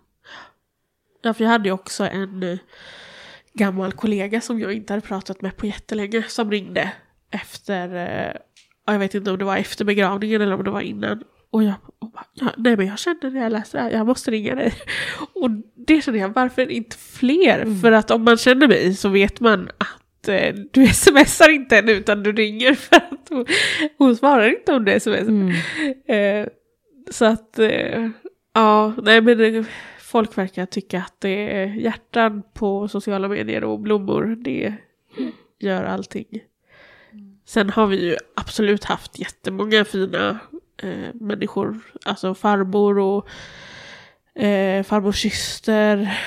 Ja, 1.21 1.33
för 1.33 1.43
jag 1.43 1.51
hade 1.51 1.69
ju 1.69 1.73
också 1.73 2.03
en 2.07 2.43
eh, 2.43 2.57
gammal 3.53 3.91
kollega 3.91 4.41
som 4.41 4.59
jag 4.59 4.73
inte 4.73 4.93
hade 4.93 5.05
pratat 5.07 5.41
med 5.41 5.57
på 5.57 5.65
jättelänge 5.65 6.23
som 6.23 6.51
ringde 6.51 6.93
efter, 7.29 7.95
eh, 7.95 8.33
jag 8.85 8.99
vet 8.99 9.15
inte 9.15 9.31
om 9.31 9.37
det 9.37 9.45
var 9.45 9.57
efter 9.57 9.85
begravningen 9.85 10.41
eller 10.41 10.53
om 10.53 10.63
det 10.63 10.71
var 10.71 10.81
innan. 10.81 11.23
Och 11.51 11.63
jag, 11.63 11.73
och 11.99 12.11
bara, 12.11 12.25
ja, 12.33 12.47
nej 12.57 12.77
men 12.77 12.87
jag 12.87 12.99
kände 12.99 13.29
när 13.29 13.41
jag 13.41 13.51
läste 13.51 13.77
det 13.77 13.83
här, 13.83 13.91
jag 13.91 14.07
måste 14.07 14.31
ringa 14.31 14.55
dig. 14.55 14.73
Och 15.33 15.49
det 15.87 16.01
kände 16.01 16.19
jag, 16.19 16.29
varför 16.29 16.71
inte 16.71 16.97
fler? 16.97 17.81
För 17.81 17.91
att 17.91 18.11
om 18.11 18.23
man 18.23 18.37
känner 18.37 18.67
mig 18.67 18.93
så 18.93 19.09
vet 19.09 19.39
man 19.39 19.69
att 19.77 20.27
eh, 20.27 20.55
du 20.71 20.87
smsar 20.93 21.49
inte 21.49 21.77
än 21.77 21.89
utan 21.89 22.23
du 22.23 22.31
ringer 22.31 22.73
för 22.73 22.95
att 22.95 23.29
hon, 23.29 23.45
hon 23.97 24.15
svarar 24.15 24.49
inte 24.49 24.73
om 24.73 24.85
det 24.85 24.93
sms. 24.93 25.55
Eh, 26.05 26.47
så 27.09 27.25
att, 27.25 27.59
eh, 27.59 28.09
ja, 28.53 28.93
nej 29.03 29.21
men 29.21 29.55
eh, 29.55 29.65
folk 29.99 30.37
verkar 30.37 30.65
tycka 30.65 30.99
att 30.99 31.15
det 31.21 31.57
är 31.57 31.65
hjärtan 31.65 32.43
på 32.53 32.87
sociala 32.87 33.27
medier 33.27 33.63
och 33.63 33.79
blommor, 33.79 34.37
det 34.39 34.75
gör 35.59 35.83
allting. 35.83 36.25
Sen 37.45 37.69
har 37.69 37.87
vi 37.87 38.05
ju 38.09 38.17
absolut 38.35 38.83
haft 38.83 39.19
jättemånga 39.19 39.85
fina 39.85 40.39
eh, 40.77 41.13
människor, 41.13 41.79
alltså 42.05 42.35
farmor 42.35 42.99
och 42.99 43.27
eh, 44.41 44.83
farmors 44.83 45.21
syster 45.21 46.17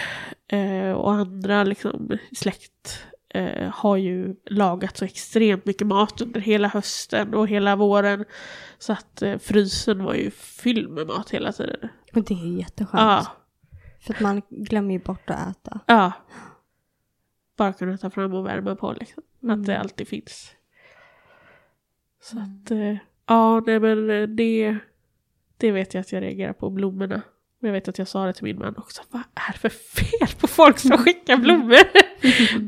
eh, 0.49 0.91
och 0.93 1.13
andra 1.13 1.65
liksom 1.65 2.19
släkt 2.37 3.05
eh, 3.29 3.69
har 3.71 3.97
ju 3.97 4.35
lagat 4.47 4.97
så 4.97 5.05
extremt 5.05 5.65
mycket 5.67 5.87
mat 5.87 6.21
under 6.21 6.41
hela 6.41 6.69
hösten 6.69 7.35
och 7.35 7.49
hela 7.49 7.77
våren. 7.77 8.25
Så 8.79 8.93
att 8.93 9.23
eh, 9.23 9.39
frysen 9.39 10.05
var 10.05 10.15
ju 10.15 10.31
fylld 10.31 10.91
med 10.91 11.07
mat 11.07 11.31
hela 11.31 11.53
tiden. 11.53 11.89
Och 12.15 12.25
det 12.25 12.35
är 12.35 12.47
ju 12.47 12.59
jätteskönt. 12.59 13.01
Ja, 13.03 13.27
För 14.01 14.15
att 14.15 14.21
man 14.21 14.43
glömmer 14.51 14.93
ju 14.95 14.99
bort 14.99 15.31
att 15.31 15.51
äta. 15.51 15.81
ja. 15.87 16.13
Bara 17.57 17.73
kunna 17.73 17.99
ta 17.99 18.11
fram 18.11 18.35
och 18.35 18.47
värma 18.47 18.77
på 18.77 18.93
liksom. 19.01 19.23
Att 19.51 19.67
det 19.67 19.79
alltid 19.79 20.09
finns. 20.09 20.51
Så 22.25 22.39
att, 22.39 22.71
eh, 22.71 22.97
ja, 23.27 23.61
nej 23.67 23.81
men 23.81 24.11
eh, 24.11 24.29
det, 24.29 24.77
det 25.57 25.73
vet 25.73 25.95
jag 25.95 26.01
att 26.01 26.13
jag 26.13 26.23
reagerar 26.23 26.53
på, 26.53 26.71
blommorna. 26.71 27.23
Men 27.61 27.69
jag 27.69 27.73
vet 27.73 27.89
att 27.89 27.99
jag 27.99 28.09
sa 28.09 28.27
det 28.27 28.33
till 28.33 28.45
min 28.45 28.59
man 28.59 28.75
också. 28.77 29.03
Vad 29.11 29.23
är 29.35 29.53
det 29.53 29.59
för 29.59 29.69
fel 29.69 30.41
på 30.41 30.47
folk 30.47 30.79
som 30.79 30.91
skickar 30.99 31.37
blommor? 31.37 31.79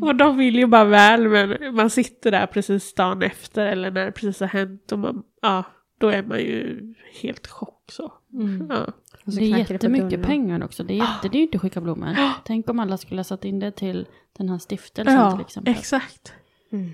och 0.09 0.17
de 0.17 0.37
vill 0.37 0.57
ju 0.57 0.67
bara 0.67 0.85
väl 0.85 1.29
men 1.29 1.75
man 1.75 1.91
sitter 1.91 2.31
där 2.31 2.47
precis 2.47 2.95
dagen 2.95 3.23
efter 3.23 3.67
eller 3.67 3.91
när 3.91 4.05
det 4.05 4.13
precis 4.13 4.41
har 4.41 4.47
hänt 4.47 4.93
och 4.93 4.99
man, 4.99 5.23
ja, 5.43 5.65
då 5.99 6.09
är 6.09 6.23
man 6.23 6.39
ju 6.39 6.95
helt 7.23 7.47
chock 7.47 7.85
så. 7.93 8.13
Mm. 8.33 8.67
Ja. 8.71 8.87
Det 9.25 9.45
är 9.45 9.59
jättemycket 9.59 10.11
dörren. 10.11 10.25
pengar 10.25 10.65
också. 10.65 10.85
Det 10.85 10.95
är 10.95 10.97
jättedyrt 10.97 11.55
att 11.55 11.61
skicka 11.61 11.81
blommor. 11.81 12.17
Tänk 12.45 12.71
om 12.71 12.81
alla 12.81 12.97
skulle 12.97 13.19
ha 13.19 13.25
satt 13.25 13.45
in 13.45 13.59
det 13.59 13.71
till 13.71 14.07
den 14.39 14.49
här 14.49 14.59
stiftelsen 14.59 15.07
till 15.07 15.15
Ja, 15.15 15.41
exempel. 15.41 15.75
exakt. 15.75 16.33
Mm. 16.73 16.91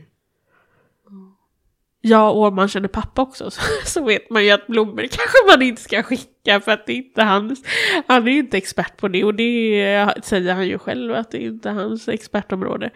Ja, 2.04 2.30
och 2.30 2.46
om 2.46 2.54
man 2.54 2.68
känner 2.68 2.88
pappa 2.88 3.22
också 3.22 3.50
så, 3.50 3.60
så 3.84 4.04
vet 4.04 4.30
man 4.30 4.44
ju 4.44 4.50
att 4.50 4.66
blommor 4.66 5.02
kanske 5.02 5.38
man 5.48 5.62
inte 5.62 5.82
ska 5.82 6.02
skicka 6.02 6.60
för 6.60 6.72
att 6.72 6.86
det 6.86 6.92
är 6.92 6.96
inte 6.96 7.22
hans. 7.22 7.62
Han 8.06 8.28
är 8.28 8.32
ju 8.32 8.38
inte 8.38 8.56
expert 8.56 8.96
på 8.96 9.08
det 9.08 9.24
och 9.24 9.34
det 9.34 10.14
säger 10.22 10.54
han 10.54 10.66
ju 10.66 10.78
själv 10.78 11.14
att 11.14 11.30
det 11.30 11.44
är 11.44 11.48
inte 11.48 11.70
hans 11.70 12.08
expertområde. 12.08 12.90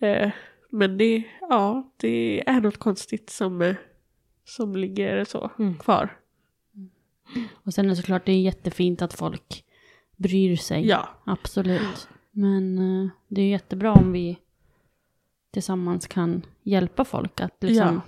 Eh, 0.00 0.30
men 0.70 0.98
det, 0.98 1.22
ja, 1.40 1.92
det 1.96 2.48
är 2.48 2.60
något 2.60 2.78
konstigt 2.78 3.30
som, 3.30 3.62
eh, 3.62 3.76
som 4.44 4.76
ligger 4.76 5.24
så 5.24 5.50
kvar. 5.80 6.16
Och 7.64 7.74
sen 7.74 7.84
är 7.84 7.88
det 7.88 7.96
såklart 7.96 8.26
det 8.26 8.32
är 8.32 8.40
jättefint 8.40 9.02
att 9.02 9.14
folk 9.14 9.64
bryr 10.16 10.56
sig. 10.56 10.86
Ja. 10.86 11.08
Absolut. 11.26 12.08
Men 12.30 12.78
eh, 12.78 13.10
det 13.28 13.42
är 13.42 13.48
jättebra 13.48 13.92
om 13.92 14.12
vi 14.12 14.38
tillsammans 15.50 16.06
kan 16.06 16.42
hjälpa 16.62 17.04
folk 17.04 17.40
att 17.40 17.56
liksom 17.62 17.86
Ja. 17.94 18.00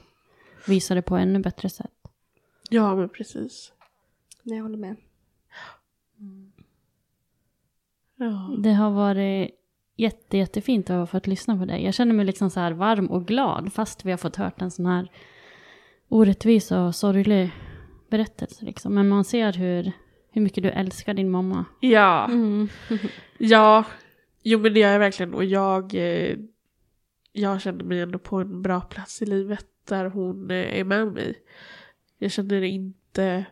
visa 0.66 0.94
det 0.94 1.02
på 1.02 1.16
ännu 1.16 1.38
bättre 1.38 1.68
sätt. 1.68 1.90
Ja, 2.70 2.96
men 2.96 3.08
precis. 3.08 3.72
Nej, 4.42 4.56
Jag 4.56 4.62
håller 4.64 4.78
med. 4.78 4.96
Ja. 8.16 8.56
Det 8.58 8.72
har 8.72 8.90
varit 8.90 9.50
jätte, 9.96 10.36
jättefint 10.38 10.90
att 10.90 10.96
ha 10.96 11.06
fått 11.06 11.26
lyssna 11.26 11.56
på 11.58 11.64
dig. 11.64 11.84
Jag 11.84 11.94
känner 11.94 12.12
mig 12.14 12.24
liksom 12.26 12.50
så 12.50 12.60
här 12.60 12.72
varm 12.72 13.06
och 13.06 13.26
glad 13.26 13.72
fast 13.72 14.04
vi 14.04 14.10
har 14.10 14.18
fått 14.18 14.36
hört 14.36 14.62
en 14.62 14.70
sån 14.70 14.86
här 14.86 15.10
orättvis 16.08 16.72
och 16.72 16.94
sorglig 16.94 17.50
berättelse. 18.10 18.64
Liksom. 18.64 18.94
Men 18.94 19.08
man 19.08 19.24
ser 19.24 19.52
hur, 19.52 19.92
hur 20.30 20.42
mycket 20.42 20.62
du 20.62 20.70
älskar 20.70 21.14
din 21.14 21.30
mamma. 21.30 21.64
Ja. 21.80 22.24
Mm. 22.24 22.68
Ja, 23.38 23.84
jo 24.42 24.58
men 24.58 24.74
det 24.74 24.80
gör 24.80 24.92
jag 24.92 24.98
verkligen 24.98 25.34
och 25.34 25.44
jag, 25.44 25.94
eh, 25.94 26.36
jag 27.32 27.60
känner 27.60 27.84
mig 27.84 28.00
ändå 28.00 28.18
på 28.18 28.36
en 28.36 28.62
bra 28.62 28.80
plats 28.80 29.22
i 29.22 29.26
livet 29.26 29.66
där 29.84 30.06
hon 30.06 30.50
eh, 30.50 30.78
är 30.78 30.84
med 30.84 31.12
mig. 31.12 31.34
Jag 32.18 32.30
känner 32.30 32.62
inte... 32.62 33.44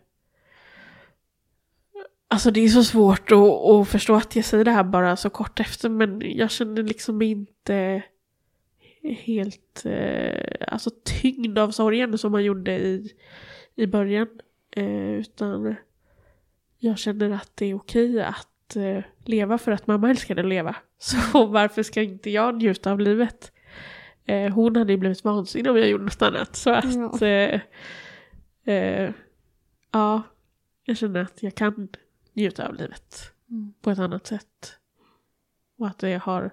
Alltså 2.30 2.50
det 2.50 2.60
är 2.60 2.68
så 2.68 2.84
svårt 2.84 3.32
att, 3.32 3.38
att 3.38 3.88
förstå 3.88 4.14
att 4.14 4.36
jag 4.36 4.44
säger 4.44 4.64
det 4.64 4.70
här 4.70 4.84
bara 4.84 5.16
så 5.16 5.30
kort 5.30 5.60
efter 5.60 5.88
men 5.88 6.22
jag 6.24 6.50
känner 6.50 6.82
liksom 6.82 7.22
inte 7.22 8.02
helt 9.02 9.84
eh, 9.84 10.68
alltså 10.68 10.90
tyngd 11.04 11.58
av 11.58 11.70
sorgen 11.70 12.18
som 12.18 12.32
man 12.32 12.44
gjorde 12.44 12.78
i, 12.78 13.12
i 13.74 13.86
början. 13.86 14.28
Eh, 14.76 15.10
utan 15.10 15.76
jag 16.78 16.98
känner 16.98 17.30
att 17.30 17.50
det 17.54 17.66
är 17.66 17.74
okej 17.74 18.22
att 18.22 18.76
leva 19.24 19.58
för 19.58 19.72
att 19.72 19.86
mamma 19.86 20.10
älskade 20.10 20.40
att 20.40 20.48
leva. 20.48 20.76
Så 20.98 21.46
varför 21.46 21.82
ska 21.82 22.02
inte 22.02 22.30
jag 22.30 22.56
njuta 22.56 22.92
av 22.92 23.00
livet? 23.00 23.52
Eh, 24.28 24.52
hon 24.52 24.76
hade 24.76 24.92
ju 24.92 24.98
blivit 24.98 25.24
vansinnig 25.24 25.70
om 25.70 25.78
jag 25.78 25.88
gjorde 25.88 26.04
något 26.04 26.22
annat. 26.22 26.56
Så 26.56 26.70
att... 26.70 27.22
Eh, 27.22 27.60
eh, 28.74 29.10
ja, 29.92 30.22
jag 30.84 30.96
känner 30.96 31.20
att 31.20 31.42
jag 31.42 31.54
kan 31.54 31.88
njuta 32.32 32.68
av 32.68 32.74
livet 32.74 33.32
Mm. 33.50 33.74
på 33.80 33.90
ett 33.90 33.98
annat 33.98 34.26
sätt. 34.26 34.78
Och 35.78 35.86
att 35.86 35.98
det 35.98 36.14
har 36.14 36.50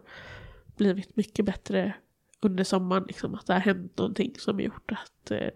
blivit 0.77 1.15
mycket 1.15 1.45
bättre 1.45 1.93
under 2.41 2.63
sommaren. 2.63 3.03
Liksom, 3.07 3.35
att 3.35 3.45
det 3.47 3.53
har 3.53 3.59
hänt 3.59 3.97
någonting 3.97 4.33
som 4.37 4.59
gjort 4.59 4.91
att 4.91 5.31
eh, 5.31 5.49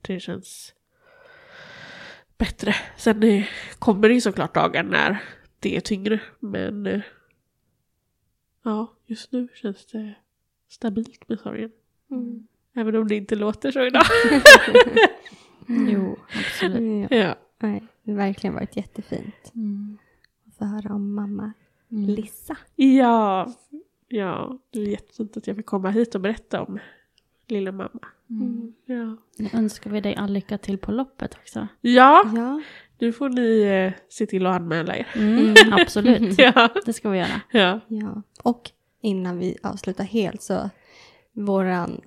det 0.00 0.20
känns 0.20 0.74
bättre. 2.38 2.74
Sen 2.96 3.22
eh, 3.22 3.44
kommer 3.78 4.08
det 4.08 4.14
ju 4.14 4.20
såklart 4.20 4.54
dagar 4.54 4.82
när 4.82 5.22
det 5.60 5.76
är 5.76 5.80
tyngre. 5.80 6.20
Men 6.38 6.86
eh, 6.86 7.00
ja, 8.62 8.96
just 9.06 9.32
nu 9.32 9.48
känns 9.54 9.86
det 9.86 10.14
stabilt 10.68 11.28
med 11.28 11.38
sorgen. 11.40 11.70
Mm. 12.10 12.46
Även 12.74 12.96
om 12.96 13.08
det 13.08 13.16
inte 13.16 13.34
låter 13.36 13.70
så 13.70 13.86
idag. 13.86 14.02
Jo, 15.68 16.16
absolut. 16.46 17.10
Ja. 17.10 17.16
ja. 17.16 17.34
Nej, 17.58 17.82
det 18.02 18.10
har 18.10 18.16
verkligen 18.18 18.54
varit 18.54 18.76
jättefint 18.76 19.52
Mm. 19.54 19.98
att 20.48 20.54
få 20.58 20.64
höra 20.64 20.94
om 20.94 21.14
mamma 21.14 21.52
Mm. 21.92 22.04
Lissa. 22.10 22.56
ja, 22.76 23.52
ja, 24.08 24.58
det 24.70 24.80
är 24.80 24.86
jättefint 24.86 25.36
att 25.36 25.46
jag 25.46 25.56
fick 25.56 25.66
komma 25.66 25.90
hit 25.90 26.14
och 26.14 26.20
berätta 26.20 26.62
om 26.62 26.78
lilla 27.48 27.72
mamma. 27.72 28.06
Mm. 28.30 28.72
Ja. 28.86 29.16
Nu 29.38 29.48
önskar 29.52 29.90
vi 29.90 30.00
dig 30.00 30.14
all 30.14 30.32
lycka 30.32 30.58
till 30.58 30.78
på 30.78 30.92
loppet 30.92 31.34
också. 31.34 31.68
ja, 31.80 32.30
Ja, 32.36 32.60
nu 32.98 33.12
får 33.12 33.28
ni 33.28 33.60
eh, 33.62 33.92
se 34.08 34.26
till 34.26 34.46
att 34.46 34.56
anmäla 34.56 34.96
er. 34.96 35.06
Mm, 35.16 35.54
absolut, 35.72 36.34
Ja. 36.38 36.68
det 36.86 36.92
ska 36.92 37.10
vi 37.10 37.18
göra. 37.18 37.40
Ja. 37.50 37.80
ja. 37.88 38.22
Och 38.42 38.70
innan 39.00 39.38
vi 39.38 39.56
avslutar 39.62 40.04
helt 40.04 40.42
så 40.42 40.70
våran 41.32 42.00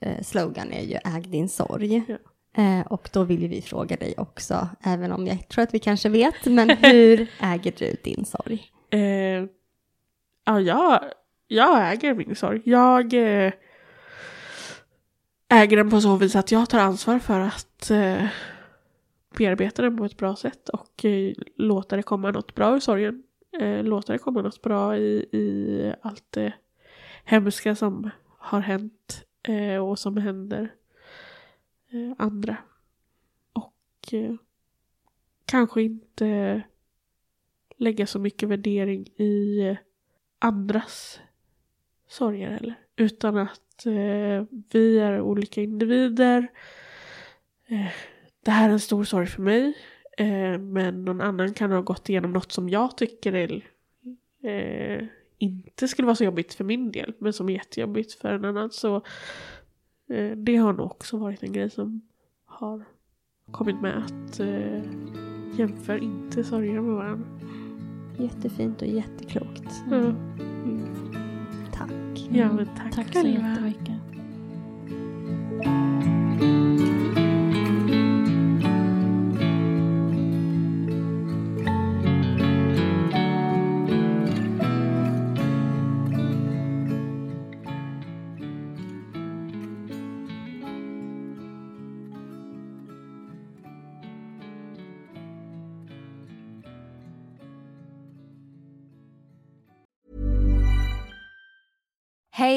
eh, 0.00 0.22
slogan 0.22 0.72
är 0.72 0.82
ju 0.82 0.98
äg 1.16 1.22
din 1.22 1.48
sorg. 1.48 2.02
Ja. 2.08 2.16
Eh, 2.62 2.86
och 2.86 3.10
då 3.12 3.24
vill 3.24 3.48
vi 3.48 3.62
fråga 3.62 3.96
dig 3.96 4.14
också, 4.16 4.68
även 4.80 5.12
om 5.12 5.26
jag 5.26 5.48
tror 5.48 5.62
att 5.62 5.74
vi 5.74 5.78
kanske 5.78 6.08
vet, 6.08 6.44
men 6.44 6.70
hur 6.82 7.30
äger 7.40 7.74
du 7.78 7.96
din 8.02 8.24
sorg? 8.24 8.62
Eh, 8.90 9.48
ja, 10.44 10.60
jag, 10.60 11.00
jag 11.48 11.92
äger 11.92 12.14
min 12.14 12.36
sorg. 12.36 12.62
Jag 12.64 13.14
eh, 13.14 13.52
äger 15.48 15.76
den 15.76 15.90
på 15.90 16.00
så 16.00 16.16
vis 16.16 16.36
att 16.36 16.52
jag 16.52 16.70
tar 16.70 16.78
ansvar 16.78 17.18
för 17.18 17.40
att 17.40 17.90
eh, 17.90 18.26
bearbeta 19.36 19.82
den 19.82 19.96
på 19.96 20.04
ett 20.04 20.16
bra 20.16 20.36
sätt 20.36 20.68
och 20.68 21.04
eh, 21.04 21.32
låta 21.56 21.96
det 21.96 22.02
komma 22.02 22.30
något 22.30 22.54
bra 22.54 22.74
ur 22.74 22.80
sorgen. 22.80 23.22
Eh, 23.60 23.84
låta 23.84 24.12
det 24.12 24.18
komma 24.18 24.42
något 24.42 24.62
bra 24.62 24.96
i, 24.96 25.26
i 25.32 25.94
allt 26.02 26.24
det 26.30 26.52
hemska 27.24 27.74
som 27.74 28.10
har 28.38 28.60
hänt 28.60 29.24
eh, 29.42 29.76
och 29.76 29.98
som 29.98 30.16
händer 30.16 30.74
eh, 31.90 32.12
andra. 32.18 32.56
Och 33.52 34.14
eh, 34.14 34.34
kanske 35.44 35.82
inte 35.82 36.62
lägga 37.76 38.06
så 38.06 38.18
mycket 38.18 38.48
värdering 38.48 39.06
i 39.16 39.60
eh, 39.68 39.76
andras 40.38 41.20
sorger 42.08 42.50
heller. 42.50 42.74
Utan 42.96 43.36
att 43.36 43.86
eh, 43.86 44.44
vi 44.72 44.98
är 44.98 45.20
olika 45.20 45.62
individer. 45.62 46.48
Eh, 47.66 47.92
det 48.44 48.50
här 48.50 48.68
är 48.68 48.72
en 48.72 48.80
stor 48.80 49.04
sorg 49.04 49.26
för 49.26 49.42
mig. 49.42 49.74
Eh, 50.18 50.58
men 50.58 51.04
någon 51.04 51.20
annan 51.20 51.54
kan 51.54 51.72
ha 51.72 51.80
gått 51.80 52.08
igenom 52.08 52.32
något 52.32 52.52
som 52.52 52.68
jag 52.68 52.96
tycker 52.96 53.34
är, 53.34 53.62
eh, 54.42 55.06
inte 55.38 55.88
skulle 55.88 56.06
vara 56.06 56.16
så 56.16 56.24
jobbigt 56.24 56.54
för 56.54 56.64
min 56.64 56.92
del. 56.92 57.12
Men 57.18 57.32
som 57.32 57.48
är 57.48 57.52
jättejobbigt 57.52 58.12
för 58.12 58.32
en 58.32 58.44
annan. 58.44 58.70
Så 58.70 58.96
eh, 60.10 60.30
det 60.36 60.56
har 60.56 60.72
nog 60.72 60.86
också 60.86 61.16
varit 61.16 61.42
en 61.42 61.52
grej 61.52 61.70
som 61.70 62.00
har 62.44 62.84
kommit 63.50 63.80
med. 63.80 63.98
Att 63.98 64.40
eh, 64.40 64.82
jämför 65.58 66.02
inte 66.02 66.44
sorger 66.44 66.80
med 66.80 66.94
varandra. 66.94 67.26
Jättefint 68.18 68.82
och 68.82 68.88
jätteklokt. 68.88 69.82
Ja. 69.90 69.96
Mm. 69.96 70.94
Tack. 71.72 72.28
Ja, 72.30 72.52
men 72.52 72.66
tack, 72.76 72.94
Tack 72.94 73.12
så 73.12 73.26
jättemycket. 73.26 73.93